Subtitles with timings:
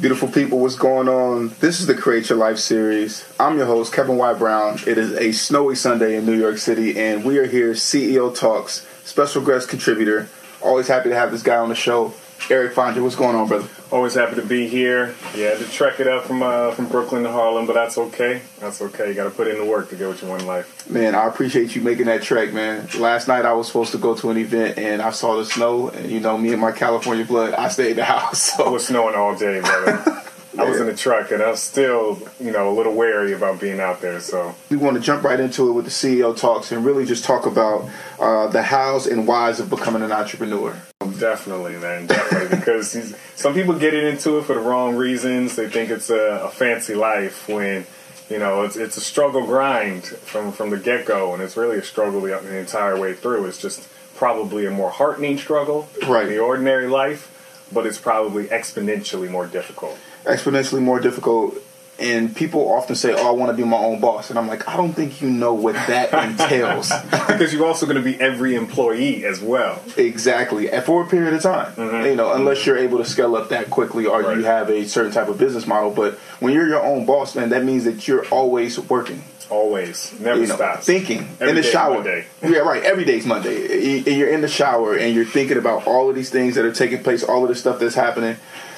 [0.00, 1.48] Beautiful people, what's going on?
[1.58, 3.28] This is the Create Your Life series.
[3.40, 4.32] I'm your host, Kevin Y.
[4.34, 4.78] Brown.
[4.86, 8.86] It is a snowy Sunday in New York City, and we are here, CEO Talks,
[9.02, 10.28] special guest contributor.
[10.62, 12.14] Always happy to have this guy on the show.
[12.50, 13.68] Eric Fondra, what's going on, brother?
[13.90, 15.14] Always happy to be here.
[15.36, 18.40] Yeah, to trek it up from uh, from Brooklyn to Harlem, but that's okay.
[18.58, 19.08] That's okay.
[19.08, 20.88] You got to put in the work to get what you want in life.
[20.88, 22.88] Man, I appreciate you making that trek, man.
[22.98, 25.88] Last night I was supposed to go to an event, and I saw the snow,
[25.88, 28.58] and you know, me and my California blood, I stayed in the house.
[28.58, 30.22] It was snowing all day, brother.
[30.58, 33.60] I was in the truck, and I was still, you know, a little wary about
[33.60, 34.18] being out there.
[34.18, 37.24] So we want to jump right into it with the CEO Talks and really just
[37.24, 40.76] talk about uh, the hows and whys of becoming an entrepreneur.
[41.18, 45.56] Definitely, man, definitely, because some people get into it for the wrong reasons.
[45.56, 47.86] They think it's a, a fancy life when.
[48.30, 51.78] You know, it's it's a struggle grind from from the get go, and it's really
[51.78, 53.46] a struggle the, the entire way through.
[53.46, 56.24] It's just probably a more heartening struggle Right.
[56.24, 59.96] than the ordinary life, but it's probably exponentially more difficult.
[60.24, 61.54] exponentially more difficult.
[62.00, 64.68] And people often say, "Oh, I want to be my own boss," and I'm like,
[64.68, 68.54] "I don't think you know what that entails." because you're also going to be every
[68.54, 69.82] employee as well.
[69.96, 72.06] exactly, and for a period of time, mm-hmm.
[72.06, 72.70] you know, unless mm-hmm.
[72.70, 74.36] you're able to scale up that quickly or Right.
[74.36, 75.90] you have a certain type of business model.
[75.90, 79.24] But when you're your own boss, man, that means that you're always working.
[79.50, 80.84] Always, never you know, stops.
[80.86, 81.94] thinking Every in the day shower.
[81.94, 82.26] Monday.
[82.42, 82.82] Yeah, right.
[82.84, 83.82] Every day's Monday.
[83.84, 86.72] You- You're in the shower and you're thinking about all of these things that are
[86.72, 88.36] taking place, all of the stuff that's happening.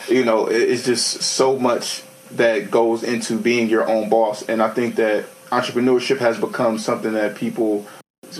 [0.08, 2.02] You know, it's just so much
[2.32, 4.42] that goes into being your own boss.
[4.42, 7.86] And I think that entrepreneurship has become something that people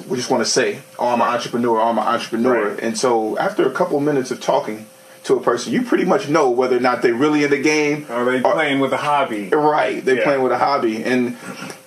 [0.08, 1.80] we just want to say, "Oh, I'm an entrepreneur.
[1.80, 2.78] I'm an entrepreneur." Right.
[2.80, 4.86] And so, after a couple minutes of talking
[5.24, 8.06] to a person, you pretty much know whether or not they're really in the game
[8.08, 9.48] Are they playing with a hobby?
[9.48, 10.24] Right, they're Yeah.
[10.24, 11.36] playing with a hobby, and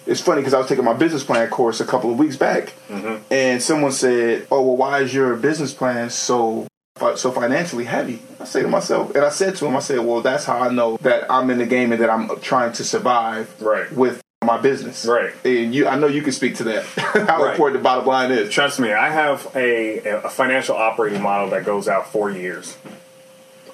[0.06, 2.74] it's funny because I was taking my business plan course a couple of weeks back,
[2.92, 3.16] Mm-hmm.
[3.32, 6.68] and someone said, "Oh, well, why is your business plan so
[7.16, 10.22] so financially heavy?" I say to myself, and I said to him, "I said, well,
[10.22, 13.54] that's how I know that I'm in the game and that I'm trying to survive
[13.62, 13.92] Right.
[13.92, 15.32] with my business, Right.
[15.46, 16.84] And you, I know you can speak to that.
[16.98, 17.52] how Right.
[17.52, 18.50] important the bottom line is.
[18.50, 22.76] Trust me, I have a, a financial operating model that goes out four years.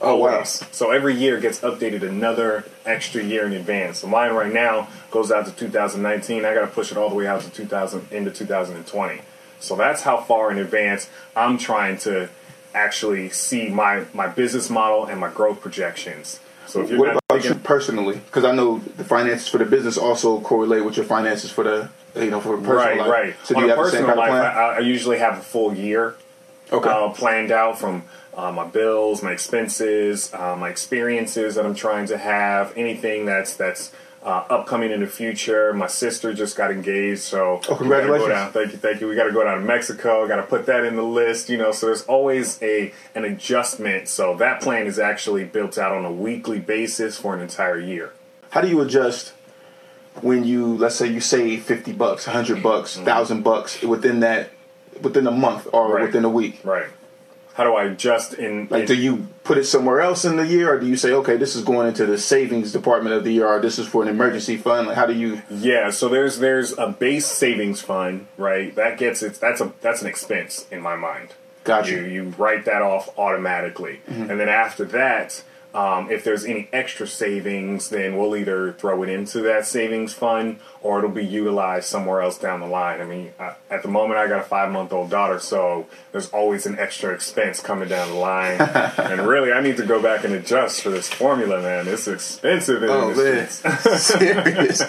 [0.02, 4.00] Oh wow, So every year gets updated another extra year in advance.
[4.00, 6.46] So mine right now goes out to 2019.
[6.46, 9.22] I got to push it all the way out to 2000 into 2020.
[9.60, 12.30] So that's how far in advance I'm trying to
[12.74, 16.40] actually see my my business model and my growth projections.
[16.68, 18.16] So if you're what about thinking, you personally?
[18.16, 21.90] Because I know the finances for the business also correlate with your finances for the
[22.16, 23.10] you know for personal right, life.
[23.10, 23.36] right.
[23.44, 24.58] So do On you a have the same personal kind of plan?
[24.58, 26.16] I, I usually have a full year
[26.72, 26.90] okay.
[26.90, 28.04] uh, planned out from
[28.36, 33.56] uh, my bills, my expenses, uh, my experiences that I'm trying to have, anything that's
[33.56, 33.92] that's
[34.24, 35.74] uh, upcoming in the future.
[35.74, 38.30] My sister just got engaged, so Oh, gotta go congratulations.
[38.30, 39.08] down- thank you, thank you.
[39.08, 40.28] We got to go down to Mexico.
[40.28, 41.72] Got to put that in the list, you know.
[41.72, 44.08] So there's always a an adjustment.
[44.10, 48.12] So that plan is actually built out on a weekly basis for an entire year.
[48.52, 49.34] how do you adjust
[50.22, 54.50] when you let's say you save 50 bucks 100 bucks 1000 bucks within that
[55.02, 55.94] within a month or Mm-hmm.
[55.94, 56.02] Right.
[56.08, 56.88] within a week Right.
[57.60, 58.70] How do I adjust in?
[58.70, 61.12] like in- do you put it somewhere else in the year or do you say
[61.12, 64.02] okay this is going into the savings department of the year or this is for
[64.02, 68.28] an emergency fund like how do you Yeah, so there's there's a base savings fund,
[68.38, 68.74] right?
[68.76, 69.34] That gets it.
[69.42, 71.34] That's a that's an expense in my mind.
[71.66, 71.92] Gotcha.
[71.92, 74.32] You you write that off automatically, mm-hmm.
[74.32, 75.44] and then after that,
[75.74, 80.60] um, if there's any extra savings, then we'll either throw it into that savings fund
[80.82, 83.02] or it'll be utilized somewhere else down the line.
[83.02, 86.30] I mean, I, at the moment, I got a five month old daughter, so there's
[86.32, 88.60] always an extra expense coming down the line.
[88.98, 91.88] and really, I need to go back and adjust for this formula, man.
[91.88, 93.48] It's expensive in oh man
[93.98, 94.84] serious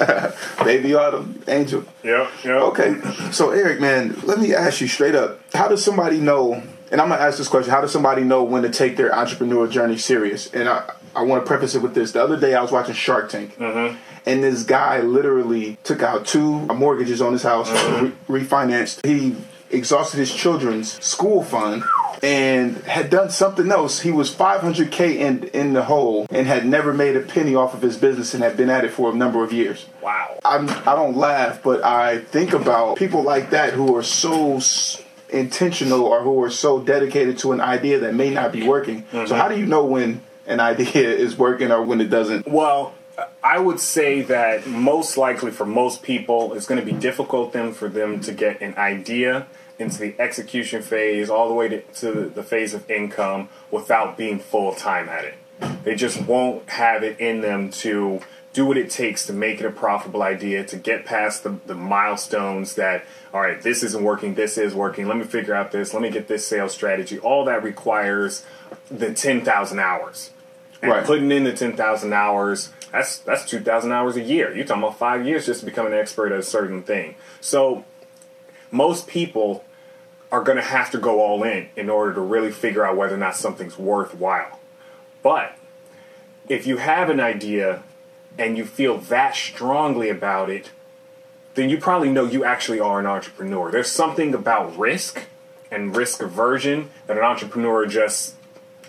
[0.65, 2.63] baby autumn angel Yep, yep.
[2.63, 6.63] Okay, so Eric, man, let me ask you straight up: How does somebody know?
[6.91, 9.71] And I'm gonna ask this question: How does somebody know when to take their entrepreneurial
[9.71, 10.53] journey serious?
[10.53, 12.13] And I, I want to preface it with this.
[12.13, 13.97] The other day I was watching Shark Tank, mm-hmm.
[14.27, 18.33] and this guy literally took out two mortgages on his house, mm-hmm.
[18.33, 19.05] re- refinanced.
[19.07, 19.37] He
[19.71, 21.85] exhausted his children's school fund
[22.23, 24.01] and had done something else.
[24.01, 27.83] He was 500k in in the hole and had never made a penny off of
[27.83, 29.87] his business and had been at it for a number of years.
[30.03, 30.39] Wow.
[30.45, 34.59] I'm, I don't laugh, but I think about people like that who are so
[35.33, 39.05] intentional or who are so dedicated to an idea that may not be working.
[39.11, 39.35] So mm-hmm.
[39.35, 42.47] how do you know when an idea is working or when it doesn't?
[42.47, 42.95] Well,
[43.43, 47.73] I would say that most likely for most people, it's going to be difficult then
[47.73, 49.47] for them to get an idea
[49.79, 54.39] into the execution phase, all the way to, to the phase of income, without being
[54.39, 55.35] full time at it.
[55.85, 58.21] They just won't have it in them to
[58.53, 61.75] do what it takes to make it a profitable idea, to get past the, the
[61.75, 65.95] milestones that, all right, this isn't working, this is working, let me figure out this,
[65.95, 67.19] let me get this sales strategy.
[67.21, 68.45] All that requires
[68.91, 70.31] the 10,000 hours.
[70.83, 71.05] And Right.
[71.05, 74.53] putting in the 10,000 hours, that's, that's 2,000 hours a year.
[74.55, 77.15] You're talking about five years just to become an expert at a certain thing.
[77.41, 77.85] So
[78.73, 79.65] most people
[80.33, 83.15] are going to have to go all in in order to really figure out whether
[83.15, 84.59] or not something's worthwhile.
[85.23, 85.57] But
[86.49, 87.83] if you have an idea
[88.41, 90.71] and you feel that strongly about it,
[91.55, 93.71] then you probably know you actually are an entrepreneur.
[93.71, 95.27] There's something about risk
[95.71, 98.35] and risk aversion that an entrepreneur just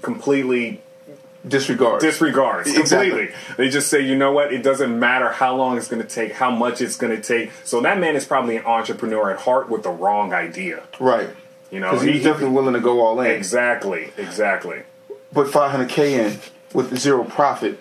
[0.01, 0.81] completely
[1.48, 2.01] Disregard.
[2.01, 3.09] disregards Exactly.
[3.09, 3.36] completely.
[3.57, 6.33] They just say, you know what, it doesn't matter how long it's going to take,
[6.33, 7.51] how much it's going to take.
[7.63, 10.83] So that man is probably an entrepreneur at heart with the wrong idea.
[11.00, 11.30] right.
[11.71, 13.31] You know, Because he's he- definitely willing to go all in.
[13.31, 14.83] Exactly, exactly.
[15.33, 16.39] Put 500k in
[16.74, 17.80] with zero profit.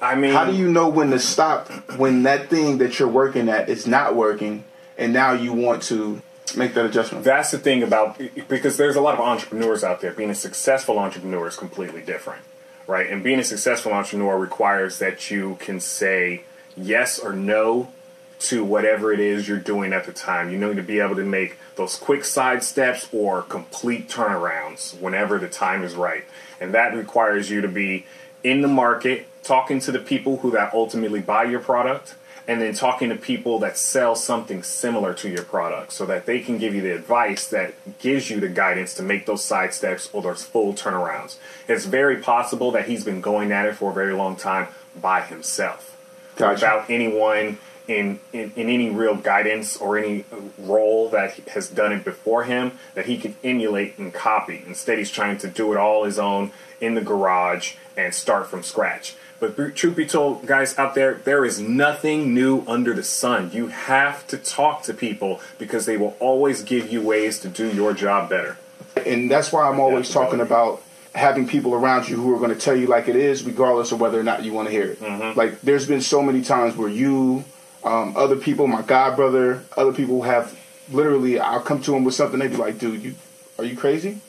[0.00, 3.48] I mean, How do you know when to stop when that thing that you're working
[3.48, 4.64] at is not working
[4.96, 6.22] and now you want to
[6.56, 7.24] make that adjustment?
[7.24, 10.12] That's the thing about because there's a lot of entrepreneurs out there.
[10.12, 12.42] Being a successful entrepreneur is completely different,
[12.86, 13.08] right?
[13.10, 16.44] And being a successful entrepreneur requires that you can say
[16.76, 17.92] yes or no
[18.40, 20.50] to whatever it is you're doing at the time.
[20.50, 25.38] You need to be able to make those quick side steps or complete turnarounds whenever
[25.38, 26.24] the time is right.
[26.58, 28.06] And that requires you to be
[28.42, 32.14] in the market, talking to the people who that ultimately buy your product,
[32.50, 36.40] and then talking to people that sell something similar to your product so that they
[36.40, 40.10] can give you the advice that gives you the guidance to make those side steps
[40.12, 41.36] or those full turnarounds.
[41.68, 44.68] It's very possible that he's been going at it for a very long time
[45.00, 45.96] by himself
[46.36, 46.54] Gotcha.
[46.54, 50.24] without anyone in, in, in any real guidance or any
[50.58, 54.62] role that has done it before him that he could emulate and copy.
[54.66, 58.62] Instead, he's trying to do it all his own in the garage and start from
[58.62, 59.14] scratch.
[59.40, 63.50] But truth be told, guys out there, there is nothing new under the sun.
[63.52, 67.68] You have to talk to people because they will always give you ways to do
[67.72, 68.58] your job better.
[69.06, 70.82] And that's why I'm always talking about
[71.14, 74.00] having people around you who are going to tell you like it is, regardless of
[74.00, 75.00] whether or not you want to hear it.
[75.00, 75.38] Mm-hmm.
[75.38, 77.44] Like, there's been so many times where you,
[77.82, 80.56] um, other people, my god brother, other people have
[80.90, 83.14] literally, I'll come to them with something, they'd be like, dude, you
[83.58, 84.20] are you crazy?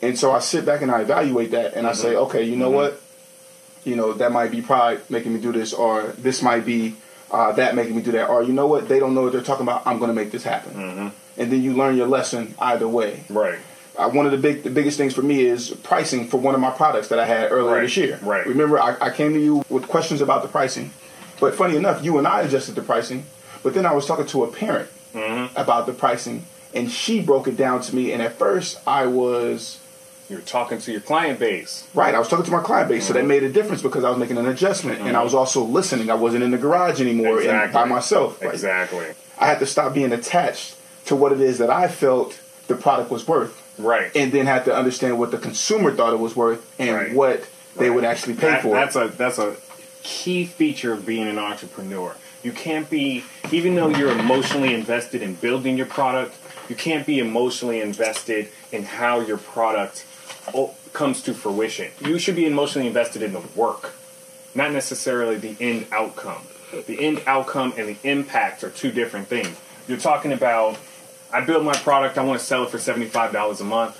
[0.00, 2.24] And so I sit back and I evaluate that and I say, Mm-hmm.
[2.24, 3.00] okay, you know what?
[3.84, 6.94] You know, that might be pride making me do this, or this might be
[7.30, 8.88] uh, that making me do that, or you know what?
[8.88, 9.86] They don't know what they're talking about.
[9.86, 10.74] I'm going to make this happen.
[10.74, 11.08] Mm-hmm.
[11.40, 13.58] And then you learn your lesson either way Right.
[13.96, 16.60] uh, one of the big the biggest things for me is pricing for one of
[16.60, 18.18] my products that I had earlier Right, this year.
[18.22, 18.46] right.
[18.46, 20.92] Remember, I, I came to you with questions about the pricing,
[21.40, 23.24] but funny enough, you and I adjusted the pricing.
[23.62, 25.54] But then I was talking to a parent Mm-hmm.
[25.58, 28.12] about the pricing, and she broke it down to me.
[28.12, 29.78] And at first, I was
[30.32, 31.86] You're talking to your client base.
[31.92, 32.14] right.
[32.14, 33.08] I was talking to my client base, Mm-hmm.
[33.12, 35.62] so that made a difference because I was making an adjustment, and I was also
[35.62, 36.08] listening.
[36.10, 37.74] I wasn't in the garage anymore Exactly.
[37.74, 38.40] by myself.
[38.40, 39.08] Like, Exactly.
[39.38, 40.74] I had to stop being attached
[41.06, 43.58] to what it is that I felt the product was worth.
[43.78, 44.10] Right.
[44.14, 47.12] and then have to understand what the consumer thought it was worth and Right.
[47.14, 47.44] what
[47.76, 48.74] they would actually pay That- for.
[48.74, 49.56] That's a that's a
[50.02, 52.14] key feature of being an entrepreneur.
[52.42, 56.34] You can't be even though you're emotionally invested in building your product,
[56.68, 60.04] you can't be emotionally invested in how your product
[60.92, 61.90] comes to fruition.
[62.00, 63.94] You should be emotionally invested in the work,
[64.54, 66.42] not necessarily the end outcome.
[66.86, 69.58] The end outcome and the impact are two different things.
[69.86, 70.78] You're talking about
[71.32, 73.98] I build my product, I want to sell it for $75 a month.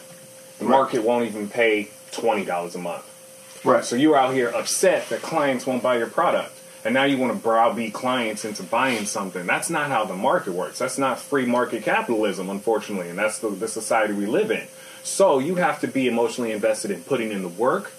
[0.58, 3.64] The market won't even pay $20 a month.
[3.64, 3.84] right.
[3.84, 6.58] So you're out here upset that clients won't buy your product.
[6.84, 9.46] And now you want to browbeat clients into buying something.
[9.46, 10.78] That's not how the market works.
[10.78, 13.08] That's not free market capitalism, unfortunately.
[13.08, 14.66] And that's the, the society we live in.
[15.02, 17.92] So you have to be emotionally invested in putting in the work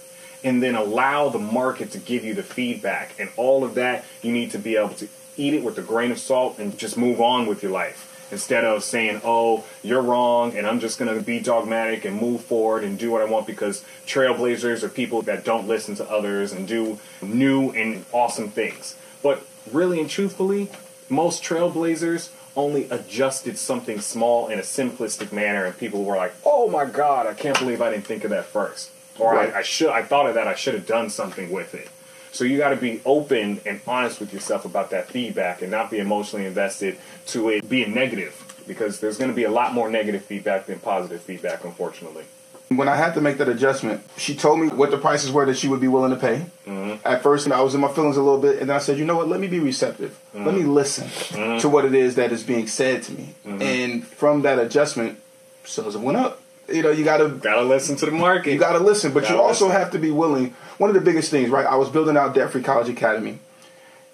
[0.44, 3.14] and then allow the market to give you the feedback.
[3.20, 5.08] And all of that, you need to be able to
[5.38, 8.10] eat it with a grain of salt and just move on with your life.
[8.32, 12.42] Instead of saying, "Oh, you're wrong," and I'm just going to be dogmatic and move
[12.42, 16.52] forward and do what I want because trailblazers are people that don't listen to others
[16.52, 18.96] and do new and awesome things.
[19.22, 20.70] But really and truthfully,
[21.10, 26.70] most trailblazers only adjusted something small in a simplistic manner, and people were like, "Oh
[26.70, 28.90] my God, I can't believe I didn't think of that first.
[29.20, 29.54] or Right.
[29.54, 31.90] I, I should, I thought of that, I should have done something with it."
[32.32, 35.92] So you got to be open and honest with yourself about that feedback, and not
[35.92, 38.34] be emotionally invested to it being negative,
[38.68, 42.24] because there's going to be a lot more negative feedback than positive feedback, unfortunately.
[42.70, 45.58] When I had to make that adjustment, she told me what the prices were that
[45.58, 46.46] she would be willing to pay.
[46.66, 46.83] Mm-hmm.
[47.06, 49.04] At first, I was in my feelings a little bit, and then I said, you
[49.04, 49.28] know what?
[49.28, 50.18] Let me be receptive.
[50.34, 50.74] Let me mm.
[50.74, 51.60] listen mm.
[51.60, 53.36] to what it is that is being said to me.
[53.46, 53.62] Mm-hmm.
[53.62, 55.20] And from that adjustment,
[55.66, 56.42] sales have went up.
[56.70, 58.54] You know, you got to Got to listen to the market.
[58.54, 59.82] you got to listen, but you Gotta also listen.
[59.82, 60.56] have to be willing.
[60.78, 61.66] One of the biggest things, right?
[61.66, 63.40] I was building out Debt Free College Academy,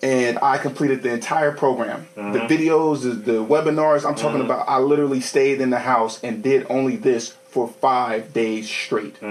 [0.01, 2.07] and I completed the entire program.
[2.15, 2.47] The mm-hmm.
[2.47, 4.03] videos, the, the webinars.
[4.03, 4.49] I'm talking mm-hmm.
[4.49, 4.67] about.
[4.67, 9.21] I literally stayed in the house and did only this for five days straight.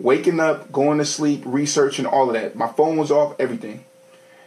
[0.00, 2.56] Waking up, going to sleep, researching all of that.
[2.56, 3.84] My phone was off, everything,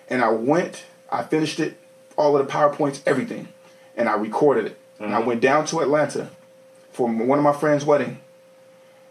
[0.09, 0.85] and I went.
[1.11, 1.77] I finished it,
[2.17, 3.49] all of the powerpoints, everything,
[3.95, 4.79] and I recorded it.
[4.99, 5.27] And I mm-hmm.
[5.27, 6.29] went down to Atlanta
[6.91, 8.19] for one of my friends' wedding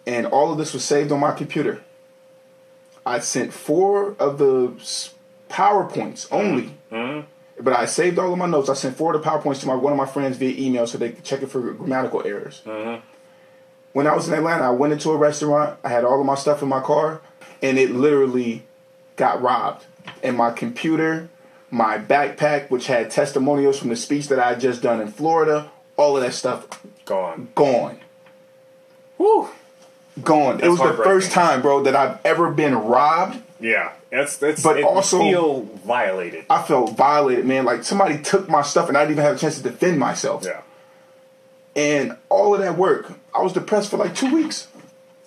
[0.07, 1.83] and all of this was saved on my computer.
[3.05, 4.75] I sent four of the
[5.49, 7.27] PowerPoints only, mm-hmm.
[7.63, 8.69] but I saved all of my notes.
[8.69, 10.99] I sent four of the PowerPoints to my one of my friends via email so
[10.99, 12.63] they could check it for grammatical errors.
[12.65, 13.05] Mm-hmm.
[13.93, 15.79] When I was in Atlanta, I went into a restaurant.
[15.85, 17.21] I had all of my stuff in my car,
[17.61, 18.65] and it literally
[19.17, 19.85] got robbed.
[20.23, 21.29] And my computer,
[21.71, 25.71] my backpack, which had testimonials from the speech that I had just done in Florida,
[25.97, 26.67] all of that stuff
[27.05, 27.49] gone.
[27.55, 27.99] gone.
[29.19, 29.49] Woo.
[30.23, 30.61] Gone.
[30.61, 33.39] it was the first time, bro, that I've ever been robbed.
[33.61, 34.63] Yeah, that's that's.
[34.63, 36.45] But it, also- you feel violated.
[36.51, 37.65] I felt violated, man.
[37.65, 40.45] Like somebody took my stuff and I didn't even have a chance to defend myself.
[40.45, 40.61] Yeah,
[41.77, 44.69] And all of that work, I was depressed for like two weeks.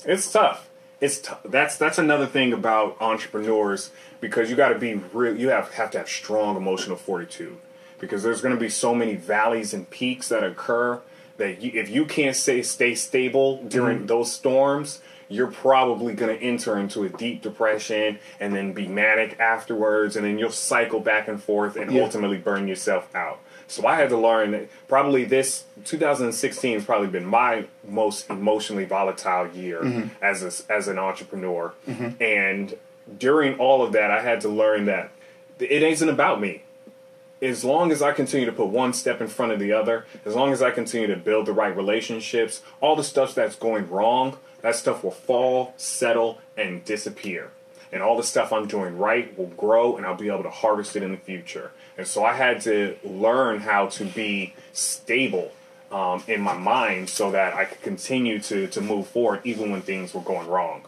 [0.05, 0.69] it's tough.
[1.01, 1.41] It's tough.
[1.43, 5.35] That's that's another thing about entrepreneurs because you got to be real.
[5.38, 7.57] You have have to have strong emotional fortitude
[8.00, 11.01] because there's going to be so many valleys and peaks that occur
[11.38, 14.05] that you, if you can't stay stay stable during Mm-hmm.
[14.07, 15.01] those storms.
[15.27, 20.24] You're probably going to enter into a deep depression and then be manic afterwards, and
[20.24, 22.03] then you'll cycle back and forth and Yeah.
[22.03, 23.39] ultimately burn yourself out.
[23.67, 28.86] So I had to learn that probably this 2016 has probably been my most emotionally
[28.86, 30.24] volatile year Mm-hmm.
[30.24, 31.74] as a, as an entrepreneur.
[32.19, 32.75] And
[33.17, 35.12] during all of that, I had to learn that
[35.60, 36.63] it isn't about me.
[37.41, 40.34] As long as I continue to put one step in front of the other, as
[40.36, 44.38] long as I continue to build the right relationships, all the stuff that's going wrong,
[44.62, 47.51] that stuff will fall, settle, and disappear.
[47.91, 50.95] And all the stuff I'm doing right will grow and I'll be able to harvest
[50.95, 51.72] it in the future.
[51.97, 55.51] And so I had to learn how to be stable
[55.91, 59.81] um, in my mind so that I could continue to, to move forward even when
[59.81, 60.83] things were going wrong.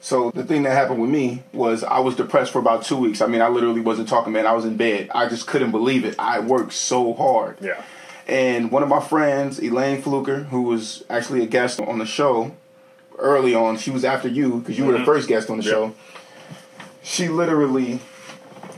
[0.00, 3.20] So the thing that happened with me was I was depressed for about two weeks.
[3.20, 4.46] I mean, I literally wasn't talking, man.
[4.46, 5.10] I was in bed.
[5.14, 6.14] I just couldn't believe it.
[6.18, 7.56] I worked so hard.
[7.60, 7.82] Yeah.
[8.28, 12.52] And one of my friends, Elaine Fluker, who was actually a guest on the show
[13.18, 15.70] early on, she was after you because you were the first guest on the Yeah.
[15.70, 15.94] show.
[17.02, 18.00] She literally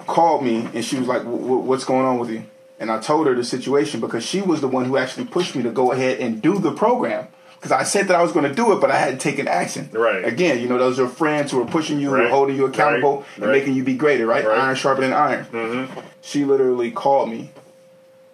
[0.08, 2.42] called me and she was like, "Wh- wh- "What's going on with you?"
[2.80, 5.62] And I told her the situation because she was the one who actually pushed me
[5.62, 7.28] to go ahead and do the program.
[7.56, 9.88] Because I said that I was going to do it, but I hadn't taken action.
[9.92, 10.24] Right.
[10.24, 13.16] Again, you know, those are friends who are pushing you, who are holding you accountable,
[13.16, 13.26] Right.
[13.36, 13.52] and Right.
[13.58, 14.46] making you be greater, right?
[14.46, 14.58] Right.
[14.60, 15.44] Iron sharpening iron.
[15.52, 16.00] Mm-hmm.
[16.20, 17.50] She literally called me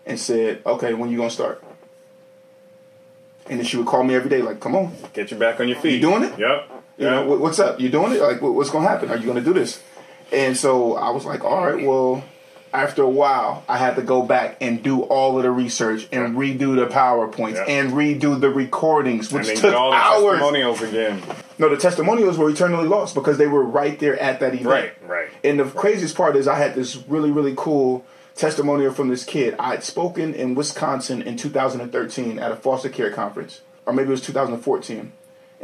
[0.04, 1.62] and said, "Okay, when you gonna start?"
[3.48, 5.68] And then she would call me every day, like, "Come on, Get you back on
[5.68, 5.94] your feet.
[5.94, 6.38] You doing it?
[6.38, 6.70] Yep.
[6.98, 7.80] you know, what's up?
[7.80, 8.20] You doing it?
[8.20, 9.10] Like, what's gonna happen?
[9.10, 9.80] Are you gonna do this?"
[10.32, 12.24] And so I was like, "All right, well."
[12.72, 16.36] After a while, I had to go back and do all of the research and
[16.36, 17.66] redo the powerpoints Yeah.
[17.68, 20.40] and redo the recordings, and which then took all the hours.
[20.40, 21.22] testimonials again.
[21.56, 24.66] No, the testimonials were eternally lost because they were right there at that event.
[24.66, 25.28] Right, right.
[25.44, 28.04] And the craziest part is I had this really, really cool
[28.34, 29.54] testimonial from this kid.
[29.60, 34.10] I had spoken in Wisconsin in 2013 at a foster care conference, or maybe it
[34.10, 35.12] was 2014.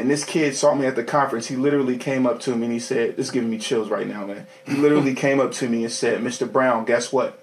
[0.01, 1.49] And this kid saw me at the conference.
[1.49, 4.07] He literally came up to me and he said, This is giving me chills right
[4.07, 4.47] now, man.
[4.65, 6.51] He literally came up to me and said, Mr.
[6.51, 7.39] Brown, guess what?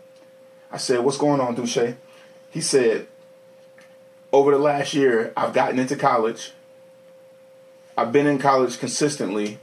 [0.72, 1.96] I said, What's going on, Duche?
[2.50, 3.08] He said,
[4.34, 6.54] Over the last year, I've gotten into college.
[7.96, 9.60] I've been in college consistently,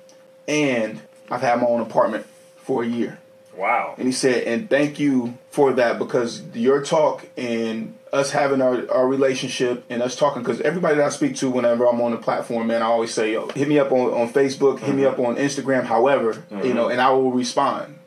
[0.46, 3.18] and I've had my own apartment for a year.
[3.56, 3.94] Wow.
[3.98, 8.90] And he said, and thank you for that because your talk and us having our,
[8.90, 12.16] our relationship and us talking, because everybody that I speak to whenever I'm on the
[12.16, 15.21] platform, man, I always say, yo, hit me up on, on Facebook, hit me mm-hmm.
[15.21, 16.92] up on Instagram, however, you know, mm-hmm.
[16.92, 17.99] and I will respond.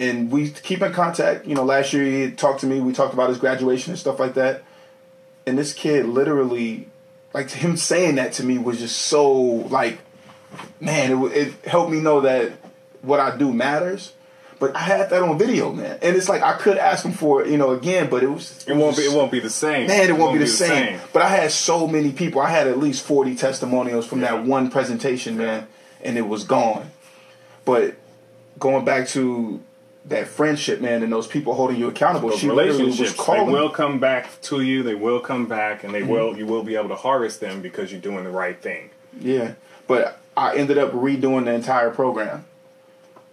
[0.00, 1.46] and we keep in contact.
[1.46, 2.80] You know, last year he talked to me.
[2.80, 4.62] We talked about his graduation and stuff like that.
[5.46, 6.88] And this kid literally,
[7.32, 9.98] like him saying that to me was just so like,
[10.80, 12.52] man, it, it helped me know that
[13.02, 14.12] what I do matters.
[14.60, 17.42] But I had that on video, man, and it's like I could ask him for
[17.42, 19.02] it, you know, again, but it was It won't be.
[19.02, 19.88] It won't be the same.
[19.88, 21.00] Man, it won't, be, the, same.
[21.12, 22.40] But I had so many people.
[22.40, 24.32] I had at least forty testimonials from Yeah.
[24.36, 25.66] that one presentation, man,
[26.02, 26.90] and it was gone.
[27.64, 27.94] But
[28.58, 29.60] going back to
[30.06, 33.98] that friendship, man, and those people holding you accountable, Those she relationships, they will come
[33.98, 34.82] back to you.
[34.82, 36.10] They will come back, and they Mm-hmm.
[36.10, 36.36] will.
[36.38, 38.90] You will be able to harvest them because you're doing the right thing.
[39.18, 39.54] Yeah,
[39.88, 42.44] but I ended up redoing the entire program.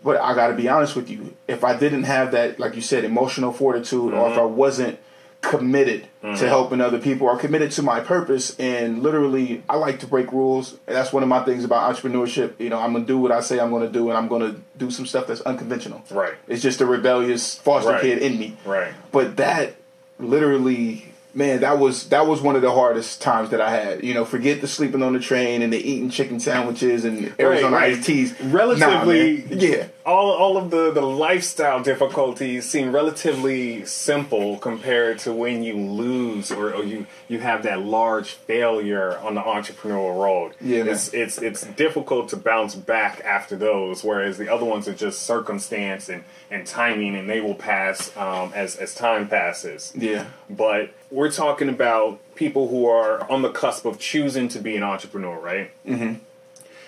[0.04, 1.36] But I got to be honest with you.
[1.48, 4.40] If I didn't have that, like you said, emotional fortitude, or if mm-hmm.
[4.40, 5.00] I wasn't
[5.42, 6.46] committed to mm-hmm.
[6.46, 10.74] helping other people or committed to my purpose, and literally, I like to break rules.
[10.88, 12.60] And that's one of my things about entrepreneurship.
[12.60, 14.90] You know, I'm gonna do what I say I'm gonna do, and I'm gonna do
[14.92, 16.04] some stuff that's unconventional.
[16.10, 16.34] Right.
[16.48, 18.02] It's just a rebellious foster Right.
[18.02, 18.58] kid in me.
[18.66, 18.94] Right.
[19.12, 19.76] But that
[20.20, 24.04] literally, man, that was that was one of the hardest times that I had.
[24.04, 27.76] You know, forget the sleeping on the train and the eating chicken sandwiches and Arizona
[27.76, 27.94] right.
[27.94, 28.40] iced teas.
[28.42, 29.88] Relatively, Nah, yeah.
[30.06, 36.52] All all of the the lifestyle difficulties seem relatively simple compared to when you lose
[36.52, 40.54] or, or you you have that large failure on the entrepreneurial road.
[40.60, 40.94] Yeah, man.
[40.94, 45.22] it's it's it's difficult to bounce back after those, whereas the other ones are just
[45.22, 49.94] circumstance and and timing, and they will pass um, as as time passes.
[49.96, 50.28] Yeah.
[50.50, 54.84] But we're talking about people who are on the cusp of choosing to be an
[54.84, 55.72] entrepreneur, right?
[55.86, 56.16] Mm-hmm.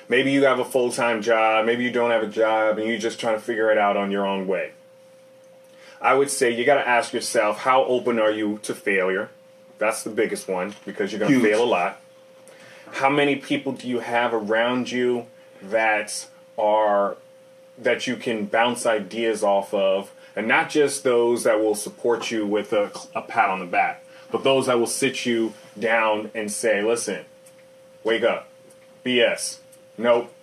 [0.10, 3.00] Maybe you have a full time job, maybe you don't have a job, and you're
[3.00, 4.74] just trying to figure it out on your own way.
[6.02, 9.30] I would say you got to ask yourself how open are you to failure?
[9.78, 12.02] That's the biggest one because you're going to fail a lot.
[12.92, 15.28] How many people do you have around you
[15.62, 16.28] that
[16.58, 17.18] are
[17.78, 22.46] that you can bounce ideas off of, and not just those that will support you
[22.46, 26.52] with a, a pat on the back, but those that will sit you down and
[26.52, 27.26] say, "Listen,
[28.04, 28.48] wake up,
[29.06, 29.58] BS.
[29.98, 30.34] Nope,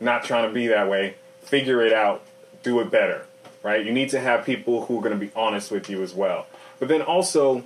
[0.00, 1.16] not trying to be that way.
[1.42, 2.22] Figure it out.
[2.62, 3.24] Do it better."
[3.62, 3.84] Right?
[3.84, 6.46] You need to have people who are going to be honest with you as well.
[6.78, 7.64] But then also,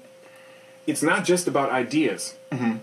[0.86, 2.34] it's not just about ideas.
[2.50, 2.78] Mm-hmm.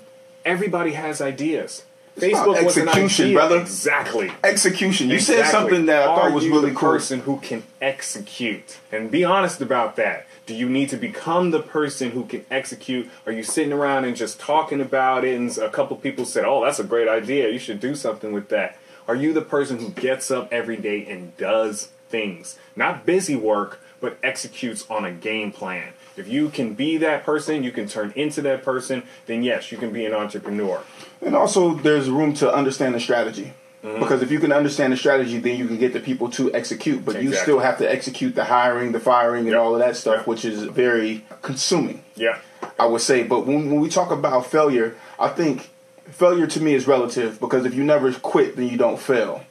[0.46, 1.84] Everybody has ideas.
[2.20, 3.38] Facebook was an execution, idea.
[3.38, 3.60] brother.
[3.62, 4.32] Exactly.
[4.44, 5.10] Execution.
[5.10, 6.90] You said something that I Are thought was you really the cool.
[6.92, 10.26] person who can execute and be honest about that.
[10.46, 13.08] Do you need to become the person who can execute?
[13.26, 15.36] Are you sitting around and just talking about it?
[15.40, 17.50] And a couple people said, "Oh, that's a great idea.
[17.50, 18.78] You should do something with that."
[19.08, 23.80] Are you the person who gets up every day and does things, not busy work,
[24.02, 25.94] but executes on a game plan?
[26.20, 29.04] If you can be that person, you can turn into that person.
[29.26, 30.84] Then yes, you can be an entrepreneur.
[31.22, 33.54] And also, there's room to understand the strategy.
[33.84, 34.02] Mm-hmm.
[34.02, 37.06] Because if you can understand the strategy, then you can get the people to execute.
[37.06, 39.60] But you still have to execute the hiring, the firing, and Yep.
[39.62, 40.28] all of that stuff, Yep.
[40.28, 42.04] which is very consuming.
[42.16, 42.40] Yeah.
[42.78, 43.24] I would say.
[43.24, 45.70] But when, when we talk about failure, I think
[46.12, 49.44] failure to me is relative because if you never quit, then you don't fail.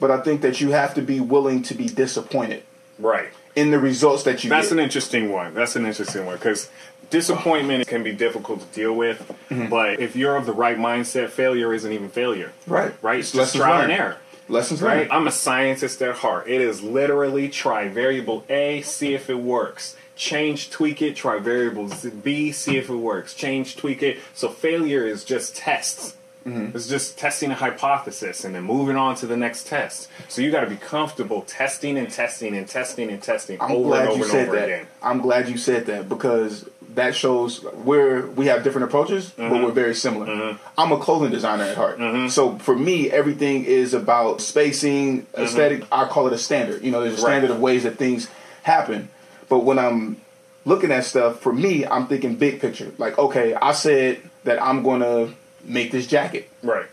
[0.00, 2.62] But I think that you have to be willing to be disappointed
[2.98, 3.28] Right.
[3.58, 4.78] In the results that you That's get.
[4.78, 5.54] an interesting one.
[5.54, 6.70] That's an interesting one because
[7.10, 9.18] disappointment can be difficult to deal with.
[9.50, 9.68] Mm-hmm.
[9.68, 12.52] But if you're of the right mindset, failure isn't even failure.
[12.66, 12.94] Right.
[13.02, 13.18] Right.
[13.20, 13.92] It's It's just trial learned.
[13.92, 14.16] and error.
[14.48, 14.98] Lessons Right.
[15.00, 15.12] learned.
[15.12, 16.48] I'm a scientist at heart.
[16.48, 19.96] It is literally try variable A, see if it works.
[20.16, 21.14] Change, tweak it.
[21.16, 21.90] Try variable
[22.24, 23.34] B, see if it works.
[23.34, 24.18] Change, tweak it.
[24.34, 26.14] So failure is just tests.
[26.48, 26.76] Mm-hmm.
[26.76, 30.08] It's just testing a hypothesis and then moving on to the next test.
[30.28, 33.88] So you got to be comfortable testing and testing and testing and testing I'm over
[33.88, 34.64] glad and over you and said over that.
[34.68, 34.86] again.
[35.02, 39.50] I'm glad you said that because that shows we're we have different approaches, Mm-hmm.
[39.50, 40.58] but we're very similar.
[40.76, 45.84] I'm a clothing designer at heart, so for me, everything is about spacing, aesthetic.
[45.92, 46.82] I call it a standard.
[46.82, 47.24] You know, there's a Mm-hmm.
[47.26, 47.30] Right.
[47.32, 48.28] standard of ways that things
[48.62, 49.08] happen.
[49.48, 50.20] But when I'm
[50.64, 52.90] looking at stuff, for me, I'm thinking big picture.
[52.98, 55.32] Like, okay, I said that I'm going to
[55.68, 56.48] make this jacket.
[56.62, 56.86] Right.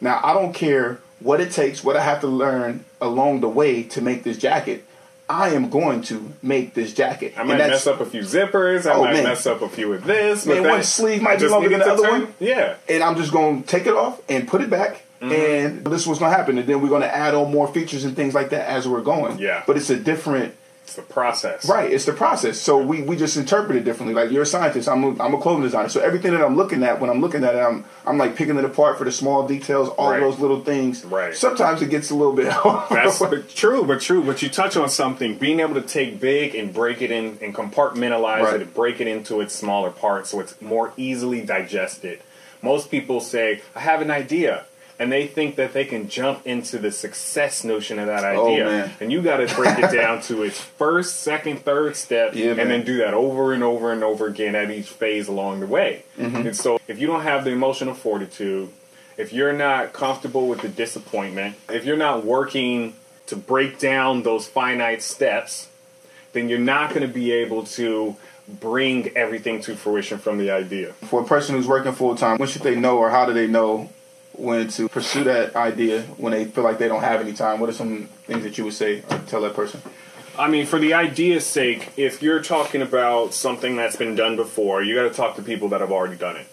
[0.00, 3.82] Now, I don't care what it takes, what I have to learn along the way
[3.84, 4.84] to make this jacket.
[5.28, 7.34] I am going to make this jacket.
[7.38, 8.84] I might mess up a few zippers.
[8.90, 9.24] I Oh, might man.
[9.24, 10.44] mess up a few of this.
[10.44, 12.34] Man, one sleeve might be longer than the other turn- one.
[12.40, 12.74] Yeah.
[12.88, 15.04] And I'm just going to take it off and put it back.
[15.22, 15.32] Mm-hmm.
[15.32, 16.58] And this is what's going to happen.
[16.58, 19.00] And then we're going to add on more features and things like that as we're
[19.02, 19.38] going.
[19.38, 19.62] Yeah.
[19.66, 20.54] But it's a different,
[20.92, 21.66] It's the process.
[21.70, 22.58] right, it's the process.
[22.58, 24.14] So we, we just interpret it differently.
[24.14, 25.88] Like you're a scientist, I'm a, I'm a clothing designer.
[25.88, 28.58] So everything that I'm looking at, when I'm looking at it, I'm, I'm like picking
[28.58, 30.20] it apart for the small details, all Right.
[30.20, 31.02] those little things.
[31.06, 31.34] Right.
[31.34, 32.46] Sometimes it gets a little bit.
[32.90, 34.22] That's but true, but true.
[34.22, 37.54] But you touch on something, being able to take big and break it in and
[37.54, 38.56] compartmentalize Right.
[38.56, 42.20] it and break it into its smaller parts so it's more easily digested.
[42.60, 44.66] Most people say, I have an idea.
[45.02, 48.64] And they think that they can jump into the success notion of that Oh, idea.
[48.64, 48.90] man.
[49.00, 52.56] and you got to break it down to its first, second, third step, Yeah, and
[52.58, 52.68] man.
[52.68, 56.04] then do that over and over and over again at each phase along the way.
[56.16, 56.36] Mm-hmm.
[56.46, 58.68] And so, if you don't have the emotional fortitude,
[59.16, 62.94] if you're not comfortable with the disappointment, if you're not working
[63.26, 65.68] to break down those finite steps,
[66.32, 68.16] then you're not going to be able to
[68.48, 70.92] bring everything to fruition from the idea.
[71.10, 73.46] For a person who's working full time, when should they know or how do they
[73.48, 73.90] know
[74.34, 77.60] when to pursue that idea when they feel like they don't have any time?
[77.60, 79.80] What are some things that you would say or tell that person?
[80.38, 84.82] I mean, for the idea's sake, if you're talking about something that's been done before,
[84.82, 86.46] you got to talk to people that have already done it.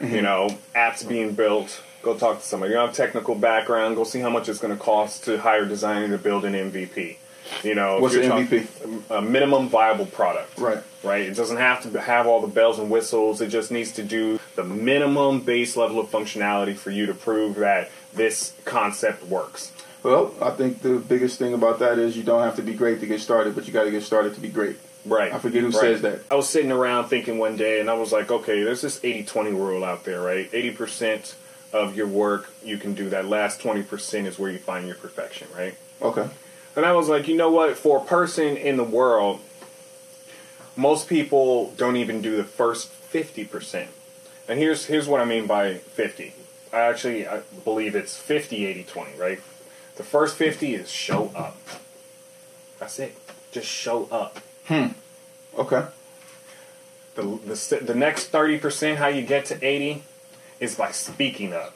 [0.00, 0.14] Mm-hmm.
[0.14, 2.72] You know, apps being built, go talk to somebody.
[2.72, 5.68] You have technical background, go see how much it's going to cost to hire a
[5.68, 7.16] designer to build an MVP.
[7.64, 10.58] You know, What's an talk- A minimum viable product.
[10.58, 10.78] Right.
[11.02, 11.22] Right.
[11.22, 13.40] It doesn't have to have all the bells and whistles.
[13.40, 17.56] It just needs to do the minimum base level of functionality for you to prove
[17.56, 19.72] that this concept works.
[20.02, 23.00] Well, I think the biggest thing about that is you don't have to be great
[23.00, 24.76] to get started, but you got to get started to be great.
[25.04, 25.32] Right.
[25.32, 25.74] I forget who Right.
[25.80, 26.20] says that.
[26.30, 29.24] I was sitting around thinking one day, and I was like, okay, there's this 80
[29.24, 30.48] 20 rule out there, right?
[30.52, 31.34] 80%
[31.72, 33.08] of your work you can do.
[33.10, 35.74] That last 20% is where you find your perfection, right?
[36.02, 36.28] Okay.
[36.76, 37.76] And I was like, you know what?
[37.76, 39.40] For a person in the world,
[40.76, 43.86] most people don't even do the first 50%.
[44.48, 46.32] And here's here's what I mean by 50.
[46.72, 49.40] I actually I believe it's 50 80 20, right?
[49.96, 51.56] The first 50 is show up.
[52.78, 53.16] That's it.
[53.50, 54.38] Just show up.
[54.66, 54.88] Hmm.
[55.58, 55.86] Okay.
[57.16, 60.04] The, the, the next 30%, how you get to 80,
[60.60, 61.74] is by speaking up.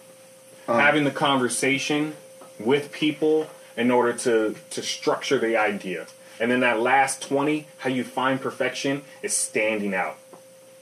[0.69, 2.15] Having the conversation
[2.61, 6.07] with people in order to, to structure the idea.
[6.41, 10.17] And then that last 20, how you find perfection, is standing out.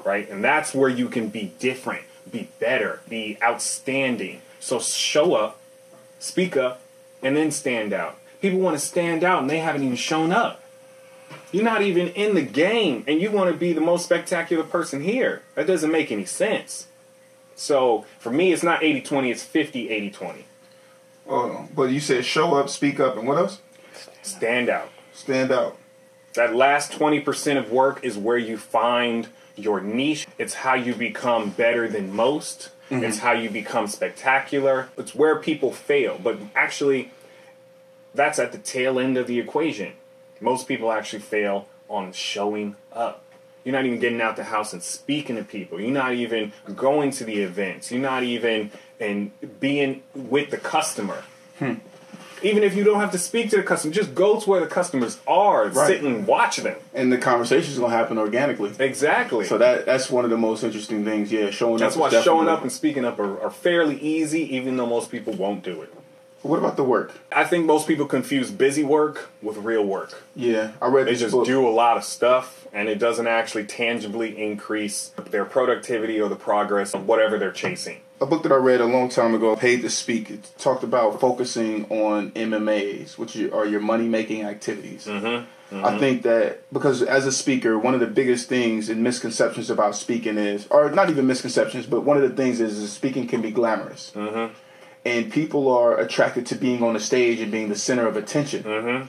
[0.05, 0.29] Right?
[0.29, 4.40] And that's where you can be different, be better, be outstanding.
[4.59, 5.61] So show up,
[6.18, 6.81] speak up,
[7.22, 8.18] and then stand out.
[8.40, 10.62] People want to stand out and they haven't even shown up.
[11.53, 15.03] You're not even in the game, and you want to be the most spectacular person
[15.03, 15.42] here.
[15.55, 16.87] That doesn't make any sense.
[17.57, 20.44] So for me, it's not 80 20, it's 50 80 20.
[21.31, 23.61] Oh, but you said show up, speak up, and what else?
[24.23, 24.90] Stand out.
[25.12, 25.79] Stand out.
[26.35, 30.27] That last 20% of work is where you find your niche.
[30.38, 32.71] It's how you become better than most.
[32.90, 33.05] Mm-hmm.
[33.05, 34.88] It's how you become spectacular.
[34.99, 36.19] It's where people fail.
[36.23, 37.12] But actually,
[38.12, 39.93] that's at the tail end of the equation.
[40.40, 43.23] Most people actually fail on showing up.
[43.64, 45.81] You're not even getting out the house and speaking to people.
[45.81, 47.93] You're not even going to the events.
[47.93, 51.24] You're not even and being with the customer.
[52.42, 54.66] Even if you don't have to speak to the customer, just go to where the
[54.66, 55.86] customers are, Right.
[55.88, 56.76] sit and watch them.
[56.94, 58.70] And the conversation's gonna happen organically.
[58.78, 59.44] Exactly.
[59.44, 61.30] So that that's one of the most interesting things.
[61.30, 62.12] Yeah, showing That's up.
[62.12, 65.62] why showing up and speaking up are, are fairly easy, even though most people won't
[65.62, 65.92] do it.
[66.42, 67.12] What about the work?
[67.30, 70.22] I think most people confuse busy work with real work.
[70.34, 71.44] Yeah, I read They just book.
[71.44, 76.36] do a lot of stuff, and it doesn't actually tangibly increase their productivity or the
[76.36, 77.98] progress of whatever they're chasing.
[78.20, 81.20] A book that I read a long time ago, Paid to Speak, it talked about
[81.20, 85.06] focusing on MMAs, which are your money making activities.
[85.06, 85.46] Mm-hmm.
[85.85, 89.94] I think that because as a speaker, one of the biggest things and misconceptions about
[89.94, 93.40] speaking is, or not even misconceptions, but one of the things is, is speaking can
[93.40, 94.11] be glamorous.
[94.14, 94.52] Mm-hmm.
[95.04, 98.64] And people are attracted to being on the stage and being the center of attention.
[98.64, 99.06] Mm-hmm.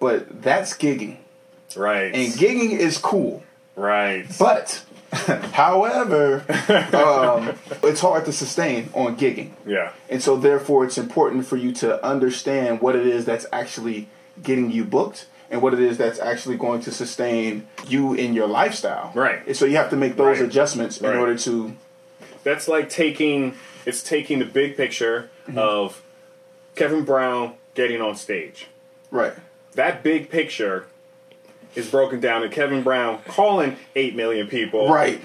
[0.00, 1.18] But that's gigging.
[1.76, 2.14] Right.
[2.14, 3.42] And gigging is cool.
[3.76, 4.26] right.
[4.38, 4.84] But,
[5.52, 6.44] however,
[6.92, 9.50] um, it's hard to sustain on gigging.
[9.66, 9.92] Yeah.
[10.08, 14.08] And so, therefore, it's important for you to understand what it is that's actually
[14.42, 18.46] getting you booked and what it is that's actually going to sustain you in your
[18.46, 19.12] lifestyle.
[19.14, 19.46] Right.
[19.46, 20.48] And so, you have to make those Right.
[20.48, 21.16] adjustments in Right.
[21.18, 21.74] order to.
[22.42, 23.54] That's like taking
[23.86, 26.02] it's taking the big picture of
[26.74, 28.66] Kevin Brown getting on stage.
[29.10, 29.34] Right.
[29.74, 30.86] That big picture
[31.74, 34.88] is broken down to Kevin Brown calling 8 million people.
[34.88, 35.20] Right.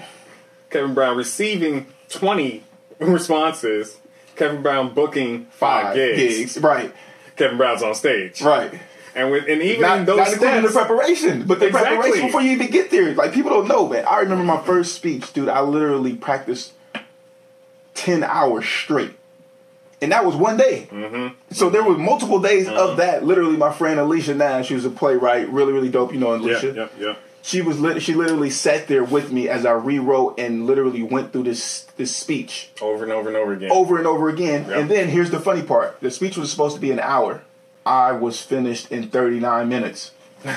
[0.70, 2.62] Kevin Brown receiving 20
[2.98, 3.98] responses.
[4.36, 6.58] Kevin Brown booking five, Five gigs.
[6.58, 6.94] Right.
[7.36, 8.40] Kevin Brown's on stage.
[8.42, 8.72] Right.
[9.14, 11.96] And with and even Not, in those not including the preparation, but the Exactly.
[11.96, 13.12] preparation before you even get there.
[13.14, 14.04] Like people don't know, man.
[14.08, 15.48] I remember my first speech, dude.
[15.48, 16.72] I literally practiced
[17.94, 19.18] ten hours straight,
[20.02, 20.88] and that was one day.
[20.90, 21.34] Mm-hmm.
[21.52, 23.24] So there were multiple days of that.
[23.24, 26.12] Literally, my friend Alicia Nash, she was a playwright, really, really dope.
[26.12, 26.72] You know, Alicia.
[26.74, 27.14] yeah, yeah.
[27.42, 31.32] She was lit- she literally sat there with me as I rewrote and literally went
[31.32, 33.70] through this this speech Over and over and over again.
[33.72, 34.66] over and over again.
[34.68, 34.76] Yep.
[34.78, 37.42] And then here's the funny part: the speech was supposed to be an hour.
[37.86, 40.12] I was finished in 39 minutes.
[40.44, 40.50] so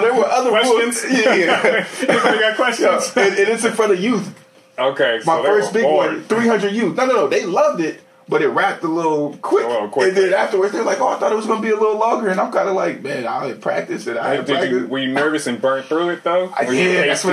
[0.00, 1.02] there were other Questions?
[1.02, 1.12] rules.
[1.26, 1.86] Yeah, yeah.
[2.06, 3.12] Got questions?
[3.16, 4.32] and, and it's in front of youth.
[4.78, 6.12] Okay, My they first big bored.
[6.12, 6.96] one, 300 youth.
[6.96, 7.28] No, no, no.
[7.28, 9.66] They loved it, but it wrapped a little quick.
[9.66, 10.08] A little quick.
[10.08, 11.98] And then afterwards, they're like, "Oh, I thought it was going to be a little
[11.98, 14.16] longer." And I'm kind of like, "Man, I had practiced it.
[14.16, 16.50] I had did you, practiced." were you nervous and burnt through it though?
[16.56, 17.32] I Were you paced That's what.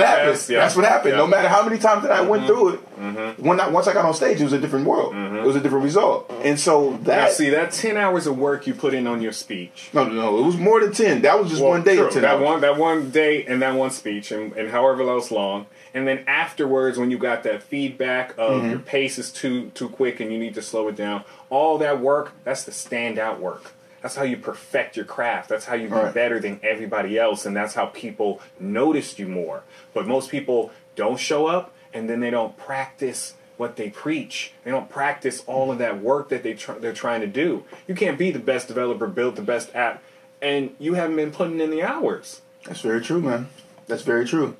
[0.50, 0.60] Yeah.
[0.60, 1.12] That's what happened.
[1.12, 1.16] Yeah.
[1.18, 2.46] No matter how many times that I went Mm-hmm.
[2.52, 5.14] through it, when I, once I got on stage, it was a different world.
[5.16, 6.30] It was a different result.
[6.44, 9.32] And so Now, that see that ten hours of work you put in on your
[9.32, 9.88] speech.
[9.94, 11.22] no, no, no, it was more than ten.
[11.22, 12.06] That was just Well, one day true.
[12.08, 12.22] of ten.
[12.22, 12.44] that hours.
[12.44, 16.24] one that one day and that one speech and, and however else long and then
[16.26, 18.70] afterwards when you got that feedback of Mm-hmm.
[18.70, 22.00] your pace is too too quick and you need to slow it down all that
[22.00, 23.72] work that's the standout work
[24.02, 26.14] that's how you perfect your craft that's how you be Right.
[26.14, 29.62] better than everybody else and that's how people noticed you more
[29.94, 34.52] but most people don't show up and then they don't practice what they preach.
[34.64, 37.64] They don't practice all of that work that they tr- they're trying to do.
[37.86, 40.02] You can't be the best developer, build the best app,
[40.40, 42.40] and you haven't been putting in the hours.
[42.64, 43.50] That's very true, man.
[43.86, 44.56] That's very true.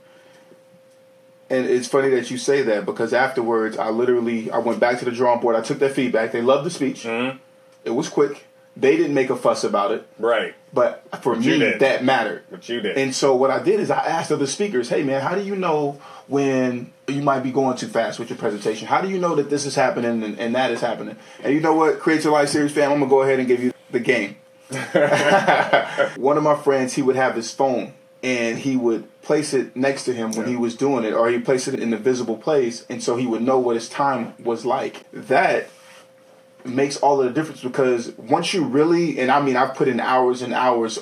[1.51, 5.05] And it's funny that you say that because afterwards, I literally I went back to
[5.05, 5.57] the drawing board.
[5.57, 6.31] I took their feedback.
[6.33, 7.03] They loved the speech.
[7.03, 7.39] Mm-hmm.
[7.85, 8.47] It was quick.
[8.77, 10.55] They didn't make a fuss about it, Right.
[10.73, 12.45] but for But me, that mattered.
[12.51, 12.97] But you did.
[12.97, 15.57] And so what I did is I asked other speakers, "Hey, man, how do you
[15.57, 18.87] know when you might be going too fast with your presentation?
[18.87, 21.59] How do you know that this is happening and, and that is happening?" And you
[21.61, 23.99] know what, Create Your Life Series fam, I'm gonna go ahead and give you the
[24.01, 24.37] game.
[26.17, 30.05] One of my friends, he would have his phone and he would place it next
[30.05, 32.85] to him when he was doing it, or he'd place it in a visible place,
[32.89, 35.11] and so he would know what his time was like.
[35.13, 35.69] That
[36.65, 40.01] makes all of the difference because once you really, and I mean, I've put in
[40.01, 40.99] hours and hours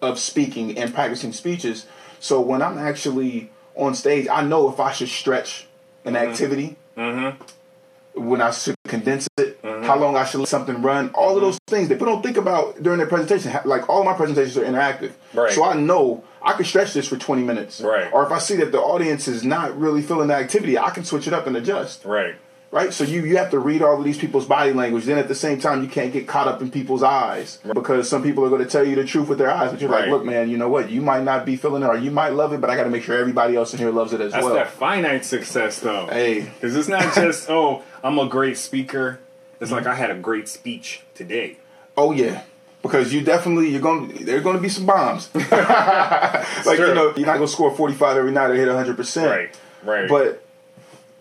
[0.00, 1.86] of speaking and practicing speeches.
[2.20, 5.66] So when I'm actually on stage, I know if I should stretch
[6.04, 6.30] an mm-hmm.
[6.30, 8.20] activity, mm-hmm.
[8.28, 9.84] when I should condense it, mm-hmm.
[9.84, 12.36] how long I should let something run, all of those things that people don't think
[12.36, 13.52] about during their presentation.
[13.64, 15.52] Like all my presentations are interactive, Right.
[15.52, 17.80] so I know I can stretch this for 20 minutes.
[17.80, 18.12] Right.
[18.12, 21.04] Or if I see that the audience is not really feeling the activity, I can
[21.04, 22.34] switch it up and adjust right.
[22.70, 22.92] right?
[22.92, 25.04] So you you have to read all of these people's body language.
[25.04, 28.22] Then at the same time, you can't get caught up in people's eyes because some
[28.22, 29.70] people are going to tell you the truth with their eyes.
[29.70, 30.90] But you're like, look, man, you know what?
[30.90, 32.90] You might not be feeling it, or you might love it, but I got to
[32.90, 34.54] make sure everybody else in here loves it as That's well.
[34.54, 36.06] that finite success, though.
[36.06, 36.40] Hey.
[36.42, 39.20] Because it's not just, oh, I'm a great speaker.
[39.60, 41.58] It's like I had a great speech today.
[41.96, 42.42] Oh yeah.
[42.82, 45.30] Because you definitely you're going to there's going to be some bombs.
[45.34, 46.88] like true.
[46.88, 49.30] you know you're not going to score 45 every night or hit 100 percent.
[49.30, 49.56] Right.
[49.84, 50.08] Right.
[50.08, 50.44] But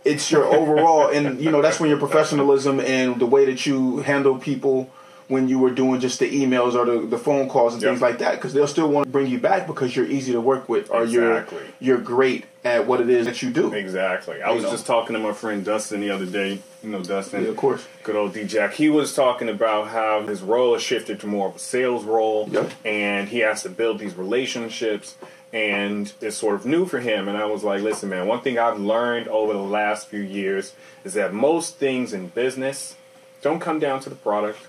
[0.04, 4.00] it's your overall, and you know that's when your professionalism and the way that you
[4.00, 4.90] handle people
[5.32, 7.92] when you were doing just the emails or the, the phone calls and Yep.
[7.92, 10.42] things like that, because they'll still want to bring you back because you're easy to
[10.42, 11.58] work with or Exactly.
[11.80, 13.74] you're you're great at what it is that you do.
[13.74, 14.42] Exactly.
[14.42, 14.72] I You was know.
[14.72, 16.60] just talking to my friend Dustin the other day.
[16.84, 17.44] You know Dustin.
[17.44, 17.88] Yeah, of course.
[18.04, 18.74] Good old D Jack.
[18.74, 22.48] He was talking about how his role has shifted to more of a sales role,
[22.52, 22.72] Yep.
[22.86, 25.16] and he has to build these relationships,
[25.54, 27.28] and it's sort of new for him.
[27.28, 30.74] And I was like, listen, man, one thing I've learned over the last few years
[31.06, 32.96] is that most things in business
[33.42, 34.60] don't come down to the product,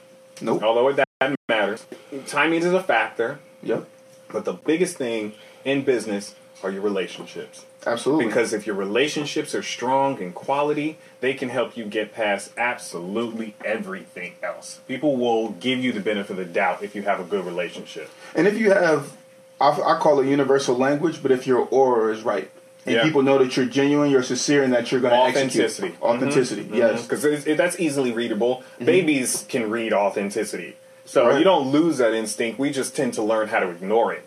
[0.42, 0.62] Nope.
[0.62, 1.87] although it, that matters.
[2.26, 3.88] Timing is a factor, Yep.
[4.31, 5.33] but the biggest thing
[5.64, 7.64] in business are your relationships.
[7.85, 8.26] Absolutely.
[8.26, 13.57] Because if your relationships are strong and quality, they can help you get past absolutely
[13.64, 14.81] everything else.
[14.87, 18.09] People will give you the benefit of the doubt if you have a good relationship.
[18.37, 19.16] and if you have,
[19.61, 22.50] I, I call it universal language, but if your aura is right.
[22.85, 23.03] And Yeah.
[23.05, 25.88] people know that you're genuine, you're sincere, and that you're going to Authenticity.
[25.88, 26.03] execute.
[26.03, 26.62] Authenticity.
[26.62, 26.71] Mm-hmm.
[26.73, 26.79] Mm-hmm.
[26.81, 27.01] Yes.
[27.07, 27.35] Mm-hmm.
[27.45, 28.64] Because that's easily readable.
[28.85, 30.75] Babies can read authenticity.
[31.05, 31.38] So Right.
[31.38, 32.59] you don't lose that instinct.
[32.59, 34.25] We just tend to learn how to ignore it.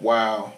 [0.00, 0.54] Wow.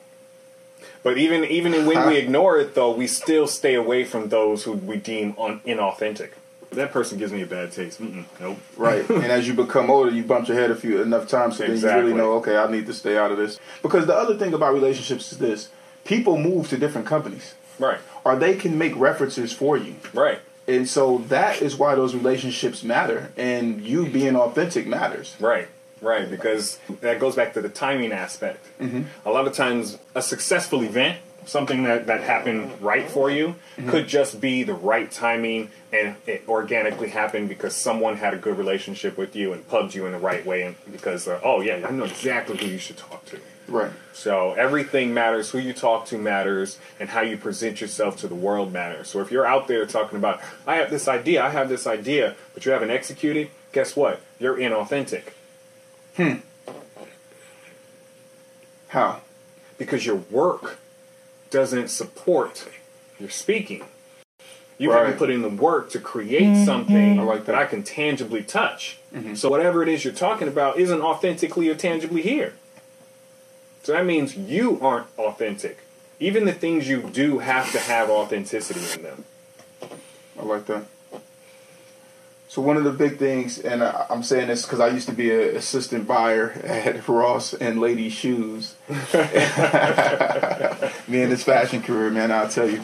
[1.02, 4.72] But even even when we ignore it, though, we still stay away from those who
[4.72, 6.30] we deem un- inauthentic.
[6.70, 8.00] That person gives me a bad taste.
[8.00, 8.58] Mm-mm, nope.
[8.76, 9.08] Right.
[9.10, 11.76] and as you become older, you bump your head a few enough times so then
[11.76, 13.58] you really know, okay, I need to stay out of this.
[13.82, 15.68] Because the other thing about relationships is this
[16.04, 17.54] people move to different companies.
[17.78, 17.98] Right.
[18.24, 19.96] Or they can make references for you.
[20.12, 20.40] Right.
[20.68, 23.32] And so that is why those relationships matter.
[23.36, 25.34] And you being authentic matters.
[25.40, 25.66] Right,
[26.00, 28.64] right, because that goes back to the timing aspect.
[29.24, 33.56] A lot of times, a successful event, something that, that happened right for you,
[33.88, 38.56] could just be the right timing and it organically happened because someone had a good
[38.56, 41.84] relationship with you and pubbed you in the right way, and because, uh, oh, yeah,
[41.86, 43.40] I know exactly who you should talk to.
[43.68, 43.92] Right.
[44.12, 45.50] So everything matters.
[45.50, 49.08] Who you talk to matters, and how you present yourself to the world matters.
[49.08, 52.34] So if you're out there talking about, I have this idea, I have this idea,
[52.54, 54.20] but you haven't executed, guess what?
[54.38, 55.32] You're inauthentic
[56.16, 56.34] Hmm.
[58.88, 59.20] How?
[59.78, 60.78] because your work
[61.50, 62.68] doesn't support
[63.18, 63.84] your speaking.
[64.78, 64.98] You Right.
[65.00, 67.54] haven't put in the work to create something I like that.
[67.56, 68.98] I can tangibly touch.
[69.34, 72.52] So whatever it is you're talking about isn't authentically or tangibly here.
[73.82, 75.78] So that means you aren't authentic.
[76.20, 79.24] Even the things you do have to have authenticity in them.
[80.38, 80.84] I like that.
[82.48, 85.32] So one of the big things, and I'm saying this because I used to be
[85.32, 88.76] an assistant buyer at Ross and Lady Shoes.
[88.88, 88.96] Me
[91.22, 92.82] and this fashion career, man, I'll tell you.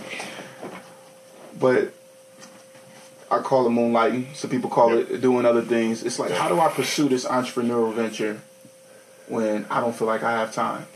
[1.60, 1.92] But
[3.30, 4.34] I call it moonlighting.
[4.34, 6.02] Some people call it doing other things.
[6.02, 8.40] It's like, how do I pursue this entrepreneurial venture
[9.28, 10.86] when I don't feel like I have time?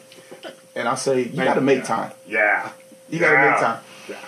[0.75, 2.13] And I say, you got to make time.
[2.27, 2.71] Yeah.
[3.11, 3.51] You got to Yeah.
[3.51, 3.79] make time.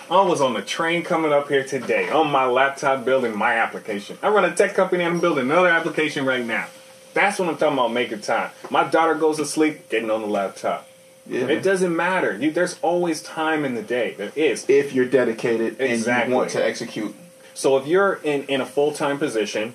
[0.09, 4.17] I was on the train coming up here today on my laptop building my application.
[4.23, 6.67] I run a tech company and I'm building another application right now.
[7.13, 8.51] That's what I'm talking about making time.
[8.69, 10.87] My daughter goes to sleep, getting on the laptop.
[11.27, 11.47] Yeah.
[11.47, 12.37] It doesn't matter.
[12.37, 14.13] You, there's always time in the day.
[14.17, 14.65] There is.
[14.69, 17.15] if you're dedicated and you want to execute.
[17.53, 19.73] So if you're in, in a full time position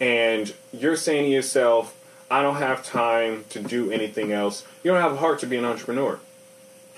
[0.00, 1.94] and you're saying to yourself,
[2.30, 5.56] I don't have time to do anything else, you don't have a heart to be
[5.56, 6.20] an entrepreneur.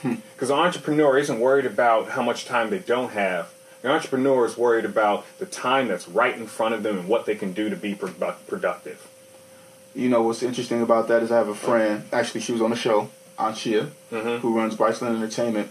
[0.03, 0.15] Hmm.
[0.35, 3.53] Because an entrepreneur isn't worried about how much time they don't have.
[3.83, 7.27] An entrepreneur is worried about the time that's right in front of them and what
[7.27, 9.07] they can do to be produ- productive.
[9.95, 12.05] You know what's interesting about that is I have a friend.
[12.13, 14.37] Actually, she was on the show, Aunt Shia, mm-hmm.
[14.39, 15.71] who runs Bryceland Entertainment.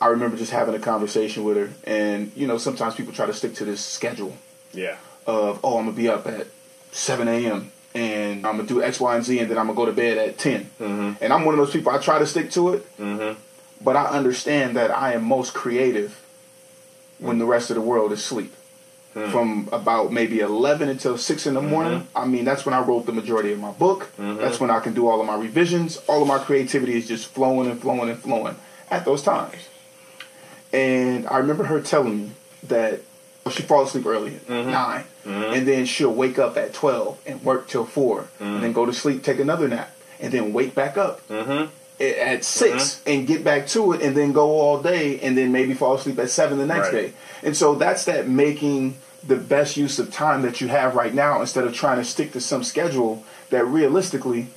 [0.00, 3.32] I remember just having a conversation with her, and you know sometimes people try to
[3.34, 4.36] stick to this schedule
[4.72, 4.96] Yeah.
[5.26, 6.46] of oh I'm gonna be up at
[6.92, 7.72] 7 a.m.
[7.98, 10.18] and I'm gonna do X, Y, and Z, and then I'm gonna go to bed
[10.18, 10.64] at 10.
[10.80, 11.24] Mm-hmm.
[11.24, 11.92] And I'm one of those people.
[11.92, 13.38] I try to stick to it, mm-hmm.
[13.82, 16.22] but I understand that I am most creative
[17.18, 18.54] when the rest of the world is asleep.
[19.14, 19.30] Hmm.
[19.30, 21.70] From about maybe 11 until 6 in the mm-hmm.
[21.70, 22.08] morning.
[22.14, 24.10] I mean, that's when I wrote the majority of my book.
[24.18, 25.96] That's when I can do all of my revisions.
[26.08, 28.56] All of my creativity is just flowing and flowing and flowing
[28.90, 29.56] at those times.
[30.74, 32.30] And I remember her telling me
[32.64, 33.00] that
[33.48, 34.70] she falls asleep early at 9.
[34.70, 35.30] Mm-hmm.
[35.54, 38.20] And then she'll wake up at 12 and work till 4.
[38.20, 38.44] Mm-hmm.
[38.44, 39.90] And then go to sleep, take another nap.
[40.20, 41.68] And then wake back up a-
[42.00, 45.74] at 6 and get back to it and then go all day and then maybe
[45.74, 47.08] fall asleep at 7 the next Right.
[47.08, 47.12] day.
[47.42, 51.40] And so that's that making the best use of time that you have right now
[51.40, 54.48] instead of trying to stick to some schedule that realistically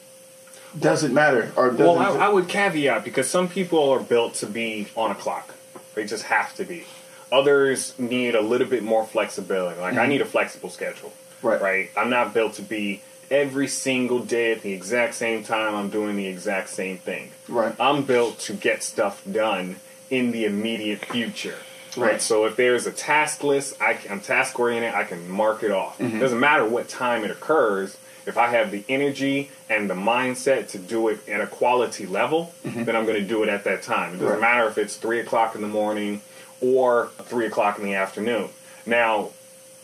[0.79, 4.45] doesn't matter or doesn't Well, I, I would caveat because some people are built to
[4.45, 5.53] be on a clock.
[5.95, 6.85] They just have to be.
[7.31, 9.79] Others need a little bit more flexibility.
[9.79, 11.13] Like I need a flexible schedule.
[11.41, 11.61] Right.
[11.61, 11.89] Right.
[11.97, 15.73] I'm not built to be every single day at the exact same time.
[15.73, 17.31] I'm doing the exact same thing.
[17.47, 17.73] Right.
[17.79, 19.77] I'm built to get stuff done
[20.09, 21.55] in the immediate future.
[21.97, 22.11] Right.
[22.11, 22.21] Right.
[22.21, 24.93] So if there's a task list, I can, I'm task oriented.
[24.93, 25.97] I can mark it off.
[25.99, 26.19] Mm-hmm.
[26.19, 27.97] Doesn't matter what time it occurs.
[28.25, 32.53] If I have the energy and the mindset to do it at a quality level,
[32.63, 34.09] then I'm going to do it at that time.
[34.13, 34.33] It doesn't Mm-hmm.
[34.33, 34.41] Right.
[34.41, 36.21] matter if it's three o'clock in the morning
[36.61, 38.49] or three o'clock in the afternoon.
[38.85, 39.29] Now,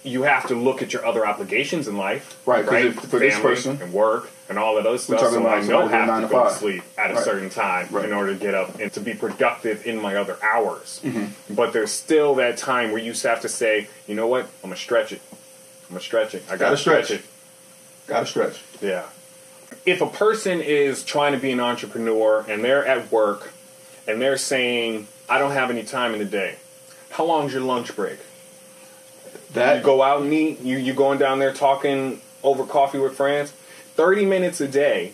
[0.03, 3.79] you have to look at your other obligations in life, Right, Right, for this person-
[3.81, 5.19] and work and all of those stuff.
[5.19, 7.23] So I know have to to go to sleep at a Right.
[7.23, 8.05] certain time Right.
[8.05, 11.01] in order to get up and to be productive in my other hours.
[11.03, 11.53] Mm-hmm.
[11.53, 14.77] But there's still that time where you have to say, you know what, I'm gonna
[14.77, 15.19] stretch it.
[15.31, 16.43] I'm gonna stretch it.
[16.47, 17.05] I gotta, Gotta stretch.
[17.05, 17.19] stretch.
[17.19, 17.25] it.
[18.07, 18.61] Gotta stretch.
[18.79, 19.03] Yeah.
[19.85, 23.51] If a person is trying to be an entrepreneur and they're at work
[24.07, 26.55] and they're saying, I don't have any time in the day,
[27.17, 28.19] how long's your lunch break?
[29.53, 33.15] That You go out and eat, you, you going down there talking over coffee with
[33.15, 33.51] friends,
[33.95, 35.13] 30 minutes a day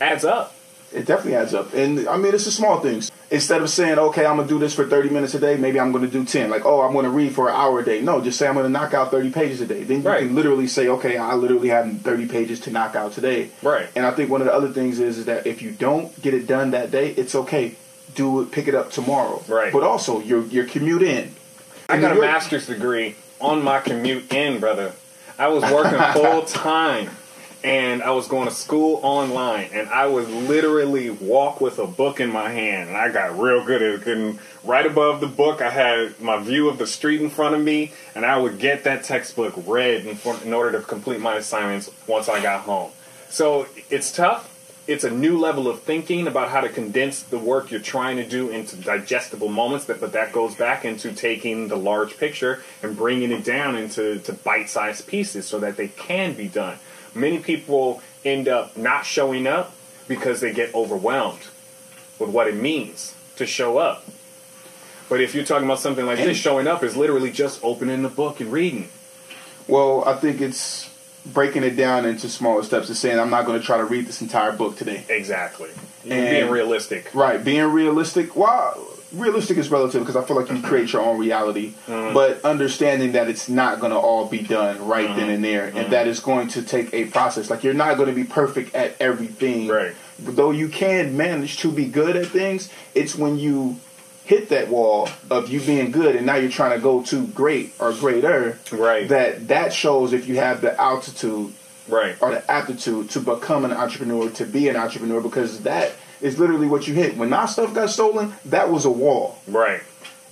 [0.00, 0.54] adds up.
[0.92, 1.74] It definitely adds up.
[1.74, 3.10] And I mean, it's the small things.
[3.28, 5.80] Instead of saying, okay, I'm going to do this for 30 minutes a day, maybe
[5.80, 6.48] I'm going to do 10.
[6.48, 8.00] Like, oh, I'm going to read for an hour a day.
[8.00, 9.82] No, just say I'm going to knock out 30 pages a day.
[9.82, 10.20] Then you Right.
[10.20, 13.50] can literally say, okay, I literally have 30 pages to knock out today.
[13.64, 13.88] Right.
[13.96, 16.34] And I think one of the other things is, is that if you don't get
[16.34, 17.74] it done that day, it's okay.
[18.16, 19.42] Do it, pick it up tomorrow.
[19.46, 19.72] Right.
[19.72, 21.34] But also, your your commute in.
[21.88, 24.92] I In got a York- master's degree on my commute in, brother.
[25.38, 27.10] I was working full time
[27.62, 32.20] and I was going to school online and I would literally walk with a book
[32.20, 34.06] in my hand and I got real good at it.
[34.06, 37.60] And right above the book, I had my view of the street in front of
[37.60, 41.36] me and I would get that textbook read in, for, in order to complete my
[41.36, 42.90] assignments once I got home.
[43.28, 44.55] So it's tough.
[44.86, 48.26] It's a new level of thinking about how to condense the work you're trying to
[48.26, 49.84] do into digestible moments.
[49.84, 54.32] But that goes back into taking the large picture and bringing it down into to
[54.32, 56.78] bite-sized pieces so that they can be done.
[57.14, 59.74] Many people end up not showing up
[60.06, 61.48] because they get overwhelmed
[62.18, 64.04] with what it means to show up.
[65.08, 68.08] But if you're talking about something like this, showing up is literally just opening the
[68.08, 68.88] book and reading.
[69.68, 70.90] Well, I think it's
[71.32, 74.06] breaking it down into smaller steps and saying, I'm not going to try to read
[74.06, 75.04] this entire book today.
[75.08, 75.70] Exactly.
[76.04, 77.10] And- being realistic.
[77.14, 78.36] Right, being realistic.
[78.36, 82.14] Well, realistic is relative because I feel like you create your own reality, Mm-hmm.
[82.14, 85.78] but understanding that it's not going to all be done right then and there, Mm-hmm.
[85.78, 87.50] and that it's going to take a process.
[87.50, 89.68] Like you're not going to be perfect at everything.
[89.68, 89.94] Right.
[90.18, 93.78] Though you can manage to be good at things, it's when you
[94.26, 97.72] hit that wall of you being good and now you're trying to go to great
[97.78, 99.08] or greater Right.
[99.08, 101.52] that that shows if you have the altitude
[101.88, 102.16] Right.
[102.20, 106.66] or the aptitude to become an entrepreneur to be an entrepreneur because that is literally
[106.66, 109.80] what you hit when my stuff got stolen that was a wall Right.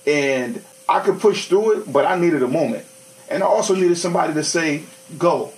[0.07, 2.85] and I could push through it, but I needed a moment,
[3.31, 4.83] and I also needed somebody to say
[5.17, 5.51] go,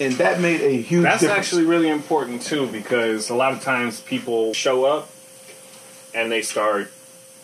[0.00, 1.04] and that made a huge.
[1.04, 1.38] That's difference.
[1.46, 5.08] actually really important too because a lot of times people show up
[6.14, 6.90] and they start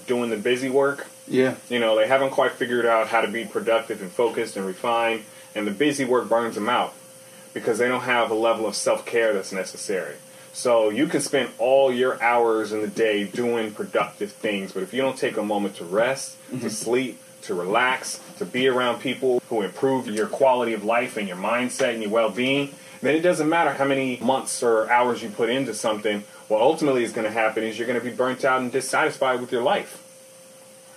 [0.07, 1.07] doing the busy work.
[1.28, 4.66] yeah, You know, they haven't quite figured out how to be productive and focused and
[4.66, 5.24] refined,
[5.55, 6.94] and the busy work burns them out
[7.55, 10.16] because they don't have a level of self care that's necessary.
[10.53, 14.92] So you can spend all your hours in the day doing productive things, but if
[14.92, 16.68] you don't take a moment to rest, to mm-hmm.
[16.68, 21.38] sleep, to relax, to be around people who improve your quality of life and your
[21.38, 25.28] mindset and your well being, then it doesn't matter how many months or hours you
[25.28, 26.24] put into something.
[26.48, 29.40] What ultimately is going to happen is you're going to be burnt out and dissatisfied
[29.40, 29.98] with your life.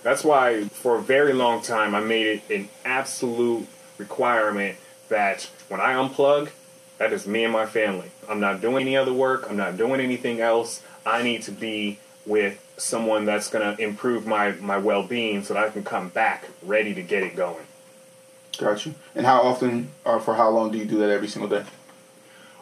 [0.02, 3.66] That's why, for a very long time, I made it an absolute
[3.98, 4.78] requirement
[5.08, 6.50] that when I unplug,
[6.98, 8.10] that is me and my family.
[8.28, 9.46] I'm not doing any other work.
[9.50, 10.82] I'm not doing anything else.
[11.04, 15.54] I need to be with someone that's going to improve my, my well being so
[15.54, 17.64] that I can come back ready to get it going.
[18.58, 18.94] got you.
[19.14, 21.64] And how often or for how long do you do that every single day?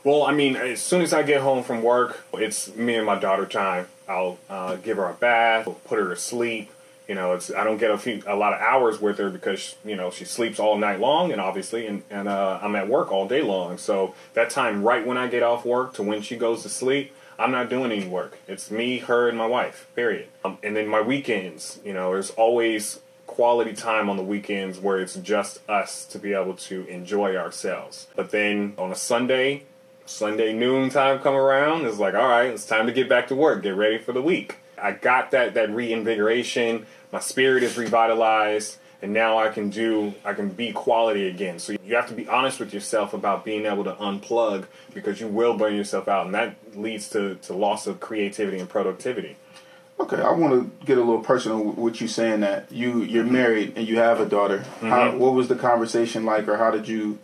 [0.05, 3.19] Well, I mean, as soon as I get home from work, it's me and my
[3.19, 3.89] daughter time.
[4.07, 6.71] I'll uh, give her a bath, put her to sleep.
[7.09, 9.77] You know, it's I don't get a few a lot of hours with her because
[9.83, 13.11] you know she sleeps all night long, and obviously, and and uh, I'm at work
[13.13, 13.79] all day long.
[13.79, 17.15] So that time, right when I get off work to when she goes to sleep,
[17.39, 18.39] I'm not doing any work.
[18.47, 19.89] It's me, her, and my wife.
[19.95, 20.29] Period.
[20.45, 24.99] Um, and then my weekends, you know, there's always quality time on the weekends where
[24.99, 28.07] it's just us to be able to enjoy ourselves.
[28.15, 29.65] But then on a Sunday,
[30.07, 33.35] Sunday noon time come around, it's like, all right, it's time to get back to
[33.35, 34.59] work, get ready for the week.
[34.81, 40.33] I got that that reinvigoration, my spirit is revitalized, and now I can do I
[40.33, 41.59] can be quality again.
[41.59, 45.29] So you have to be honest with yourself about being able to unplug because you
[45.29, 49.37] will burn yourself out and that leads to, to loss of creativity and productivity.
[50.01, 53.75] Okay, I want to get a little personal with you saying that you you're married
[53.77, 54.65] and you have a daughter.
[54.81, 55.19] How, mm-hmm.
[55.19, 57.19] what was the conversation like, or how did you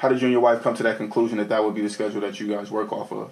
[0.00, 1.90] how did you and your wife come to that conclusion that that would be the
[1.90, 3.30] schedule that you guys work off of?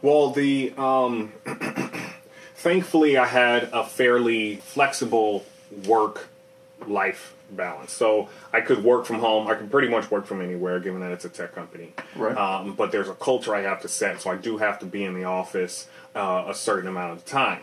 [0.00, 1.32] Well, the um,
[2.54, 5.44] thankfully I had a fairly flexible
[5.86, 6.28] work
[6.86, 9.48] life balance, so I could work from home.
[9.48, 11.92] I can pretty much work from anywhere, given that it's a tech company.
[12.14, 12.36] Right.
[12.36, 15.02] Um, but there's a culture I have to set, so I do have to be
[15.02, 17.62] in the office uh, a certain amount of time.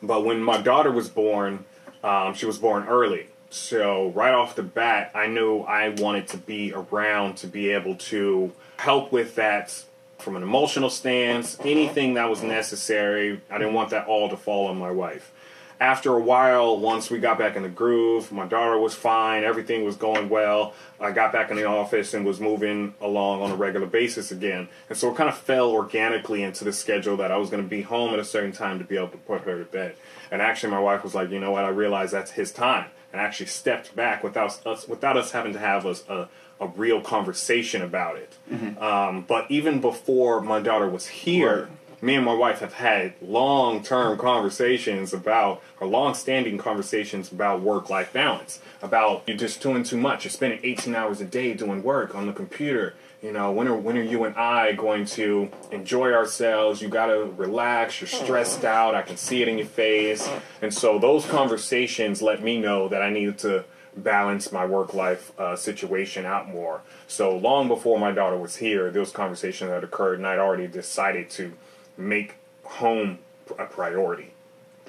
[0.00, 1.64] But when my daughter was born,
[2.04, 3.26] um, she was born early.
[3.50, 7.94] So right off the bat, I knew I wanted to be around to be able
[7.96, 9.84] to help with that
[10.18, 13.40] from an emotional stance, anything that was necessary.
[13.50, 15.32] I didn't want that all to fall on my wife.
[15.78, 19.84] After a while, once we got back in the groove, my daughter was fine, everything
[19.84, 20.72] was going well.
[20.98, 24.70] I got back in the office and was moving along on a regular basis again.
[24.88, 27.68] And so it kind of fell organically into the schedule that I was going to
[27.68, 29.96] be home at a certain time to be able to put her to bed.
[30.30, 32.86] And actually, my wife was like, you know what, I realized that's his time.
[33.16, 36.28] And actually stepped back without us, without us having to have a, a,
[36.60, 38.36] a real conversation about it.
[38.78, 42.02] Um, but even before my daughter was here, Right.
[42.02, 47.62] me and my wife have had long term conversations about, or long standing conversations about
[47.62, 48.60] work life balance.
[48.82, 50.24] About you're just doing too much.
[50.24, 52.92] You're spending 18 hours a day doing work on the computer.
[53.26, 56.80] You know, when are, when are you and I going to enjoy ourselves?
[56.80, 58.00] You gotta relax.
[58.00, 58.94] You're stressed out.
[58.94, 60.30] I can see it in your face.
[60.62, 63.64] And so those conversations let me know that I needed to
[63.96, 66.82] balance my work life uh, situation out more.
[67.08, 71.28] So long before my daughter was here, those conversations had occurred, and I'd already decided
[71.30, 71.52] to
[71.96, 73.18] make home
[73.58, 74.34] a priority.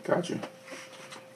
[0.04, 0.42] Got you.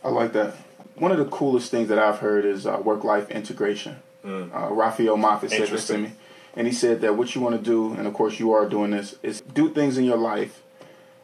[0.03, 0.53] I like that.
[0.93, 3.95] One of the coolest things that I've heard is uh, work life integration.
[4.23, 6.11] Uh, Raphael Moffat said this to me.
[6.55, 8.91] And he said that what you want to do, and of course you are doing
[8.91, 10.61] this, is do things in your life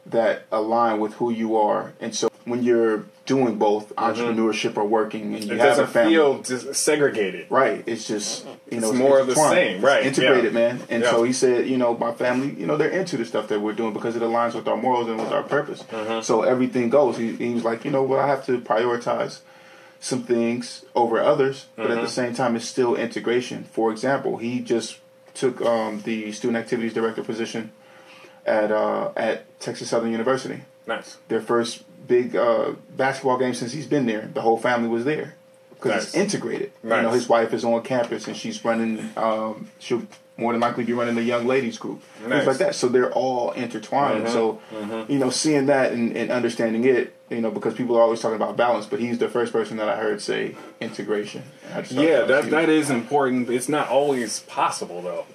[0.06, 1.92] that align with who you are.
[2.00, 5.86] And so when you're doing both entrepreneurship or working and you It have a doesn't
[5.88, 7.46] family, feel dis- segregated.
[7.50, 7.84] Right.
[7.86, 10.58] It's just you know It's more of the same, right, It's integrated, yeah.
[10.58, 10.80] man.
[10.88, 11.10] And Yeah.
[11.10, 13.74] so he said, you know, my family, you know, they're into the stuff that we're
[13.74, 15.82] doing because it aligns with our morals and with our purpose.
[15.92, 16.22] Uh-huh.
[16.22, 17.18] So everything goes.
[17.18, 19.40] He, he was like, you know, well, I have to prioritize
[20.00, 23.64] some things over others, but at the same time, it's still integration.
[23.64, 25.00] For example, he just
[25.38, 27.70] took um, the student activities director position
[28.46, 31.18] at uh, at Texas Southern University Nice.
[31.28, 34.30] their first big uh, basketball game since he's been there.
[34.32, 35.34] The whole family was there
[35.70, 36.22] because it's Nice.
[36.24, 36.72] integrated.
[36.82, 39.10] You know, his wife is on campus and she's running.
[39.16, 40.02] Um, she'll
[40.38, 42.30] more than likely be running the young ladies group, Nice.
[42.30, 42.74] things like that.
[42.76, 44.28] So they're all intertwined.
[44.28, 44.60] So
[45.08, 48.36] you know, seeing that and, and understanding it, you know, because people are always talking
[48.36, 51.42] about balance, but he's the first person that I heard say integration.
[51.66, 53.50] And I just thought Yeah, was that that is important.
[53.50, 55.26] It's not always possible though.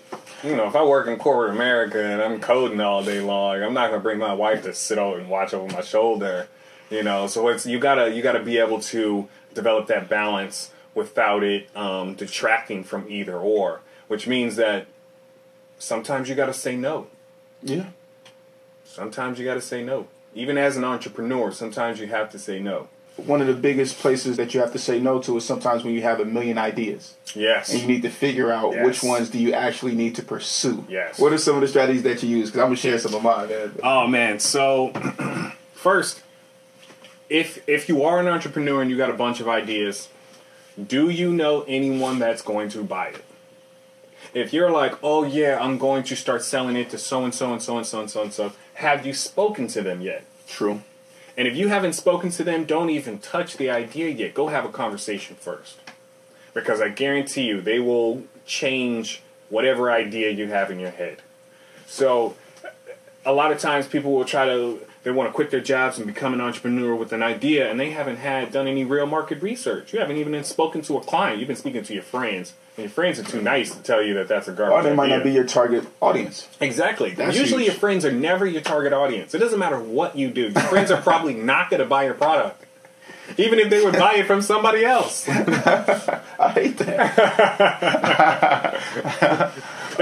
[0.42, 3.74] You know, if I work in corporate America and I'm coding all day long, I'm
[3.74, 6.48] not gonna bring my wife to sit over and watch over my shoulder.
[6.90, 11.44] You know, so it's you gotta you gotta be able to develop that balance without
[11.44, 14.86] it um, detracting from either or, which means that
[15.84, 17.08] sometimes you gotta say no.
[17.62, 17.88] yeah.
[18.86, 20.08] Sometimes you gotta say no.
[20.36, 22.88] Even as an entrepreneur, sometimes you have to say no.
[23.18, 25.94] One of the biggest places that you have to say no to is sometimes when
[25.94, 27.16] you have a million ideas.
[27.36, 27.72] Yes.
[27.72, 28.86] and you need to figure out Yes.
[28.86, 30.86] which ones do you actually need to pursue.
[30.90, 31.20] Yes.
[31.20, 32.50] What are some of the strategies that you use?
[32.50, 33.50] Because I'm gonna share some of mine.
[33.50, 33.72] Man.
[33.84, 34.92] Oh man, so
[35.74, 36.22] first,
[37.30, 40.10] if if you are an entrepreneur and you got a bunch of ideas,
[40.88, 43.24] do you know anyone that's going to buy it?
[44.34, 47.54] If you're like, "Oh yeah, I'm going to start selling it to so and so
[47.54, 50.26] and so and so and so and so," have you spoken to them yet?
[50.48, 50.82] True.
[51.36, 54.34] And if you haven't spoken to them, don't even touch the idea yet.
[54.34, 55.78] Go have a conversation first.
[56.54, 61.22] Because I guarantee you, they will change whatever idea you have in your head.
[61.88, 62.36] So,
[63.26, 66.06] a lot of times people will try to, they want to quit their jobs and
[66.06, 69.94] become an entrepreneur with an idea, and they haven't had done any real market research.
[69.94, 71.40] You haven't even spoken to a client.
[71.40, 72.54] You've been speaking to your friends.
[72.76, 74.96] And your friends are too nice to tell you that that's a garbage Or they
[74.96, 75.18] might idea.
[75.18, 76.48] not be your target audience.
[76.60, 77.12] Exactly.
[77.12, 77.74] That's Usually, huge.
[77.74, 79.36] your friends are never your target audience.
[79.36, 80.44] It doesn't matter what you do.
[80.50, 82.66] Your friends are probably not going to buy your product,
[83.38, 85.30] even if they would buy it from somebody else.
[85.30, 87.14] I hate that.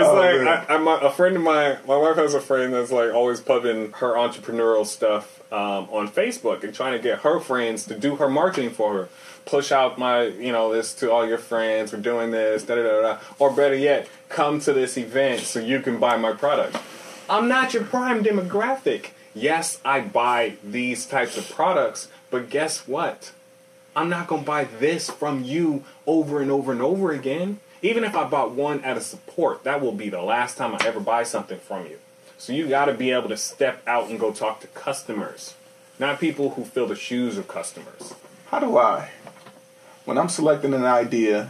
[0.07, 0.69] like.
[0.69, 1.77] I, I'm a, friend of mine.
[1.87, 6.63] My wife has a friend that's like always pubbing her entrepreneurial stuff um, on Facebook
[6.63, 9.09] and trying to get her friends to do her marketing for her.
[9.45, 11.91] Push out my, you know, this to all your friends.
[11.91, 13.19] We're doing this, da da da da.
[13.39, 16.77] Or better yet, come to this event so you can buy my product.
[17.29, 19.11] I'm not your prime demographic.
[19.33, 23.31] Yes, I buy these types of products, but guess what?
[23.95, 27.59] I'm not gonna buy this from you over and over and over again.
[27.81, 30.79] Even if I bought one out of support, that will be the last time I
[30.85, 31.97] ever buy something from you.
[32.37, 35.55] So you gotta be able to step out and go talk to customers,
[35.99, 38.13] not people who fill the shoes of customers.
[38.47, 39.11] How do I?
[40.05, 41.49] When I'm selecting an idea,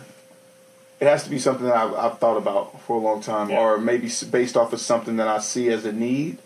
[0.99, 3.59] it has to be something that I've, I've thought about for a long time, Yeah.
[3.59, 6.37] or maybe based off of something that I see as a need,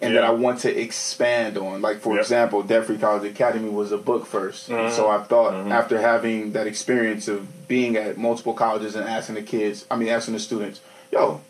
[0.00, 0.20] and Yeah.
[0.20, 1.82] that I want to expand on.
[1.82, 2.22] Like for Yep.
[2.22, 4.94] example, Debt Free College Academy was a book 1st Mm-hmm.
[4.94, 9.42] so I thought after having that experience of being at multiple colleges and asking the
[9.42, 10.80] kids, I mean asking the students,
[11.12, 11.40] yo,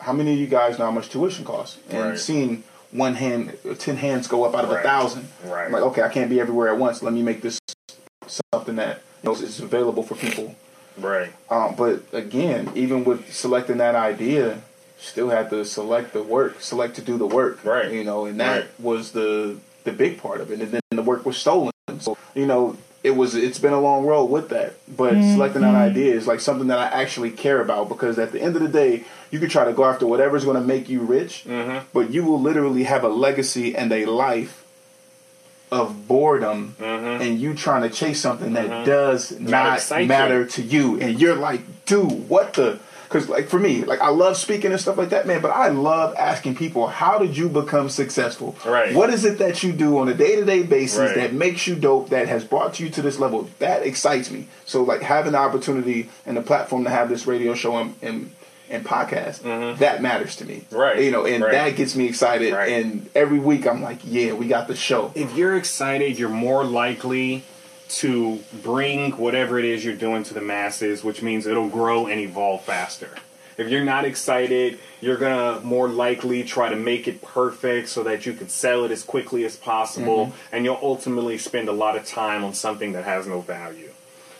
[0.00, 1.78] how many of you guys know how much tuition costs?
[1.90, 2.18] And Right.
[2.18, 5.28] seeing one hand, ten hands go up out of a thousand.
[5.44, 5.66] Right.
[5.66, 7.02] I'm like, okay, I can't be everywhere at once.
[7.02, 7.58] Let me make this
[8.54, 10.54] something that you know, is available for people.
[10.96, 11.30] Right.
[11.50, 14.60] Um, but again, even with selecting that idea,
[14.98, 17.64] still had to select the work, select to do the work.
[17.64, 17.90] Right.
[17.92, 18.80] You know, and that Right.
[18.80, 20.60] was the the big part of it.
[20.60, 21.72] And then the work was stolen.
[22.00, 24.74] So you know, it was it's been a long road with that.
[24.88, 28.40] But selecting that idea is like something that I actually care about because at the
[28.42, 31.00] end of the day, you could try to go after whatever's going to make you
[31.00, 31.86] rich, Mm-hmm.
[31.92, 34.64] but you will literally have a legacy and a life
[35.70, 37.22] of boredom Mm-hmm.
[37.22, 40.08] and you trying to chase something that does not excite you.
[40.08, 42.78] matter to you and you're like dude what the
[43.08, 45.68] because like for me like i love speaking and stuff like that man but i
[45.68, 48.94] love asking people how did you become successful Right.
[48.94, 51.14] what is it that you do on a day-to-day basis Right.
[51.16, 54.82] that makes you dope that has brought you to this level that excites me so
[54.82, 58.30] like having the opportunity and the platform to have this radio show and, and
[58.70, 60.56] and podcast, that matters to me.
[60.56, 60.76] Mm-hmm.
[60.76, 61.02] Right.
[61.02, 61.52] You know, and Right.
[61.52, 62.52] that gets me excited.
[62.52, 62.70] Right.
[62.70, 65.10] And every week I'm like, yeah, we got the show.
[65.14, 67.44] if you're excited, you're more likely
[67.88, 72.20] to bring whatever it is you're doing to the masses, which means it'll grow and
[72.20, 73.10] evolve faster.
[73.56, 78.24] If you're not excited, you're gonna more likely try to make it perfect so that
[78.24, 80.54] you can sell it as quickly as possible, mm-hmm.
[80.54, 83.90] and you'll ultimately spend a lot of time on something that has no value.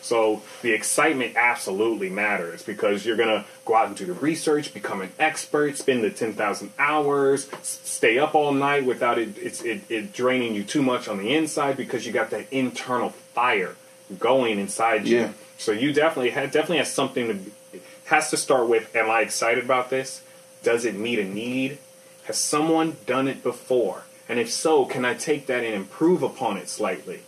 [0.08, 5.02] So the excitement absolutely matters because you're gonna go out and do the research, become
[5.02, 9.60] an expert, spend the ten thousand hours, s- stay up all night without it, it's,
[9.62, 13.76] it, it draining you too much on the inside because you got that internal fire
[14.18, 15.18] going inside you.
[15.18, 15.32] Yeah.
[15.58, 17.26] So you definitely definitely has something
[17.72, 18.96] to has to start with.
[18.96, 20.22] Am I excited about this?
[20.62, 21.76] Does it meet a need?
[22.24, 24.04] Has someone done it before?
[24.26, 27.20] And if so, can I take that and improve upon it slightly?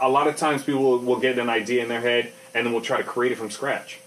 [0.00, 2.72] A lot of times people will, will get an idea in their head and then
[2.72, 3.98] we'll try to create it from scratch.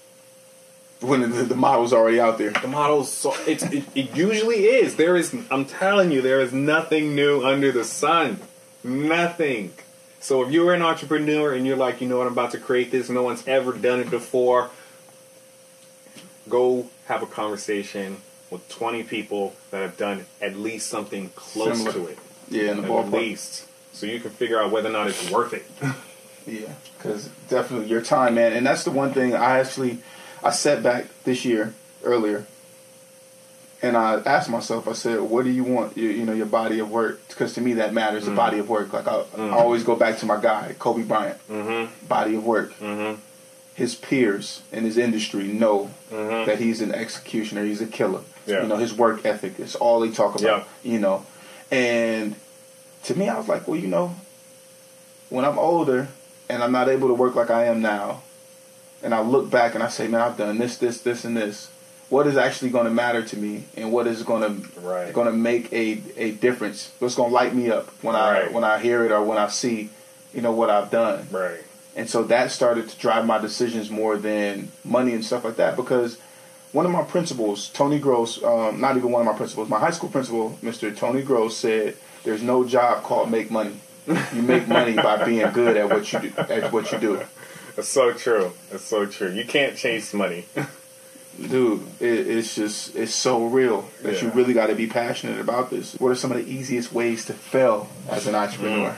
[1.01, 2.51] When the, the model's already out there.
[2.51, 4.95] The model's so it's it, it usually is.
[4.95, 8.39] There is I'm telling you, there is nothing new under the sun.
[8.83, 9.73] Nothing.
[10.21, 12.91] So if you're an entrepreneur and you're like, you know what, I'm about to create
[12.91, 14.69] this, no one's ever done it before.
[16.47, 18.17] go have a conversation
[18.49, 21.93] with 20 people that have done at least something close Similar.
[21.93, 22.19] to it.
[22.49, 23.11] Yeah, in the At ballpark.
[23.11, 23.67] least.
[23.93, 25.65] So you can figure out whether or not it's worth it.
[26.45, 29.99] Yeah, because definitely your time, man, and that's the one thing I actually
[30.43, 31.73] I set back this year
[32.03, 32.45] earlier,
[33.81, 34.87] and I asked myself.
[34.87, 35.97] I said, "What do you want?
[35.97, 37.25] You, you know, your body of work?
[37.29, 38.25] Because to me, that matters.
[38.25, 38.91] The body of work.
[38.91, 41.37] Like I, I always go back to my guy, Kobe Bryant.
[41.47, 42.07] Mm-hmm.
[42.07, 42.77] Body of work.
[42.79, 43.21] Mm-hmm.
[43.75, 47.63] His peers in his industry know that he's an executioner.
[47.63, 48.21] He's a killer.
[48.45, 48.63] Yeah.
[48.63, 50.67] You know, his work ethic is all they talk about.
[50.83, 51.25] You know,
[51.71, 52.35] and
[53.03, 54.15] to me, I was like, well, you know,
[55.29, 56.07] when I'm older
[56.49, 58.21] and I'm not able to work like I am now,
[59.01, 61.69] and I look back and I say, man, I've done this, this, this, and this.
[62.09, 65.11] What is actually going to matter to me, and what is going to Right.
[65.13, 66.91] going to make a a difference?
[66.99, 69.47] What's going to light me up when I when I hear it or when I
[69.47, 69.89] see,
[70.33, 71.27] you know, what I've done.
[71.31, 71.61] Right.
[71.95, 75.75] And so that started to drive my decisions more than money and stuff like that
[75.75, 76.17] because
[76.71, 79.91] one of my principals, Tony Gross, um, not even one of my principals, my high
[79.91, 80.95] school principal, Mr.
[80.95, 83.75] Tony Gross, said, "There's no job called make money.
[84.07, 86.33] You make money by being good at what you do.
[86.37, 87.21] At what you do,
[87.77, 88.51] It's so true.
[88.71, 89.31] It's so true.
[89.31, 90.45] You can't chase money.
[91.49, 91.81] dude.
[91.99, 95.95] It, it's just it's so real that you really got to be passionate about this.
[95.95, 98.93] What are some of the easiest ways to fail as an entrepreneur?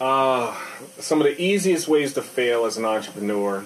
[0.00, 0.54] Uh,
[0.98, 3.64] some of the easiest ways to fail as an entrepreneur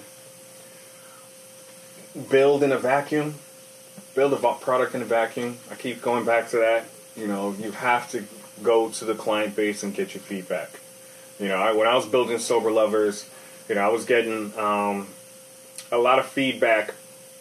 [2.29, 3.35] build in a vacuum
[4.15, 6.85] build a product in a vacuum i keep going back to that
[7.19, 8.23] you know you have to
[8.63, 10.79] go to the client base and get your feedback.
[11.39, 13.29] You know I, when i was building sober lovers
[13.67, 15.07] you know i was getting um,
[15.91, 16.93] a lot of feedback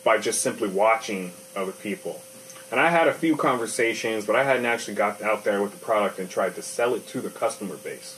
[0.05, 2.20] by just simply watching other people.
[2.70, 5.85] And i had a few conversations but i hadn't actually got out there with the
[5.85, 8.16] product and tried to sell it to the customer base.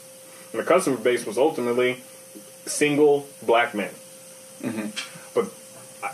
[0.53, 2.03] And the customer base was ultimately
[2.67, 3.93] single black men.
[5.35, 5.51] But
[6.03, 6.11] I,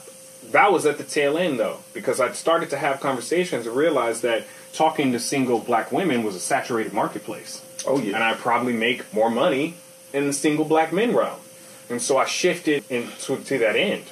[0.50, 4.22] that was at the tail end, though, because I started to have conversations and realized
[4.22, 7.62] that talking to single black women was a saturated marketplace.
[7.86, 9.74] Oh yeah, And I probably make more money
[10.12, 11.40] in the single black men realm.
[11.88, 14.04] And so I shifted into to that end.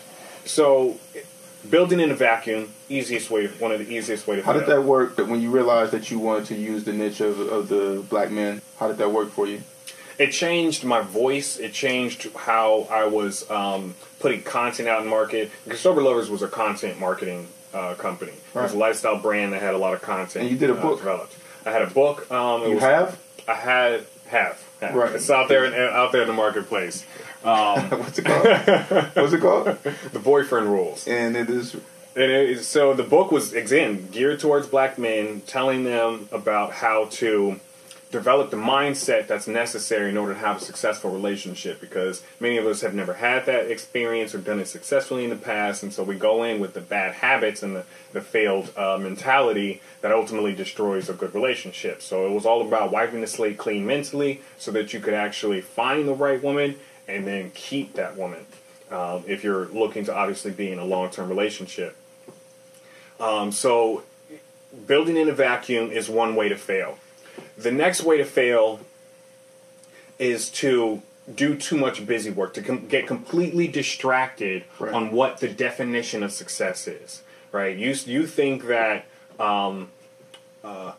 [0.45, 0.99] So
[1.69, 4.85] building in a vacuum, easiest way, one of the easiest way to how did that
[4.85, 5.17] work?
[5.17, 8.63] When you realized that you wanted to use the niche of, of the black men,
[8.79, 9.63] how did that work for you?
[10.19, 11.59] it changed my voice.
[11.59, 15.51] It changed how I was um, putting content out in market.
[15.65, 18.33] Because Sober Lovers was a content marketing uh, company.
[18.33, 20.43] It was a lifestyle brand that had a lot of content.
[20.45, 20.99] And you did a uh, book?
[20.99, 21.37] developed.
[21.67, 22.31] I had a book.
[22.31, 23.19] Um, You was, have
[23.49, 24.63] I had have.
[24.81, 24.95] have.
[24.95, 25.15] Right.
[25.15, 27.05] It's out there in, out there in the marketplace.
[27.43, 28.47] what's it called?
[29.15, 29.77] what's it called?
[30.13, 31.07] The boyfriend rules.
[31.07, 35.43] And it is And it is, so the book was again geared towards black men,
[35.47, 37.61] telling them about how to
[38.15, 41.81] develop the mindset that's necessary in order to have a successful relationship.
[41.81, 45.37] Because many of us have never had that experience or done it successfully in the
[45.37, 48.97] past, and so we go in with the bad habits and the, the failed uh,
[48.99, 52.01] mentality that ultimately destroys a good relationship.
[52.01, 55.61] So it was all about wiping the slate clean mentally, so that you could actually
[55.61, 56.77] find the right woman
[57.09, 58.47] and then keep that woman.
[58.91, 61.97] Um, if you're looking to obviously be in a long-term relationship.
[63.19, 64.05] Um, so,
[64.87, 66.99] building in a vacuum is one way to fail.
[67.57, 68.81] The next way to fail
[70.19, 71.03] is to
[71.33, 74.93] do too much busy work, to com- get completely distracted Right.
[74.93, 77.23] on what the definition of success is.
[77.53, 77.77] Right?
[77.77, 79.07] You you think that
[79.39, 79.91] um,
[80.65, 80.93] uh,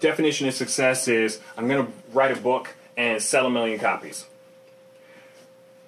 [0.00, 4.26] definition of success is I'm going to write a book and sell a million copies.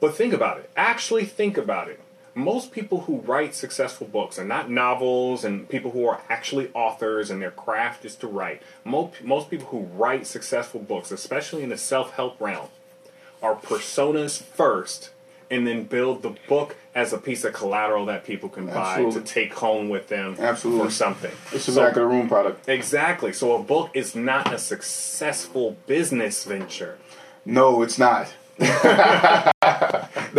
[0.01, 0.71] But think about it.
[0.77, 2.00] Actually, think about it.
[2.35, 7.31] Most people who write successful books are not novels and people who are actually authors
[7.31, 8.63] and their craft is to write.
[8.85, 12.69] Most, most people who write successful books, especially in the self help realm,
[13.43, 15.11] are personas first
[15.51, 19.21] and then build the book as a piece of collateral that people can buy to
[19.21, 20.85] take home with them Absolutely.
[20.87, 21.33] for something.
[21.53, 22.69] it's a So- back of the room product.
[22.69, 23.33] Exactly.
[23.33, 26.99] So a book is not a successful business venture.
[27.45, 28.29] No, it's not.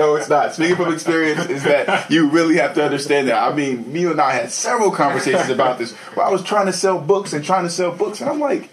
[0.02, 0.54] no, it's not.
[0.54, 3.42] Speaking from experience, is that you really have to understand that.
[3.42, 5.94] I mean, me and I had several conversations about this.
[6.16, 8.70] Where I was trying to sell books and trying to sell books, and I'm like,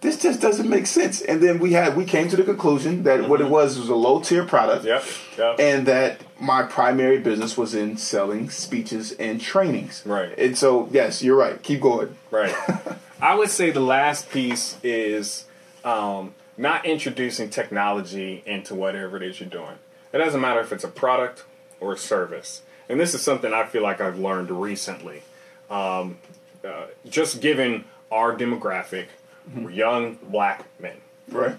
[0.00, 1.20] this just doesn't make sense.
[1.22, 3.94] And then we had we came to the conclusion that what it was was a
[3.94, 5.04] low tier product, Yep.
[5.38, 5.60] Yep.
[5.60, 10.02] and that my primary business was in selling speeches and trainings.
[10.04, 10.36] Right.
[10.36, 11.62] And so, yes, you're right.
[11.62, 12.16] Keep going.
[12.30, 12.54] Right.
[13.20, 15.44] I would say the last piece is
[15.84, 19.78] um, not introducing technology into whatever it is you're doing.
[20.12, 21.44] It doesn't matter if it's a product
[21.80, 22.62] or a service.
[22.88, 25.22] And this is something I feel like I've learned recently.
[25.70, 26.18] Um,
[26.64, 29.06] uh, just given our demographic,
[29.54, 30.96] we're young black men.
[31.28, 31.56] Right.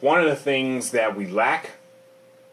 [0.00, 1.70] One of the things that we lack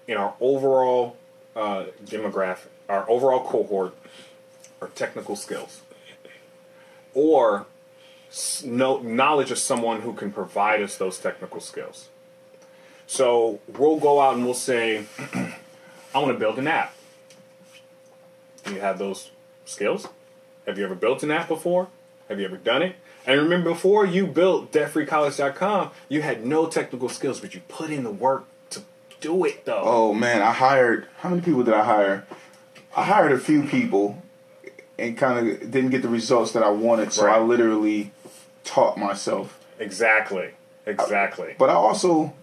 [0.08, 1.18] in our overall
[1.56, 3.96] uh, demographic, our overall cohort,
[4.82, 5.82] are technical skills,
[7.14, 7.66] or
[8.64, 12.09] know, knowledge of someone who can provide us those technical skills.
[13.10, 15.04] So we'll go out and we'll say,
[15.34, 16.94] I want to build an app.
[18.64, 19.32] Do you have those
[19.66, 20.08] skills?
[20.68, 21.88] Have you ever built an app before?
[22.28, 22.98] Have you ever done it?
[23.26, 28.04] And remember, before you built debtfreecollege.com, you had no technical skills, but you put in
[28.04, 28.84] the work to
[29.20, 29.82] do it, though.
[29.84, 32.28] Oh man, I hired how many people did I hire?
[32.96, 34.22] I hired a few people
[35.00, 38.12] and kind of didn't get the results that I wanted, so I literally
[38.64, 39.60] taught myself.
[39.80, 40.52] Exactly.
[40.86, 41.56] Exactly.
[41.58, 42.34] But I also,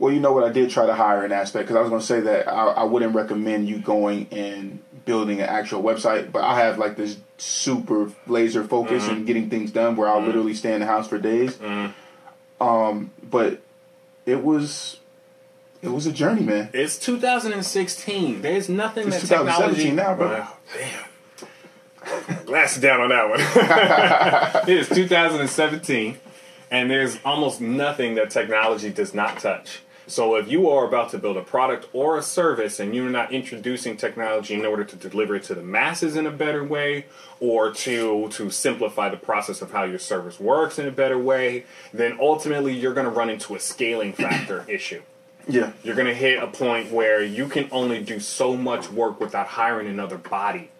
[0.00, 0.44] well, you know what?
[0.44, 2.68] I did try to hire an aspect because I was going to say that I,
[2.68, 6.32] I wouldn't recommend you going and building an actual website.
[6.32, 9.12] But I have like this super laser focus mm-hmm.
[9.12, 10.26] and getting things done where I'll mm-hmm.
[10.26, 11.54] literally stay in the house for days.
[11.56, 12.62] Mm-hmm.
[12.66, 13.60] Um, but
[14.24, 15.00] it was,
[15.82, 16.70] it was a journey, man.
[16.72, 18.40] It's 2016.
[18.40, 19.90] There's nothing It's that 2017 technology.
[19.90, 20.28] now, bro.
[20.28, 22.46] Well, damn.
[22.46, 23.40] Glass down on that one.
[24.68, 26.18] it is 2017,
[26.70, 29.82] and there's almost nothing that technology does not touch.
[30.10, 33.32] So if you are about to build a product or a service and you're not
[33.32, 37.06] introducing technology in order to deliver it to the masses in a better way
[37.38, 41.64] or to to simplify the process of how your service works in a better way,
[41.94, 45.00] then ultimately you're going to run into a scaling factor issue
[45.46, 45.72] Yeah.
[45.84, 49.46] you're going to hit a point where you can only do so much work without
[49.46, 50.70] hiring another body.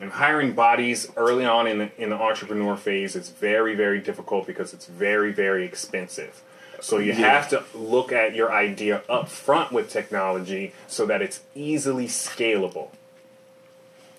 [0.00, 4.46] And hiring bodies early on in the, in the entrepreneur phase is very, very difficult
[4.46, 6.42] because it's very, very expensive.
[6.80, 7.16] So you Yeah.
[7.32, 12.88] have to look at your idea up front with technology so that it's easily scalable.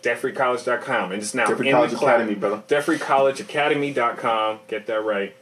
[0.03, 2.15] DebtFreeCollege.com and it's now Debt in College the cloud.
[2.21, 2.63] Academy, brother.
[2.67, 5.33] DebtFreeCollegeAcademy.com, get that right,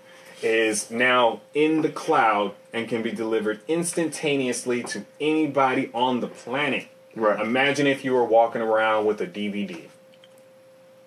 [0.42, 6.88] is now in the cloud and can be delivered instantaneously to anybody on the planet.
[7.16, 7.40] Right.
[7.40, 9.84] Imagine if you were walking around with a DVD.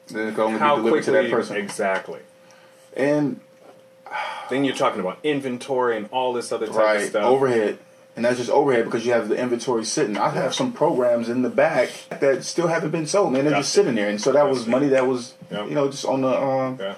[0.08, 1.22] Then it can only How be delivered quickly?
[1.22, 1.56] to that person.
[1.56, 2.20] Exactly.
[2.96, 3.40] And
[4.50, 7.24] Then you're talking about inventory and all this other type of stuff.
[7.24, 7.78] overhead
[8.14, 11.40] and that's just overhead because you have the inventory sitting i have some programs in
[11.40, 11.88] the back
[12.20, 13.80] that still haven't been sold man they're just Gotcha.
[13.86, 15.68] sitting there and so that was money that was Yep.
[15.70, 16.94] you know just on the um Yeah.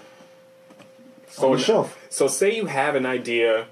[1.41, 3.67] on the shelf So say you have an idea,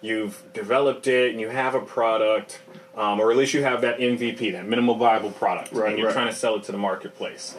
[0.00, 2.60] you've developed it, and you have a product,
[2.96, 6.06] um, or at least you have that MVP, that minimal viable product, Right, and you're
[6.08, 6.14] right.
[6.14, 7.54] trying to sell it to the marketplace.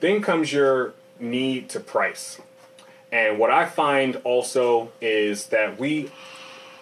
[0.00, 2.38] Then comes your need to price.
[3.10, 6.10] And what I find also is that we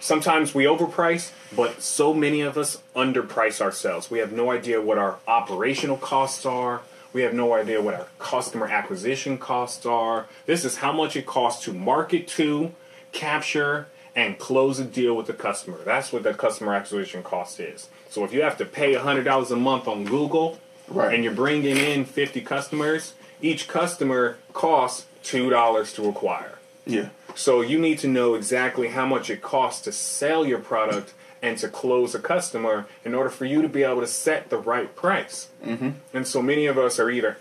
[0.01, 4.11] sometimes we overprice, but so many of us underprice ourselves.
[4.11, 6.83] We have no idea what our operational costs are.
[7.13, 10.27] We have no idea what our customer acquisition costs are.
[10.45, 12.73] This is how much it costs to market to,
[13.13, 15.79] capture, and close a deal with the customer.
[15.85, 17.89] That's what the customer acquisition cost is.
[18.11, 20.59] So if you have to pay $100 a month on Google
[20.89, 21.15] Right.
[21.15, 26.59] and you're bringing in 50 customers, each customer costs $2 to acquire.
[26.87, 31.13] yeah So you need to know exactly how much it costs to sell your product
[31.43, 34.57] and to close a customer in order for you to be able to set the
[34.59, 35.49] right price.
[35.65, 35.91] Mm-hmm.
[36.15, 37.37] And so many of us are either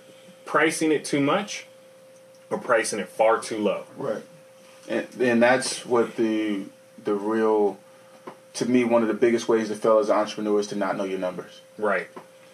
[0.46, 1.66] pricing it too much
[2.50, 3.84] or pricing it far too low.
[3.98, 4.24] right
[4.88, 6.66] and and that's what the
[7.04, 7.78] the real
[8.54, 10.96] to me one of the biggest ways to fail as an entrepreneur is to not
[10.98, 12.08] know your numbers Right.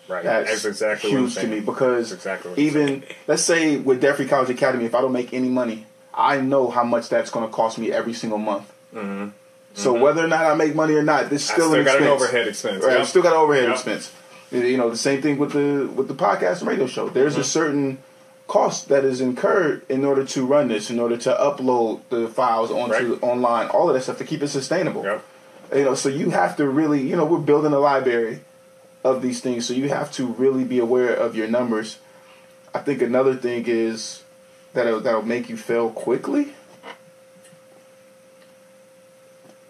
[0.07, 0.23] Right.
[0.23, 4.49] that's, exactly what I'm huge to me because exactly even let's say with Free College
[4.49, 7.77] Academy, if I don't make any money, I know how much that's going to cost
[7.77, 8.71] me every single month.
[8.93, 9.29] Mm-hmm.
[9.73, 12.07] So whether or not I make money or not, this still, still an got an
[12.07, 12.83] overhead expense.
[12.83, 13.01] Right, Yep.
[13.01, 13.73] I still got an overhead Yep.
[13.73, 14.11] expense.
[14.51, 17.07] You know, the same thing with the with the podcast and radio show.
[17.07, 17.41] There's Mm-hmm.
[17.41, 17.97] a certain
[18.47, 22.69] cost that is incurred in order to run this, in order to upload the files
[22.69, 23.23] onto Right.
[23.23, 25.05] online, all of that stuff to keep it sustainable.
[25.05, 25.23] Yep.
[25.73, 28.41] You know, so you have to really, you know, we're building a library
[29.03, 31.97] of these things, so you have to really be aware of your numbers.
[32.73, 34.23] I think another thing is
[34.73, 36.53] that'll that'll make you fail quickly.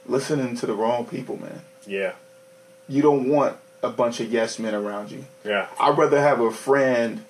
[0.05, 1.61] Listening to the wrong people, man.
[1.86, 2.13] Yeah.
[2.88, 5.25] You don't want a bunch of yes men around you.
[5.45, 5.67] Yeah.
[5.79, 7.25] I'd rather have a friend.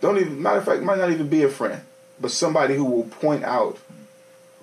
[0.00, 1.82] Don't even matter of fact, might not even be a friend,
[2.20, 3.78] but somebody who will point out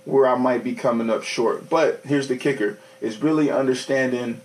[0.06, 1.70] where I might be coming up short.
[1.70, 4.42] But here's the kicker: is really understanding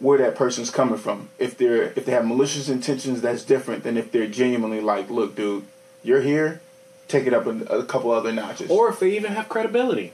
[0.00, 1.28] where that person's coming from.
[1.38, 5.36] If they're if they have malicious intentions, that's different than if they're genuinely like, "Look,
[5.36, 5.64] dude,
[6.02, 6.60] you're here.
[7.06, 10.12] Take it up a, a couple other notches." Or if they even have credibility.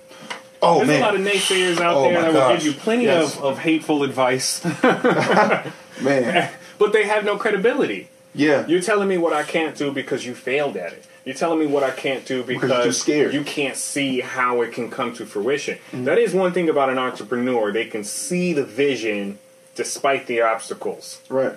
[0.62, 2.48] oh There's man, a lot of naysayers out Oh, there that gosh.
[2.50, 3.36] will give you plenty Yes.
[3.36, 4.64] of, of hateful advice,
[6.02, 8.08] man, but they have no credibility.
[8.34, 11.04] yeah, You're telling me what I can't do because you failed at it.
[11.24, 13.34] You're telling me what I can't do because, scared.
[13.34, 15.78] you can't see how it can come to fruition.
[15.90, 16.04] Mm-hmm.
[16.04, 17.72] That is one thing about an entrepreneur.
[17.72, 19.38] They can see the vision
[19.76, 21.20] despite the obstacles.
[21.28, 21.52] Right.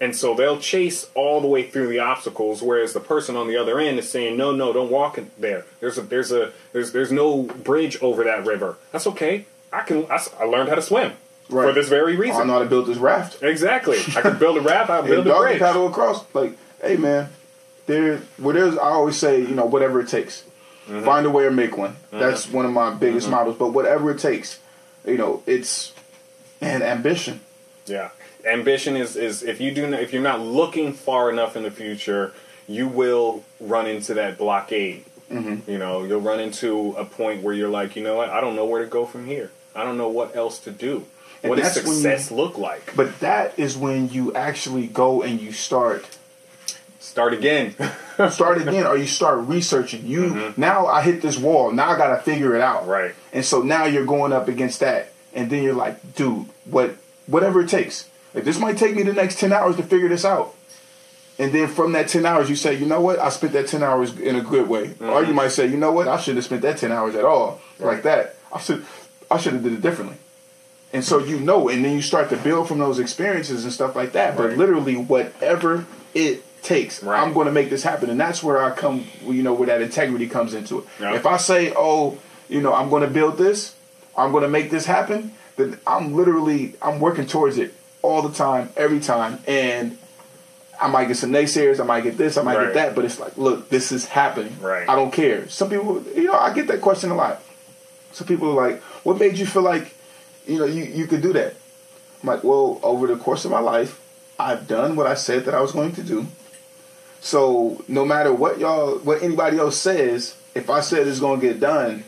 [0.00, 3.56] And so they'll chase all the way through the obstacles, whereas the person on the
[3.56, 5.64] other end is saying, "No, no, don't walk in there.
[5.80, 8.76] There's a, there's a, there's, there's no bridge over that river.
[8.90, 9.46] That's okay.
[9.72, 10.06] I can.
[10.10, 11.12] I, I learned how to swim
[11.48, 12.40] for this very reason.
[12.42, 13.42] I know how to build this raft.
[13.44, 13.98] Exactly.
[14.16, 14.90] I can build a raft.
[14.90, 15.60] I'll build a bridge.
[15.60, 16.24] paddle across.
[16.34, 17.28] Like, hey man,
[17.86, 18.18] there.
[18.38, 20.44] Where there's, I always say, you know, whatever it takes,
[20.88, 21.04] Mm-hmm.
[21.04, 21.94] find a way or make one.
[22.10, 23.56] That's one of my biggest models.
[23.56, 24.58] But whatever it takes,
[25.06, 25.92] you know, it's
[26.60, 27.40] and ambition.
[27.86, 28.10] Yeah.
[28.44, 32.32] Ambition is, is if you do if you're not looking far enough in the future,
[32.68, 35.04] you will run into that blockade.
[35.30, 35.70] Mm-hmm.
[35.70, 38.28] You know, you'll run into a point where you're like, you know what?
[38.30, 39.50] I don't know where to go from here.
[39.74, 41.06] I don't know what else to do.
[41.42, 42.94] And What does that's when you- success look like?
[42.94, 46.04] But that is when you actually go and you start
[47.00, 47.74] Start again.
[48.30, 52.22] start again or you start researching you now i hit this wall now i gotta
[52.22, 52.90] figure it out Mm-hmm.
[52.90, 53.14] Right.
[53.32, 56.94] and so now you're going up against that and then you're like dude what
[57.26, 58.08] whatever it takes.
[58.34, 60.54] Like this might take me the next 10 hours to figure this out.
[61.38, 63.18] And then from that 10 hours you say you know what?
[63.18, 64.94] I spent that 10 hours in a good way.
[65.00, 65.34] Or you mm-hmm.
[65.34, 66.08] might say you know what?
[66.08, 68.36] I shouldn't have spent that 10 hours at all like that.
[68.52, 68.84] I should
[69.30, 70.16] i should have did it differently.
[70.92, 73.96] And so you know and then you start to build from those experiences and stuff
[73.96, 74.36] like that.
[74.36, 77.20] But literally whatever it takes Right.
[77.20, 78.08] i'm going to make this happen.
[78.08, 80.84] And that's where i come you know where that integrity comes into it.
[81.00, 81.14] Yeah.
[81.14, 82.18] if i say oh
[82.48, 83.74] you know i'm going to build this.
[84.16, 88.32] I'm going to make this happen then i'm literally i'm working towards it all the
[88.34, 89.96] time every time and
[90.80, 92.64] I might get some naysayers, I might get this, I might Right.
[92.64, 94.56] get that, but it's like, look, this is happening.
[94.60, 94.88] Right.
[94.88, 95.48] I don't care.
[95.48, 97.40] Some people, you know, I get that question a lot.
[98.10, 99.94] Some people are like, what made you feel like,
[100.44, 101.54] you know, you, you could do that?
[102.20, 104.00] I'm like, well, over the course of my life,
[104.40, 106.26] I've done what I said that I was going to do.
[107.20, 111.46] So no matter what y'all, what anybody else says, if I said it's going to
[111.46, 112.02] get done,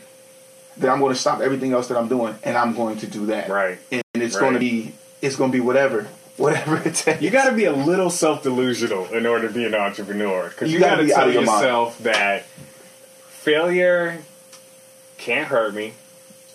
[0.77, 3.27] then I'm going to stop everything else that I'm doing, and I'm going to do
[3.27, 3.49] that.
[3.49, 3.77] Right.
[3.91, 4.41] And, it's Right.
[4.41, 6.07] going to be, it's going to be whatever,
[6.37, 7.21] whatever it takes.
[7.21, 10.49] You got to be a little self delusional in order to be an entrepreneur.
[10.49, 11.61] Because You you, got to tell your mind.
[11.61, 12.43] yourself that
[13.29, 14.19] failure
[15.17, 15.93] can't hurt me.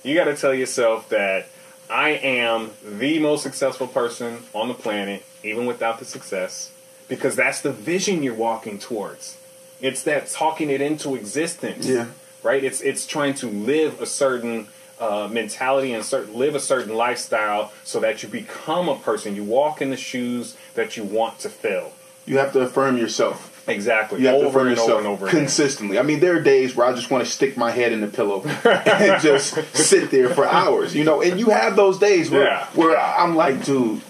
[0.02, 1.46] You got to tell yourself that
[1.90, 6.70] I am the most successful person on the planet, even without the success,
[7.08, 9.36] because that's the vision you're walking towards.
[9.80, 11.86] It's that talking it into existence.
[11.86, 12.06] Yeah.
[12.42, 12.62] Right.
[12.64, 14.68] It's it's trying to live a certain
[14.98, 19.34] uh, mentality and certain, live a certain lifestyle so that you become a person.
[19.36, 21.92] You walk in the shoes that you want to fill.
[22.26, 23.48] You have to affirm yourself.
[23.68, 24.20] Exactly.
[24.20, 25.40] You have to over affirm and yourself over and over again.
[25.40, 25.98] consistently.
[25.98, 28.08] I mean, there are days where I just want to stick my head in the
[28.08, 31.22] pillow and just sit there for hours, you know.
[31.22, 32.66] And you have those days where Yeah.
[32.74, 34.00] where I'm like, dude,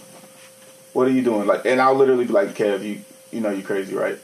[0.93, 1.47] what are you doing?
[1.47, 3.01] Like, and I'll literally be like, Kev, you
[3.33, 4.19] you know you crazy, right?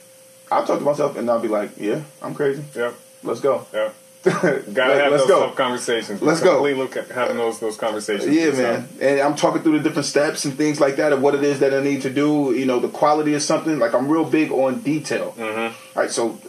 [0.50, 2.64] I'll talk to myself and I'll be like, yeah, I'm crazy.
[2.74, 2.94] Yep.
[3.26, 3.66] Let's go.
[3.72, 3.90] Yeah.
[4.24, 5.50] Let- Gotta have let's those go.
[5.50, 6.20] conversations.
[6.20, 6.54] Let's go.
[6.54, 8.34] Completely look at having those those conversations.
[8.34, 8.88] Yeah, man.
[9.00, 11.60] And I'm talking through the different steps and things like that of what it is
[11.60, 12.52] that I need to do.
[12.52, 13.78] You know, the quality of something.
[13.78, 15.32] Like I'm real big on detail.
[15.38, 15.98] Mm-hmm.
[15.98, 16.10] right.
[16.10, 16.40] So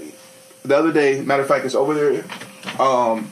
[0.64, 2.24] the other day, matter of fact, it's over there.
[2.80, 3.30] Um,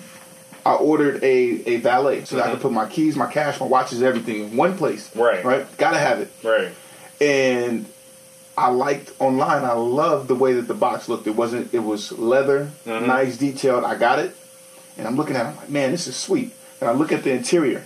[0.64, 3.66] I ordered a a valet so that I could put my keys, my cash, my
[3.66, 5.10] watches, everything in one place.
[5.10, 5.22] Mm-hmm.
[5.22, 5.44] Right.
[5.46, 5.78] Right.
[5.78, 6.32] Gotta have it.
[6.44, 6.72] Right.
[7.20, 7.86] And
[8.58, 9.64] I liked online.
[9.66, 11.28] I loved the way that the box looked.
[11.28, 11.74] It wasn't.
[11.74, 13.06] It was leather, Mm-hmm.
[13.08, 13.84] nice, detailed.
[13.84, 14.36] I got it,
[14.98, 15.46] and I'm looking at.
[15.46, 15.50] it.
[15.50, 16.54] I'm like, man, this is sweet.
[16.80, 17.84] And I look at the interior,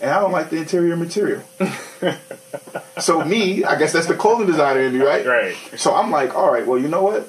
[0.00, 1.42] and I don't like the interior material.
[2.98, 5.24] so me, I guess that's the clothing designer in me, right?
[5.26, 5.56] Right.
[5.76, 7.28] So I'm like, all right, well, you know what?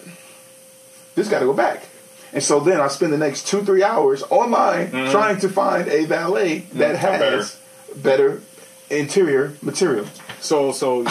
[1.15, 1.87] This got to go back.
[2.31, 6.05] And so then I spend the next two, three hours online trying to find a
[6.05, 7.59] valet that has
[7.95, 8.41] better
[8.97, 10.05] interior material.
[10.39, 11.01] So so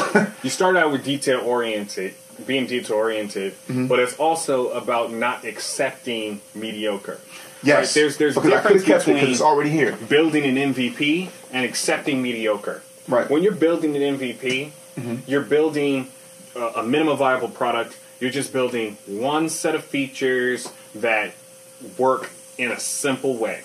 [0.43, 2.14] you start out with detail oriented,
[2.47, 3.87] being detail oriented, Mm-hmm.
[3.87, 7.18] but it's also about not accepting mediocre.
[7.62, 9.93] Yes, Right, there's- there's because I could have it between- it's already here.
[10.09, 12.83] building an MVP and accepting mediocre.
[13.09, 13.28] Right.
[13.30, 15.16] When you're building an MVP, Mm-hmm.
[15.26, 16.09] you're building
[16.55, 17.97] a, a minimum viable product.
[18.20, 21.33] You're just building one set of features that
[21.97, 23.62] work in a simple way.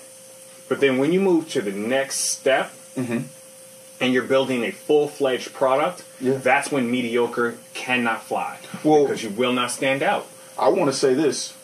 [0.70, 2.72] But then when you move to the next step
[4.00, 6.26] and you're building a full fledged product, Mm-hmm.
[6.26, 6.38] Yeah.
[6.38, 8.58] that's when mediocre cannot fly.
[8.84, 10.26] Well- because you will not stand out.
[10.58, 11.54] I want to say this: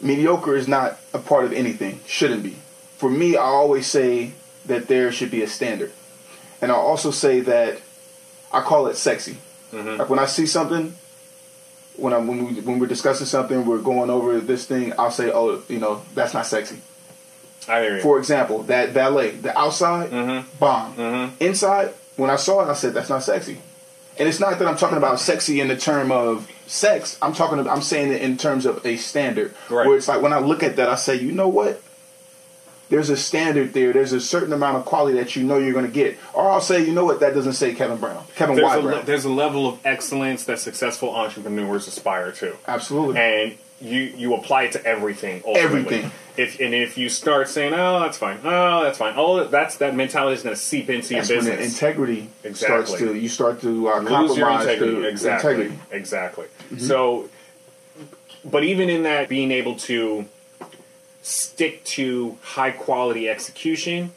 [0.00, 2.00] mediocre is not a part of anything.
[2.06, 2.56] Shouldn't be.
[2.98, 4.32] For me, I always say
[4.66, 5.92] that there should be a standard,
[6.60, 7.78] and I also say that
[8.52, 9.36] I call it sexy.
[9.72, 10.94] Like when I see something,
[11.96, 14.92] when I when we when we're discussing something, we're going over this thing.
[14.98, 16.78] I'll say, "Oh, you know, that's not sexy."
[17.68, 18.02] I hear you.
[18.02, 20.58] For example, that valet, the outside, Mm-hmm.
[20.58, 21.32] bomb.
[21.40, 23.58] Inside, when I saw it, I said, "That's not sexy."
[24.18, 27.18] And it's not that I'm talking about sexy in the term of sex.
[27.20, 27.58] I'm talking.
[27.58, 29.86] About, I'm saying it in terms of a standard, Right.
[29.86, 31.82] where it's like when I look at that, I say, "You know what?
[32.88, 33.92] there's a standard there.
[33.92, 36.16] There's a certain amount of quality that you know you're going to get.
[36.32, 38.80] Or I'll say, you know what, that doesn't say Kevin Brown, Kevin There's Y a,
[38.82, 39.04] Brown.
[39.04, 42.54] there's a level of excellence that successful entrepreneurs aspire to.
[42.68, 43.20] Absolutely.
[43.20, 45.42] and you you apply it to everything.
[45.46, 45.80] Ultimately.
[45.80, 46.10] Everything.
[46.36, 49.94] If and if you start saying, "Oh, that's fine," "Oh, that's fine," oh, that's that
[49.94, 51.72] mentality is going to seep into That's your when the business.
[51.74, 55.06] integrity starts to you start to uh, Lose your compromise integrity.
[55.08, 55.50] Exactly.
[55.52, 55.76] integrity.
[55.82, 55.94] Mm-hmm.
[55.94, 56.46] Exactly.
[56.78, 57.30] So,
[58.44, 60.26] but even in that, being able to
[61.22, 64.12] stick to high quality execution,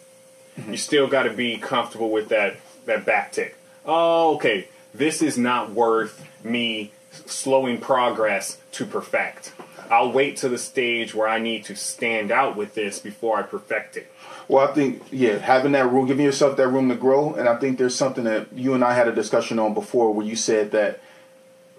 [0.60, 0.72] Mm-hmm.
[0.72, 3.56] you still got to be comfortable with that that back tick.
[3.86, 4.68] Oh, okay.
[4.94, 9.54] This is not worth me slowing progress to perfect.
[9.90, 13.42] I'll wait to the stage where I need to stand out with this before I
[13.42, 14.12] perfect it.
[14.48, 17.56] Well, I think yeah, having that room, giving yourself that room to grow, and I
[17.58, 20.72] think there's something that you and I had a discussion on before, where you said
[20.72, 21.02] that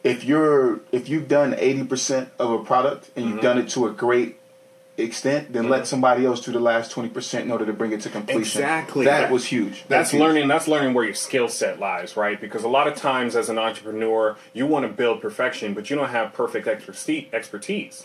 [0.03, 3.35] if you're if you've done eighty percent of a product and Mm-hmm.
[3.35, 4.39] you've done it to a great
[5.03, 8.01] extent, then let somebody else do the last twenty percent in order to bring it
[8.03, 8.41] to completion.
[8.41, 9.05] Exactly.
[9.05, 9.85] that, That- was huge.
[9.89, 10.21] That's huge.
[10.21, 10.49] learning.
[10.49, 12.41] That's learning where your skill set lies, right?
[12.41, 15.97] Because a lot of times, as an entrepreneur, you want to build perfection, but you
[15.97, 17.27] don't have perfect expertise.
[17.33, 18.03] Expertise.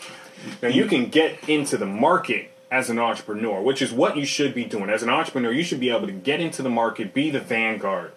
[0.62, 4.52] Now, you can get into the market as an entrepreneur, which is what you should
[4.54, 4.90] be doing.
[4.90, 8.12] As an entrepreneur, you should be able to get into the market, be the vanguard,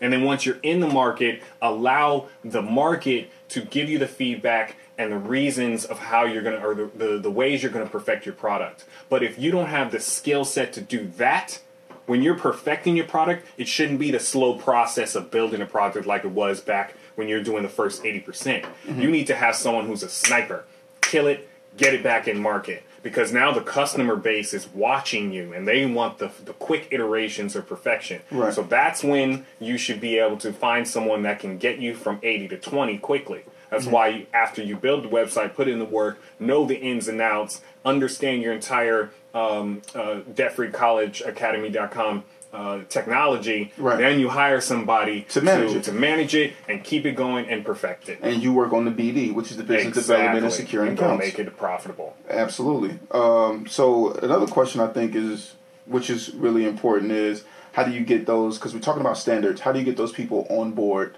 [0.00, 4.74] and then once you're in the market, allow the market to give you the feedback
[5.02, 8.24] and the reasons of how you're gonna or the, the, the ways you're gonna perfect
[8.24, 8.84] your product.
[9.08, 11.60] But if you don't have the skill set to do that,
[12.06, 16.06] when you're perfecting your product, it shouldn't be the slow process of building a product
[16.06, 18.24] like it was back when you're doing the first 80%.
[18.24, 19.00] percent mm-hmm.
[19.00, 20.64] You need to have someone who's a sniper.
[21.00, 22.84] Kill it, get it back in market.
[23.02, 27.56] Because now the customer base is watching you and they want the, the quick iterations
[27.56, 28.22] of perfection.
[28.30, 28.54] Right.
[28.54, 32.20] So that's when you should be able to find someone that can get you from
[32.22, 33.42] 80 to 20 quickly.
[33.72, 37.08] That's why you, after you build the website, put in the work, know the ins
[37.08, 43.96] and outs, understand your entire um, uh, debtfreecollegeacademy.com uh, technology, Right.
[43.98, 45.84] then you hire somebody To manage to, it.
[45.84, 48.18] to manage it and keep it going and perfect it.
[48.20, 51.24] and you work on the BD, which is the business development and securing and accounts.
[51.24, 52.14] make it profitable.
[52.28, 52.98] Absolutely.
[53.10, 55.54] Um, so another question I think is,
[55.86, 58.58] which is really important, is how do you get those?
[58.58, 59.62] Because we're talking about standards.
[59.62, 61.16] How do you get those people on board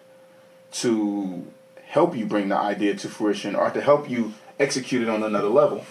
[0.74, 1.44] to
[1.94, 5.48] help you bring the idea to fruition, or to help you execute it on another
[5.48, 5.86] level?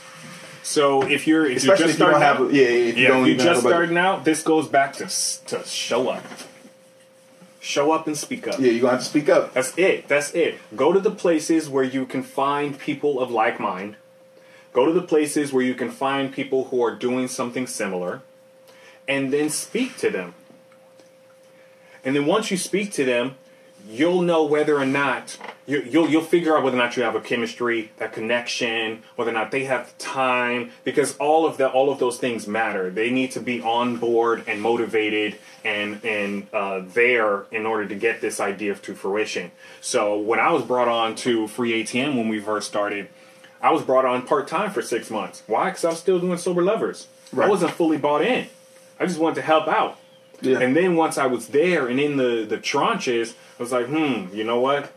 [0.62, 2.90] So if you're if Especially you're if just you don't starting have, out, a, yeah,
[2.90, 5.06] if you yeah, don't if you're just starting out, this goes back to
[5.48, 6.24] to show up,
[7.60, 8.60] show up and speak up.
[8.60, 9.54] Yeah, you're gonna have to speak up.
[9.54, 10.08] That's it.
[10.08, 10.60] That's it.
[10.76, 13.96] Go to the places where you can find people of like mind.
[14.74, 18.22] Go to the places where you can find people who are doing something similar,
[19.08, 20.34] and then speak to them.
[22.04, 23.36] And then once you speak to them,
[23.88, 27.16] you'll know whether or not you, you'll you'll figure out whether or not you have
[27.16, 31.92] a chemistry, that connection, whether or not they have time, because all of the all
[31.92, 32.90] of those things matter.
[32.90, 37.96] They need to be on board and motivated and and uh, there in order to
[37.96, 39.52] get this idea to fruition.
[39.80, 43.08] So when I was brought on to Free ATM when we first started,
[43.62, 45.44] I was brought on part time for six months.
[45.48, 45.66] Why?
[45.66, 47.08] Because I was still doing sober levers.
[47.36, 48.48] I wasn't fully bought in.
[49.00, 49.98] I just wanted to help out.
[50.42, 50.60] Yeah.
[50.60, 54.28] And then once I was there and in the the tranches, I was like, hmm,
[54.36, 54.92] you know what?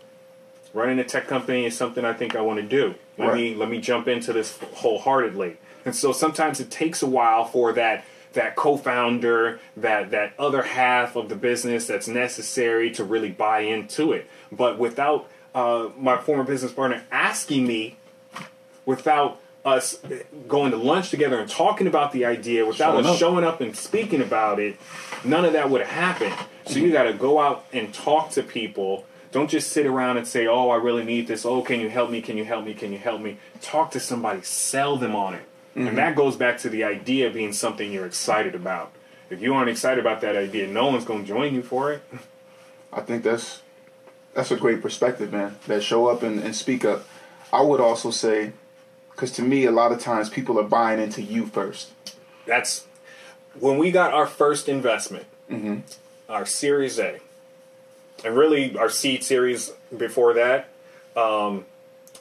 [0.76, 2.94] Running a tech company is something I think I want to do.
[3.16, 3.34] Let Right.
[3.34, 5.56] me let me jump into this wholeheartedly.
[5.86, 8.04] And so sometimes it takes a while for that
[8.34, 14.12] that co-founder, that that other half of the business that's necessary to really buy into
[14.12, 14.28] it.
[14.52, 17.96] But without uh, my former business partner asking me,
[18.84, 19.98] without us
[20.46, 23.18] going to lunch together and talking about the idea, without Showing us up.
[23.18, 24.76] showing up and speaking about it,
[25.24, 26.34] none of that would have happened.
[26.66, 29.06] So you got to go out and talk to people.
[29.36, 31.44] Don't just sit around and say, "Oh, I really need this.
[31.44, 32.22] Oh, can you help me?
[32.22, 32.72] Can you help me?
[32.72, 35.42] Can you help me?" Talk to somebody, sell them on it,
[35.74, 35.96] and mm-hmm.
[35.96, 38.92] that goes back to the idea of being something you're excited about.
[39.28, 42.02] If you aren't excited about that idea, no one's going to join you for it.
[42.90, 43.60] I think that's
[44.32, 45.56] that's a great perspective, man.
[45.66, 47.06] That show up and, and speak up.
[47.52, 48.52] I would also say,
[49.10, 51.90] because to me, a lot of times people are buying into you first.
[52.46, 52.86] That's
[53.60, 55.80] when we got our first investment, mm-hmm.
[56.26, 57.20] our Series A,
[58.26, 60.68] and really our seed series before that.
[61.16, 61.64] Um,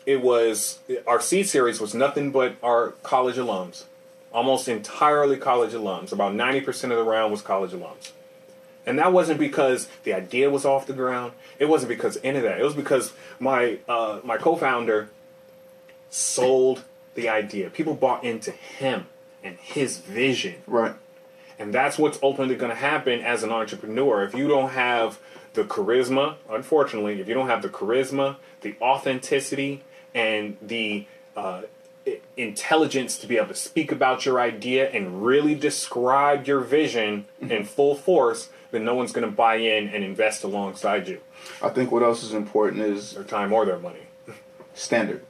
[0.05, 3.85] it was our seed series was nothing but our college alums,
[4.31, 6.11] almost entirely college alums.
[6.11, 8.11] About ninety percent of the round was college alums,
[8.85, 11.33] and that wasn't because the idea was off the ground.
[11.57, 12.59] It wasn't because any of that.
[12.59, 15.09] It was because my uh, my co-founder
[16.11, 16.83] sold
[17.15, 17.71] the idea.
[17.71, 19.07] People bought into him
[19.43, 20.55] and his vision.
[20.67, 20.93] Right.
[21.57, 24.23] And that's what's ultimately going to happen as an entrepreneur.
[24.23, 25.19] If you don't have
[25.55, 29.83] the charisma, unfortunately, if you don't have the charisma, the authenticity,
[30.13, 31.63] and the uh,
[32.37, 37.65] intelligence to be able to speak about your idea and really describe your vision in
[37.65, 41.19] full force, then no one's going to buy in and invest alongside you,
[41.61, 43.99] I think what else is important is their time or their money.
[44.73, 45.23] standard.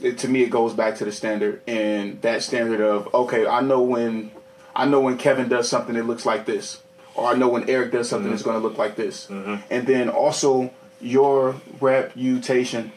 [0.00, 3.62] It, to me, it goes back to the standard and that standard of okay, I
[3.62, 4.30] know when
[4.74, 6.82] I know when Kevin does something that looks like this,
[7.16, 8.50] or I know when Eric does something it's mm-hmm.
[8.50, 9.56] going to look like this, mm-hmm.
[9.70, 12.92] and then also your reputation.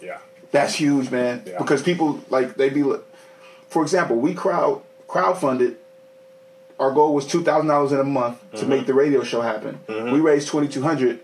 [0.00, 0.18] Yeah.
[0.50, 1.42] That's huge, man.
[1.46, 1.58] Yeah.
[1.58, 2.82] Because people like they be,
[3.68, 5.76] for example, we crowd crowdfunded.
[6.78, 8.68] Our goal was two thousand dollars in a month to mm-hmm.
[8.68, 9.80] make the radio show happen.
[9.88, 11.20] We raised twenty two hundred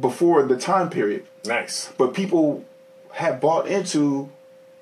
[0.00, 1.92] before the time period Nice.
[1.98, 2.64] but people
[3.12, 4.30] have bought into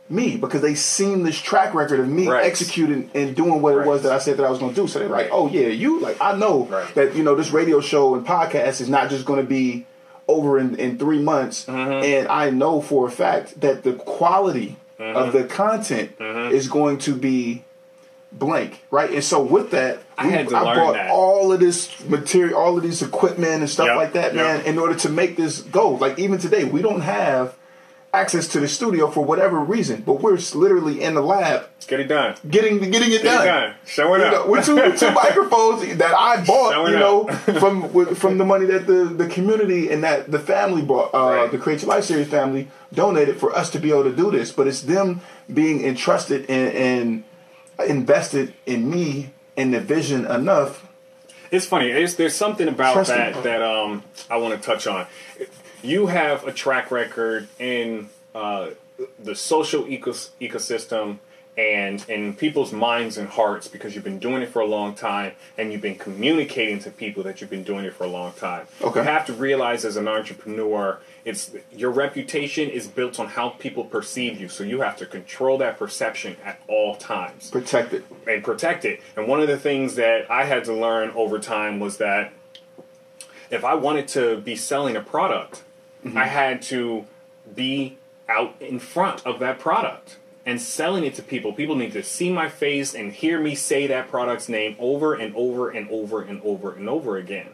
[0.09, 2.45] me because they seen this track record of me Right.
[2.45, 4.87] executing and doing what it was that I said that I was going to do.
[4.87, 8.15] So they're like, "Oh yeah, you like I know that you know this radio show
[8.15, 9.85] and podcast is not just going to be
[10.29, 12.05] over in in three months, Mm-hmm.
[12.05, 15.37] and I know for a fact that the quality of Mm-hmm.
[15.39, 16.13] the content
[16.53, 17.63] is going to be."
[18.33, 19.11] Blank, right?
[19.11, 21.11] And so with that, I had to I learn bought that.
[21.11, 24.45] all of this material, all of these equipment and stuff Yep, like that, yep.
[24.45, 25.91] man, in order to make this go.
[25.93, 27.55] Like even today, we don't have
[28.15, 32.09] access to the studio for whatever reason, but we're literally in the lab Get it
[32.09, 32.35] done.
[32.49, 33.43] getting getting it Get done.
[33.43, 33.75] it done.
[33.85, 37.27] Showing You know, with two, with two microphones that I bought, Showing you know,
[37.61, 41.19] from with, from the money that the, the community and that the family bought, uh,
[41.19, 41.51] Right.
[41.53, 44.51] the Create Your Life series family donated for us to be able to do this.
[44.51, 45.21] But it's them
[45.53, 47.25] being entrusted and,
[47.79, 50.87] and invested in me and the vision enough.
[51.51, 51.93] It's funny.
[51.93, 55.07] There's, there's something about that that um I want to touch on.
[55.87, 58.71] You have a track record in uh,
[59.23, 61.19] the social ecos- ecosystem
[61.57, 65.33] and in people's minds and hearts because you've been doing it for a long time
[65.57, 68.67] and you've been communicating to people that you've been doing it for a long time.
[68.83, 69.01] Okay.
[69.01, 73.85] You have to realize as an entrepreneur, it's your reputation is built on how people
[73.85, 74.49] perceive you.
[74.49, 78.05] So you have to control that perception at all times Protect it.
[78.27, 79.01] and protect it.
[79.17, 82.33] And one of the things that I had to learn over time was that
[83.51, 85.63] if I wanted to be selling a product,
[86.07, 86.19] I mm-hmm.
[86.19, 87.07] had to
[87.55, 87.99] be
[88.29, 91.53] out in front of that product and selling it to people.
[91.53, 95.35] People need to see my face and hear me say that product's name over and
[95.35, 97.49] over and over and over and over again.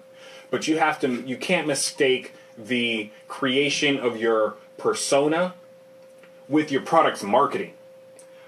[0.50, 5.54] But you have to you can't mistake the creation of your persona
[6.48, 7.72] with your product's marketing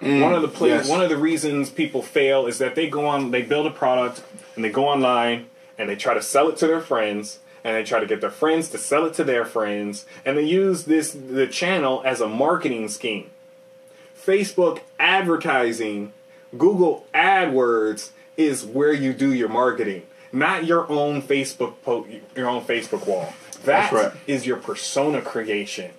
[0.00, 0.88] mm, one of the pla- yes.
[0.88, 4.22] one of the reasons people fail is that they go on they build a product
[4.54, 5.46] and they go online
[5.78, 8.30] and they try to sell it to their friends and they try to get their
[8.30, 12.28] friends to sell it to their friends and they use this the channel as a
[12.28, 13.30] marketing scheme
[14.16, 16.12] facebook advertising
[16.56, 20.02] google adwords is where you do your marketing
[20.32, 22.06] not your own facebook po-
[22.36, 23.32] your own facebook wall
[23.64, 24.12] That's right.
[24.12, 25.92] That is your persona creation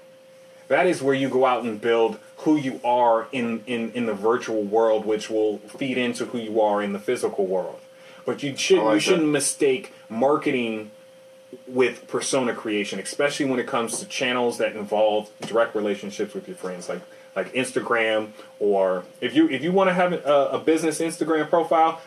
[0.68, 4.14] that is where you go out and build who you are in, in, in the
[4.14, 7.80] virtual world, which will feed into who you are in the physical world.
[8.26, 9.32] But you should like you shouldn't that.
[9.32, 10.92] mistake marketing
[11.68, 16.58] with persona creation, especially when it comes to channels that involve direct relationships with your
[16.58, 17.02] friends, like
[17.36, 18.30] like Instagram,
[18.60, 22.02] or if you if you want to have a, a business Instagram profile,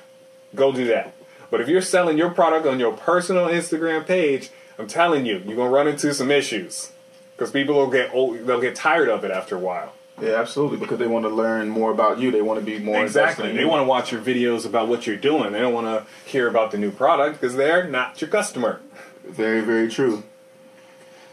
[0.55, 1.12] go do that.
[1.51, 5.57] But if you're selling your product on your personal Instagram page, I'm telling you, you're
[5.57, 6.92] gonna run into some issues
[7.36, 9.92] because people will get old, they'll get tired of it after a while.
[10.20, 10.78] Yeah, absolutely.
[10.78, 12.30] Because they want to learn more about you.
[12.32, 13.53] They want to be more Exactly.
[13.53, 15.53] They want to watch your videos about what you're doing.
[15.53, 18.80] They don't want to hear about the new product because they're not your customer.
[19.29, 20.22] Very, very true.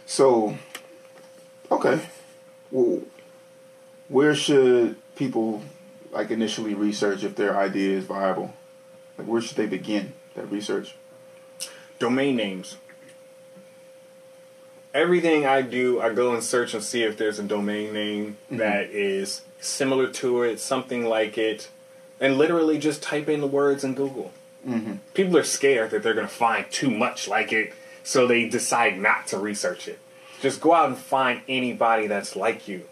[0.06, 0.58] So,
[1.72, 2.02] okay.
[2.72, 3.02] Well,
[4.10, 5.64] where should people
[6.12, 8.54] like initially research if their idea is viable?
[9.18, 10.96] Like, where should they begin that research?
[12.00, 12.78] Domain names.
[14.94, 18.58] Everything I do, I go and search and see if there's a domain name mm-hmm.
[18.58, 21.70] that is similar to it, something like it,
[22.20, 24.32] and literally just type in the words in Google.
[24.66, 24.96] Mm-hmm.
[25.14, 27.74] People are scared that they're going to find too much like it,
[28.06, 30.00] so they decide not to research it.
[30.42, 32.84] Just go out and find anybody that's like you.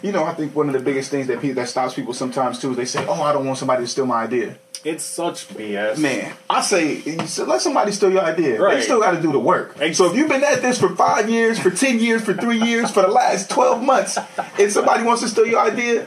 [0.00, 2.58] You know, I think one of the biggest things that people, that stops people sometimes
[2.58, 5.46] too is they say, "Oh, I don't want somebody to steal my idea." It's such
[5.48, 5.98] BS.
[5.98, 7.02] Man, I say
[7.44, 8.52] let somebody steal your idea.
[8.52, 8.82] They Right.
[8.82, 9.76] still got to do the work.
[9.92, 12.90] So if you've been at this for five years, for ten years, for three years,
[12.90, 14.16] for the last twelve months,
[14.58, 16.06] and somebody wants to steal your idea,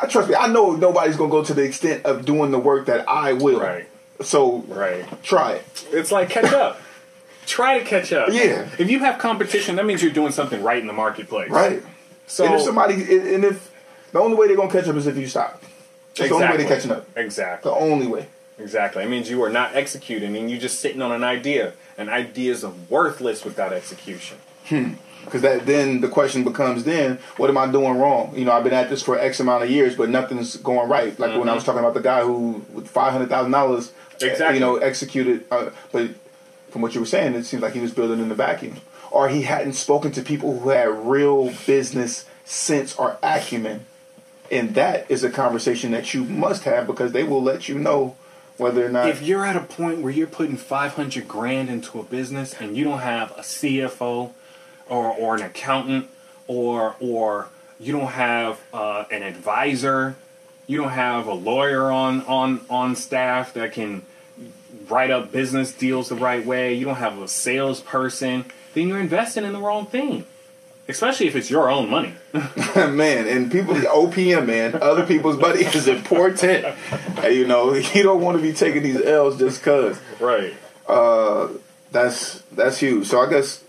[0.00, 0.34] I trust me.
[0.34, 3.60] I know nobody's gonna go to the extent of doing the work that I will.
[3.60, 3.88] Right.
[4.22, 5.04] So Right.
[5.22, 5.84] try it.
[5.92, 6.80] It's like catch up.
[7.46, 8.28] Try to catch up.
[8.30, 8.68] Yeah.
[8.78, 11.50] If you have competition, that means you're doing something right in the marketplace.
[11.50, 11.82] Right.
[12.26, 13.70] So and if somebody, and if
[14.12, 15.62] the only way they're gonna catch up is if you stop.
[16.14, 17.06] That's the only way they're catching up.
[17.16, 17.70] Exactly.
[17.70, 18.28] The only way.
[18.58, 19.02] Exactly.
[19.02, 21.72] It means you are not executing and you're just sitting on an idea.
[21.98, 24.38] And ideas are worthless without execution.
[25.24, 28.32] Because that then the question becomes then what am I doing wrong?
[28.36, 31.18] You know I've been at this for X amount of years, but nothing's going right.
[31.18, 34.54] Like when I was talking about the guy who with five hundred thousand dollars, Exactly.
[34.54, 35.44] you know, executed.
[35.50, 36.10] Uh, but
[36.72, 38.78] from what you were saying, it seems like he was building in the vacuum,
[39.10, 43.84] or he hadn't spoken to people who had real business sense or acumen.
[44.50, 48.16] And that is a conversation that you must have because they will let you know
[48.58, 52.02] whether or not if you're at a point where you're putting 500 grand into a
[52.02, 54.30] business and you don't have a CFO
[54.88, 56.08] or, or an accountant
[56.46, 57.48] or or
[57.80, 60.16] you don't have uh, an advisor,
[60.66, 64.02] you don't have a lawyer on on on staff that can
[64.88, 68.44] write up business deals the right way, you don't have a salesperson,
[68.74, 70.24] then you're investing in the wrong thing.
[70.88, 72.14] Especially if it's your own money.
[72.32, 76.66] man, and people, OPM, man, other people's money is important.
[77.24, 79.98] You know, you don't want to be taking these L's just cause.
[80.20, 80.54] Right.
[80.88, 81.48] Uh,
[81.92, 83.06] that's that's huge.
[83.06, 83.62] So I guess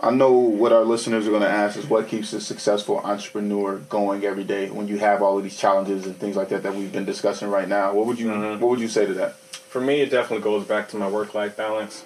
[0.00, 3.78] I know what our listeners are going to ask is what keeps a successful entrepreneur
[3.78, 6.74] going every day when you have all of these challenges and things like that that
[6.74, 7.92] we've been discussing right now.
[7.94, 8.60] What would you Mm-hmm.
[8.62, 9.34] What would you say to that?
[9.36, 12.04] For me, it definitely goes back to my work-life balance.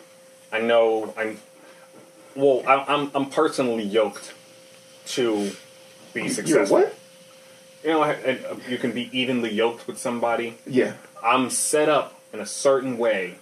[0.50, 1.38] I know I'm.
[2.34, 4.32] Well, I- I'm I'm personally yoked
[5.08, 5.52] to
[6.14, 6.78] be You're successful.
[6.78, 6.94] what?
[7.84, 8.14] You know,
[8.68, 10.56] you can be evenly yoked with somebody.
[10.66, 10.94] Yeah.
[11.22, 13.34] I'm set up in a certain way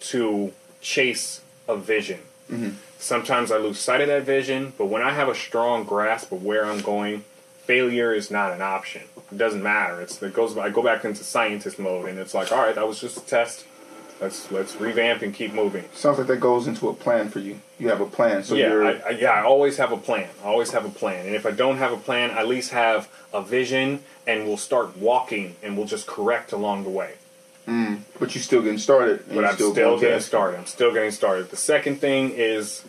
[0.00, 2.20] to chase a vision.
[2.98, 6.44] Sometimes I lose sight of that vision, but when I have a strong grasp of
[6.44, 7.24] where I'm going,
[7.64, 9.02] failure is not an option.
[9.30, 10.00] It doesn't matter.
[10.00, 10.58] It's it goes.
[10.58, 13.20] I go back into scientist mode, and it's like, all right, that was just a
[13.20, 13.64] test.
[14.20, 15.84] Let's let's revamp and keep moving.
[15.94, 17.60] Sounds like that goes into a plan for you.
[17.78, 19.30] You have a plan, so yeah, you're I, I, yeah.
[19.30, 20.28] I always have a plan.
[20.42, 22.72] I always have a plan, and if I don't have a plan, I at least
[22.72, 27.14] have a vision, and we'll start walking, and we'll just correct along the way.
[28.18, 29.24] But you're still getting started.
[29.28, 30.58] but I'm still, going getting started.
[30.58, 31.50] I'm still getting started.
[31.50, 32.84] The second thing is,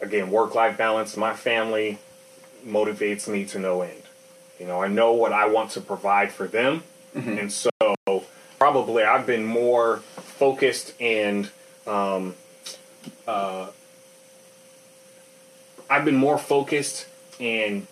[0.00, 1.16] again, work-life balance.
[1.16, 1.98] My family
[2.64, 4.02] motivates me to no end.
[4.58, 6.84] You know, I know what I want to provide for them,
[7.14, 7.70] and so
[8.58, 11.50] probably I've been more focused and
[11.86, 12.34] um,
[13.26, 13.70] uh,
[15.88, 17.06] I've been more focused
[17.40, 17.86] and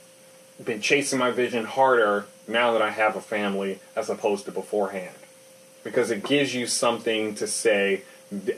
[0.62, 5.14] been chasing my vision harder now that I have a family as opposed to beforehand
[5.88, 8.02] because it gives you something to say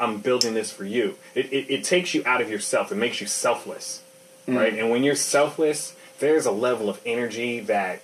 [0.01, 1.17] i'm building this for you.
[1.35, 2.91] It, it, it takes you out of yourself.
[2.91, 4.03] It makes you selfless
[4.51, 4.57] mm.
[4.57, 4.75] right?
[4.75, 8.03] And when you're selfless there's a level of energy that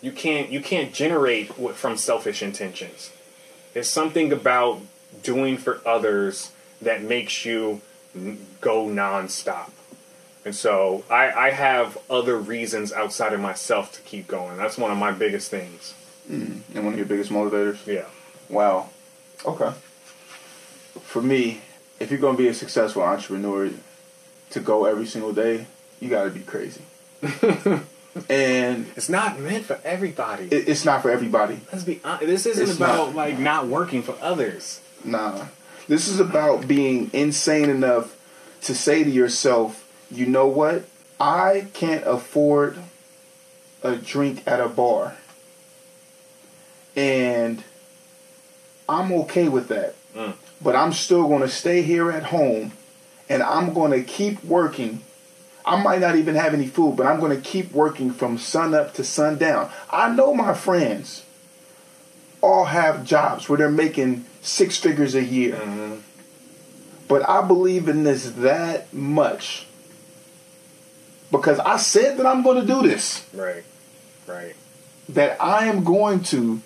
[0.00, 3.12] you can't you can't generate from selfish intentions.
[3.72, 4.80] There's something about
[5.22, 7.80] doing for others that makes you
[8.60, 9.70] go nonstop.
[10.44, 14.56] And so I, I have other reasons outside of myself to keep going.
[14.56, 15.94] That's one of my biggest things.
[16.28, 16.62] Mm.
[16.74, 17.86] And one of your biggest motivators.
[17.86, 18.06] yeah
[18.50, 18.90] Wow.
[19.46, 19.72] Okay.
[21.02, 21.60] For me,
[21.98, 23.70] if you're going to be a successful entrepreneur,
[24.50, 25.66] to go every single day,
[26.00, 26.82] you got to be crazy.
[28.28, 31.60] and it's not meant for everybody it, it's not for everybody.
[31.72, 32.26] Let's be honest.
[32.26, 33.14] This isn't It's about not.
[33.14, 34.80] like not working for others.
[35.04, 35.46] Nah.
[35.86, 38.16] This is about being insane enough
[38.62, 40.84] to say to yourself, you know what?
[41.18, 42.78] I can't afford
[43.82, 45.16] a drink at a bar.
[46.96, 47.62] And
[48.90, 49.94] I'm okay with that.
[50.14, 50.34] Mm.
[50.60, 52.72] But I'm still going to stay here at home
[53.28, 55.02] and I'm going to keep working.
[55.64, 58.74] I might not even have any food, but I'm going to keep working from sun
[58.74, 59.70] up to sundown.
[59.90, 61.24] I know my friends
[62.42, 65.60] all have jobs where they're making six figures a year.
[67.08, 69.66] But I believe in this that much
[71.30, 73.64] because I said that I'm going to do this, Right.
[74.26, 74.56] Right.
[75.08, 76.60] that I am going to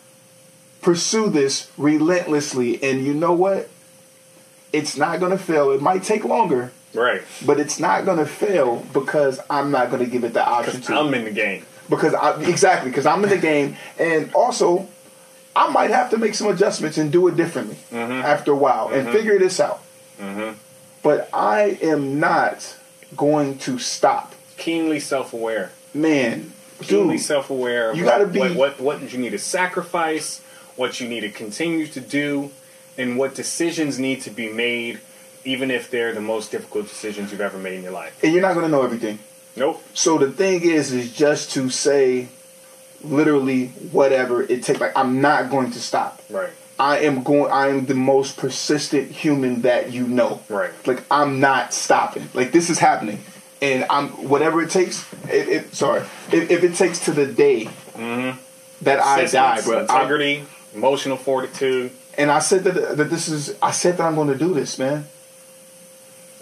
[0.85, 2.81] pursue this relentlessly.
[2.82, 3.69] And you know what?
[4.73, 5.70] It's not going to fail.
[5.70, 7.23] It might take longer, Right.
[7.44, 10.81] but it's not going to fail because I'm not going to give it the option
[10.82, 10.94] to.
[10.94, 11.65] I'm in the game.
[11.89, 14.89] because I exactly because I'm in the game, and also
[15.55, 18.12] I might have to make some adjustments and do it differently mm-hmm.
[18.12, 19.16] after a while and mm-hmm.
[19.16, 19.81] figure this out.
[20.20, 20.56] Mm-hmm.
[21.02, 22.77] But I am not
[23.16, 25.70] going to stop, Keenly self-aware.
[25.93, 26.52] man.
[26.81, 27.94] Keenly Dude, self-aware.
[27.94, 30.43] you gotta be- what, what what you need to sacrifice,
[30.76, 32.51] what you need to continue to do,
[32.96, 35.01] and what decisions need to be made,
[35.44, 38.22] even if they're the most difficult decisions you've ever made in your life.
[38.22, 39.18] and you're not going to know everything.
[39.56, 39.82] Nope.
[39.94, 42.28] So the thing is, is just to say,
[43.05, 44.80] literally whatever it takes.
[44.80, 46.20] Like I'm not going to stop.
[46.30, 46.51] Right.
[46.78, 47.52] I am going.
[47.52, 50.40] I am the most persistent human that you know.
[50.48, 50.72] Right.
[50.86, 52.28] Like I'm not stopping.
[52.34, 53.20] Like this is happening,
[53.62, 55.06] and I'm whatever it takes.
[55.28, 56.01] It, it sorry,
[56.32, 58.38] if, if it takes to the day mm-hmm.
[58.82, 59.78] that I die, bro.
[59.78, 60.44] I, Integrity,
[60.74, 63.55] emotional fortitude, and I said that that this is.
[63.62, 65.06] I said that I'm going to do this, man.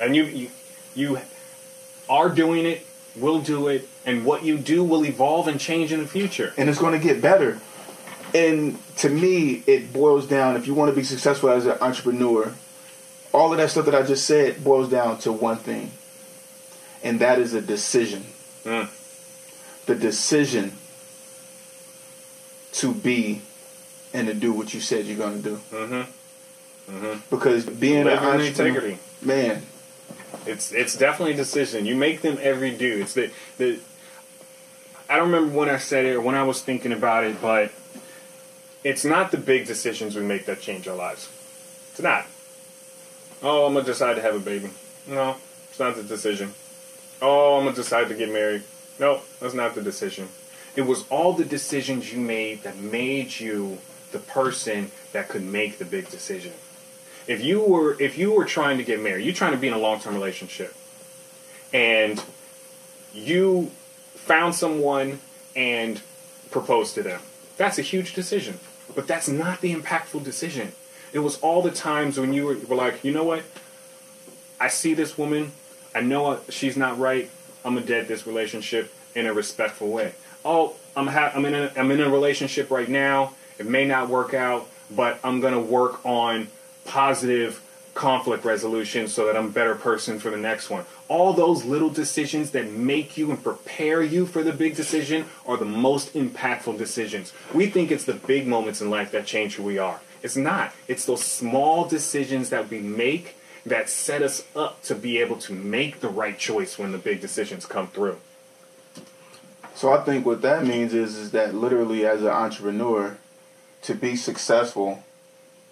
[0.00, 0.50] and you you
[0.94, 1.18] you
[2.09, 2.86] are doing it,
[3.16, 6.52] will do it, and what you do will evolve and change in the future.
[6.56, 7.60] and it's going to get better.
[8.34, 12.54] And to me, it boils down if you want to be successful as an entrepreneur,
[13.32, 15.90] all of that stuff that I just said boils down to one thing,
[17.02, 18.24] and that is a decision.
[18.64, 18.88] Mm.
[19.86, 20.72] The decision
[22.72, 23.42] to be
[24.14, 25.60] and to do what you said you're going to do.
[25.70, 26.94] Mm-hmm.
[26.97, 27.20] Mm-hmm.
[27.30, 28.98] Because being an integrity.
[29.20, 29.62] man,
[30.47, 31.86] It's it's definitely a decision.
[31.86, 33.01] You make them every do.
[33.01, 33.78] It's the the.
[35.09, 37.70] I don't remember when I said it or when I was thinking about it, but
[38.82, 41.28] it's not the big decisions we make that change our lives.
[41.90, 42.26] It's not.
[43.43, 44.70] Oh, I'm gonna decide to have a baby.
[45.06, 45.36] No,
[45.70, 46.55] it's not the decision.
[47.20, 48.62] Oh, I'm gonna decide to get married.
[48.98, 50.28] No, that's not the decision.
[50.74, 53.78] It was all the decisions you made that made you
[54.12, 56.52] the person that could make the big decision.
[57.26, 59.74] If you were if you were trying to get married, you're trying to be in
[59.74, 60.74] a long term relationship,
[61.72, 62.22] and
[63.14, 63.70] you
[64.14, 65.20] found someone
[65.55, 66.01] and
[66.51, 67.20] proposed to them.
[67.56, 68.59] That's a huge decision,
[68.94, 70.72] but that's not the impactful decision.
[71.12, 73.44] It was all the times when you were, were like, you know what?
[74.59, 75.52] I see this woman.
[75.94, 77.30] I know she's not right.
[77.64, 80.14] I'm gonna dead this relationship in a respectful way.
[80.44, 83.34] Oh, I'm ha- I'm in a I'm in a relationship right now.
[83.62, 86.48] It may not work out, but I'm gonna work on
[86.84, 87.62] positive
[87.94, 90.84] conflict resolution so that I'm a better person for the next one.
[91.06, 95.56] All those little decisions that make you and prepare you for the big decision are
[95.56, 97.32] the most impactful decisions.
[97.55, 100.01] We think it's the big moments in life that change who we are.
[100.24, 100.72] It's not.
[100.89, 105.52] It's those small decisions that we make that set us up to be able to
[105.52, 108.16] make the right choice when the big decisions come through.
[109.76, 113.16] So I think what that means is is that literally as an entrepreneur,
[113.82, 115.02] to be successful,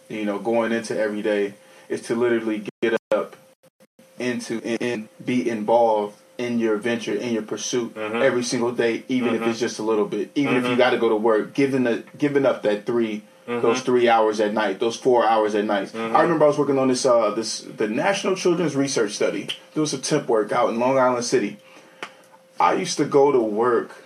[0.08, 1.54] you know, going into every day
[1.88, 3.36] is to literally get up
[4.18, 8.22] into and, be involved in your venture, in your pursuit mm-hmm.
[8.22, 9.50] every single day, even if mm-hmm.
[9.50, 10.30] it's just a little bit.
[10.34, 10.78] Even if you mm-hmm.
[10.78, 13.22] got to go to work, giving the giving up that 3
[13.58, 15.94] those three hours at night, those four hours at night.
[15.94, 19.48] I remember I was working on this uh this the National Children's Research Study.
[19.74, 21.58] Doing some temp work out in Long Island City.
[22.58, 23.99] I used to go to work.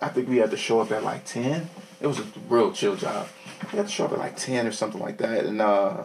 [0.00, 1.68] I think we had to show up at like ten.
[2.00, 3.28] It was a real chill job.
[3.72, 6.04] We had to show up at like ten or something like that, and uh,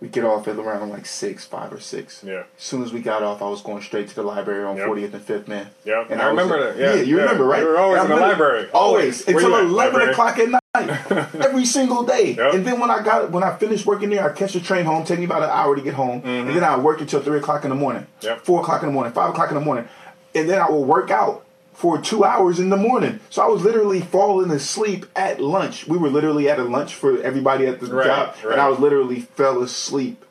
[0.00, 2.22] we get off at around like six, five or six.
[2.24, 2.44] Yeah.
[2.56, 4.88] As soon as we got off, I was going straight to the library on Yep.
[4.88, 5.68] 40th and Fifth, man.
[5.84, 6.04] Yeah.
[6.08, 6.78] And I was- remember that.
[6.78, 7.22] Yeah, you yeah.
[7.22, 7.62] remember, right?
[7.62, 8.68] We were always in the library.
[8.72, 9.28] Always Always.
[9.28, 12.34] Until at, eleven o'clock at night, every single day.
[12.34, 12.54] Yep.
[12.54, 15.04] And then when I got when I finished working there, I catch the train home,
[15.04, 17.64] take me about an hour to get home, and then I work until three o'clock
[17.64, 18.26] in the morning, Mm-hmm.
[18.26, 18.40] Yep.
[18.44, 19.88] four o'clock in the morning, five o'clock in the morning,
[20.34, 21.44] and then I will work out
[21.78, 23.20] for two hours in the morning.
[23.30, 25.86] So I was literally falling asleep at lunch.
[25.86, 28.52] We were literally at a lunch for everybody at the Right, job, right.
[28.52, 30.24] and I was literally fell asleep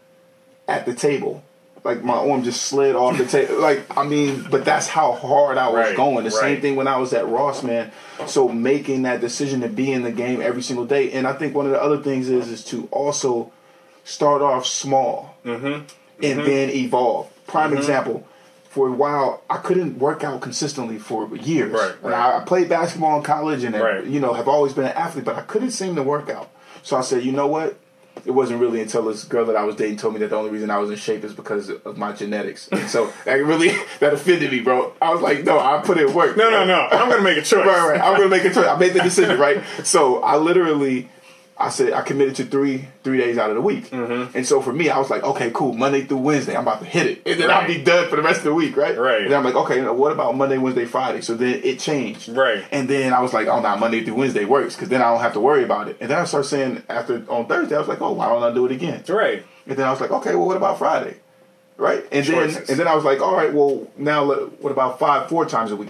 [0.67, 1.43] at the table.
[1.85, 3.59] Like my arm just slid off the table.
[3.67, 6.25] Like I mean, but that's how hard I was Right, going.
[6.25, 7.91] The same thing when I was at Ross, man.
[8.25, 11.55] So making that decision to be in the game every single day, and I think
[11.55, 13.53] one of the other things is is to also
[14.03, 15.83] start off small Mm-hmm.
[16.25, 17.31] and then evolve.
[17.47, 18.27] Prime example.
[18.69, 21.71] For a while, I couldn't work out consistently for years.
[21.71, 22.35] Right, And right.
[22.35, 24.05] I, I played basketball in college, and Right.
[24.05, 26.49] you know have always been an athlete, but I couldn't seem to work out.
[26.83, 27.77] So I said, you know what?
[28.25, 30.49] It wasn't really until this girl that I was dating told me that the only
[30.49, 32.67] reason I was in shape is because of my genetics.
[32.69, 34.91] And so that really that offended me, bro.
[35.01, 36.35] I was like, no, I put in work.
[36.35, 36.87] No, no, no.
[36.91, 37.65] I'm gonna make a choice.
[37.65, 38.01] right, right.
[38.01, 38.65] I'm gonna make a choice.
[38.65, 39.63] I made the decision, right?
[39.83, 41.09] So I literally,
[41.59, 44.37] I said I committed to three three days out of the week, Mm-hmm.
[44.37, 45.73] and so for me, I was like, okay, cool.
[45.73, 48.21] Monday through Wednesday, I'm about to hit it, and then I'll be done for the
[48.21, 48.95] rest of the week, right?
[48.97, 49.21] Right.
[49.23, 51.21] And then I'm like, okay, what about Monday, Wednesday, Friday?
[51.21, 52.63] So then it changed, Right.
[52.71, 55.21] And then I was like, oh, now Monday through Wednesday works because then I don't
[55.21, 55.97] have to worry about it.
[55.99, 58.53] And then I started saying after on Thursday, I was like, oh, why don't I
[58.53, 59.03] do it again?
[59.09, 59.43] Right.
[59.65, 61.17] And then I was like, okay, well, what about Friday?
[61.77, 62.03] Right?
[62.11, 62.55] And Choices.
[62.55, 65.71] then and then I was like, all right, well, now what about five, four times
[65.71, 65.89] a week?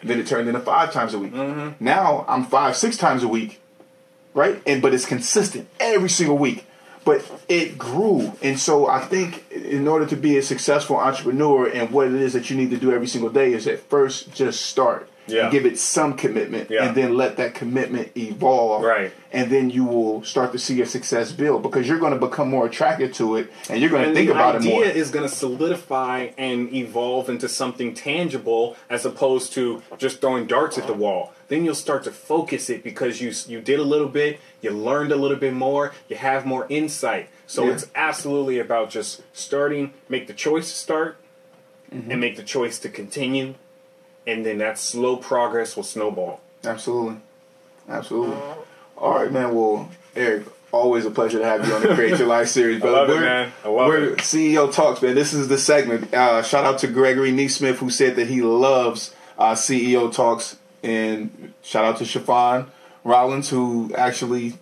[0.00, 1.32] And then it turned into five times a week.
[1.32, 1.82] Mm-hmm.
[1.84, 3.60] Now I'm five, six times a week,
[4.34, 4.60] right?
[4.66, 6.66] And but it's consistent every single week.
[7.04, 11.90] But it grew, and so I think in order to be a successful entrepreneur, and
[11.90, 14.64] what it is that you need to do every single day is at first just
[14.64, 15.10] start.
[15.26, 15.50] Yeah.
[15.50, 16.84] Give it some commitment, Yeah.
[16.86, 19.10] and then let that commitment evolve Right.
[19.32, 22.48] and then you will start to see your success build because you're going to become
[22.50, 25.10] more attracted to it and you're going to think about it more the idea is
[25.10, 30.86] going to solidify and evolve into something tangible as opposed to just throwing darts at
[30.86, 31.32] the wall.
[31.48, 35.12] Then you'll start to focus it because you you did a little bit, you learned
[35.12, 37.28] a little bit more, you have more insight.
[37.46, 37.72] So Yeah.
[37.74, 41.16] it's absolutely about just starting, make the choice to start,
[41.94, 42.10] Mm-hmm.
[42.10, 43.54] and make the choice to continue,
[44.26, 46.40] and then that slow progress will snowball.
[46.64, 47.16] Absolutely.
[47.88, 48.36] Absolutely.
[48.96, 49.54] All right, man.
[49.54, 52.96] Well, Eric, Always a pleasure to have you on the Create Your Life series, brother.
[52.98, 53.52] love We're- man.
[53.64, 54.18] I love it.
[54.18, 55.14] CEO Talks, man.
[55.14, 56.12] This is the segment.
[56.12, 61.52] Uh, shout out to Gregory Neesmith who said that he loves uh, CEO Talks, and
[61.62, 62.66] shout out to Shafan
[63.02, 64.54] Rollins who actually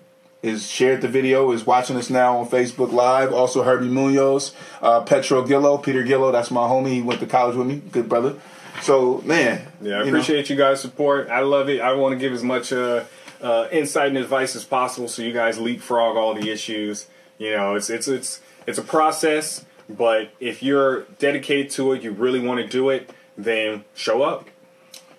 [0.42, 3.32] is shared the video, is watching us now on Facebook Live.
[3.32, 6.32] Also Herbie Munoz, uh, Petro Gillo, Peter Gillo.
[6.32, 6.94] That's my homie.
[6.94, 7.80] He went to college with me.
[7.92, 8.34] Good brother.
[8.80, 11.28] So man, Yeah, I you know, appreciate you guys' support.
[11.28, 11.80] I love it.
[11.80, 13.04] I want to give as much uh,
[13.40, 17.06] uh, insight and advice as possible so you guys leapfrog all the issues.
[17.38, 22.10] You know, it's it's it's it's a process, but if you're dedicated to it, you
[22.12, 24.48] really want to do it, then show up.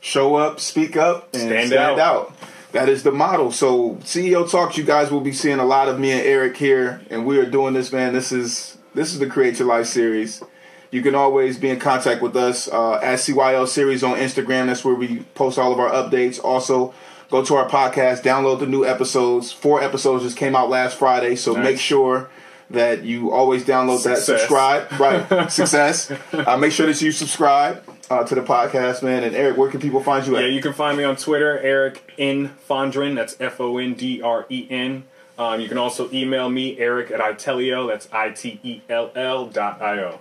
[0.04, 2.00] Show up, speak up, and Stand stand, out.
[2.00, 2.34] out.
[2.74, 3.52] That is the model.
[3.52, 7.02] So CEO Talks, you guys will be seeing a lot of me and Eric here,
[7.10, 8.14] and we are doing this, man.
[8.14, 10.44] This is this is the Create Your Life series.
[10.92, 14.68] You can always be in contact with us uh, at CYL Series on Instagram.
[14.68, 16.44] That's where we post all of our updates.
[16.44, 16.94] Also,
[17.32, 19.52] go to our podcast, download the new episodes.
[19.52, 21.64] Four episodes just came out last Friday, so Nice.
[21.64, 22.30] make sure
[22.70, 25.48] that you always download that, subscribe, right?
[25.52, 26.12] Success.
[26.32, 29.24] Uh, make sure that you subscribe uh, to the podcast, man.
[29.24, 30.44] And Eric, where can people find you at?
[30.44, 33.16] Yeah, you can find me on Twitter, Eric N Fondren.
[33.16, 35.04] That's F O N D R E N.
[35.38, 37.88] Um, you can also email me, Eric at Itelio.
[37.88, 40.20] That's I T E L L dot I O.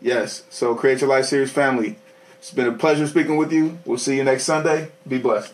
[0.00, 0.44] Yes.
[0.50, 1.96] So Create Your Life Series family.
[2.38, 3.78] It's been a pleasure speaking with you.
[3.84, 4.90] We'll see you next Sunday.
[5.08, 5.52] Be blessed.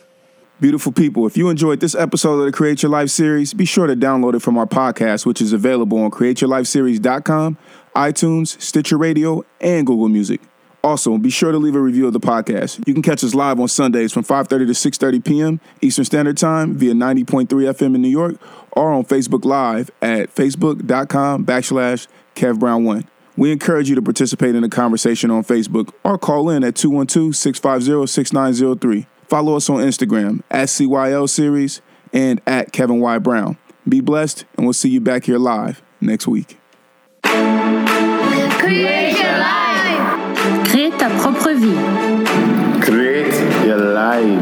[0.61, 3.87] Beautiful people, if you enjoyed this episode of the Create Your Life series, be sure
[3.87, 7.57] to download it from our podcast, which is available on createyourlifeseries.com,
[7.97, 10.43] iTunes, Stitcher Radio, and Google Music.
[10.83, 12.83] Also, be sure to leave a review of the podcast.
[12.87, 15.61] You can catch us live on Sundays from 5:30 to 6:30 p.m.
[15.81, 18.37] Eastern Standard Time via 90.3 FM in New York
[18.73, 23.07] or on Facebook Live at facebook.com backslash kevbrown1.
[23.37, 29.07] We encourage you to participate in the conversation on Facebook or call in at 212-650-6903.
[29.29, 31.81] Follow us on Instagram at CYL Series
[32.13, 33.19] and at Kevin Y.
[33.19, 33.57] Brown.
[33.89, 36.59] Be blessed, and we'll see you back here live next week
[41.00, 41.74] ta propre vie，
[42.82, 43.34] Create
[43.66, 44.40] your life.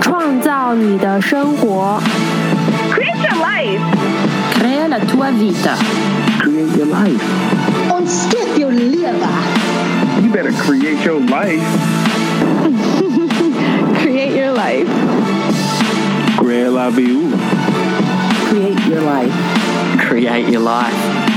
[0.00, 2.00] 创造你的生活。
[2.90, 3.80] Create your life.
[4.58, 5.76] Crea la tua vita.
[6.38, 7.22] Create your life.
[7.90, 9.12] Ontsteek jou lewe.
[10.22, 11.62] You better create your life.
[14.00, 14.88] Create your life.
[16.38, 17.32] Create la vie.
[18.48, 19.34] Create your life.
[19.98, 21.27] Create your life.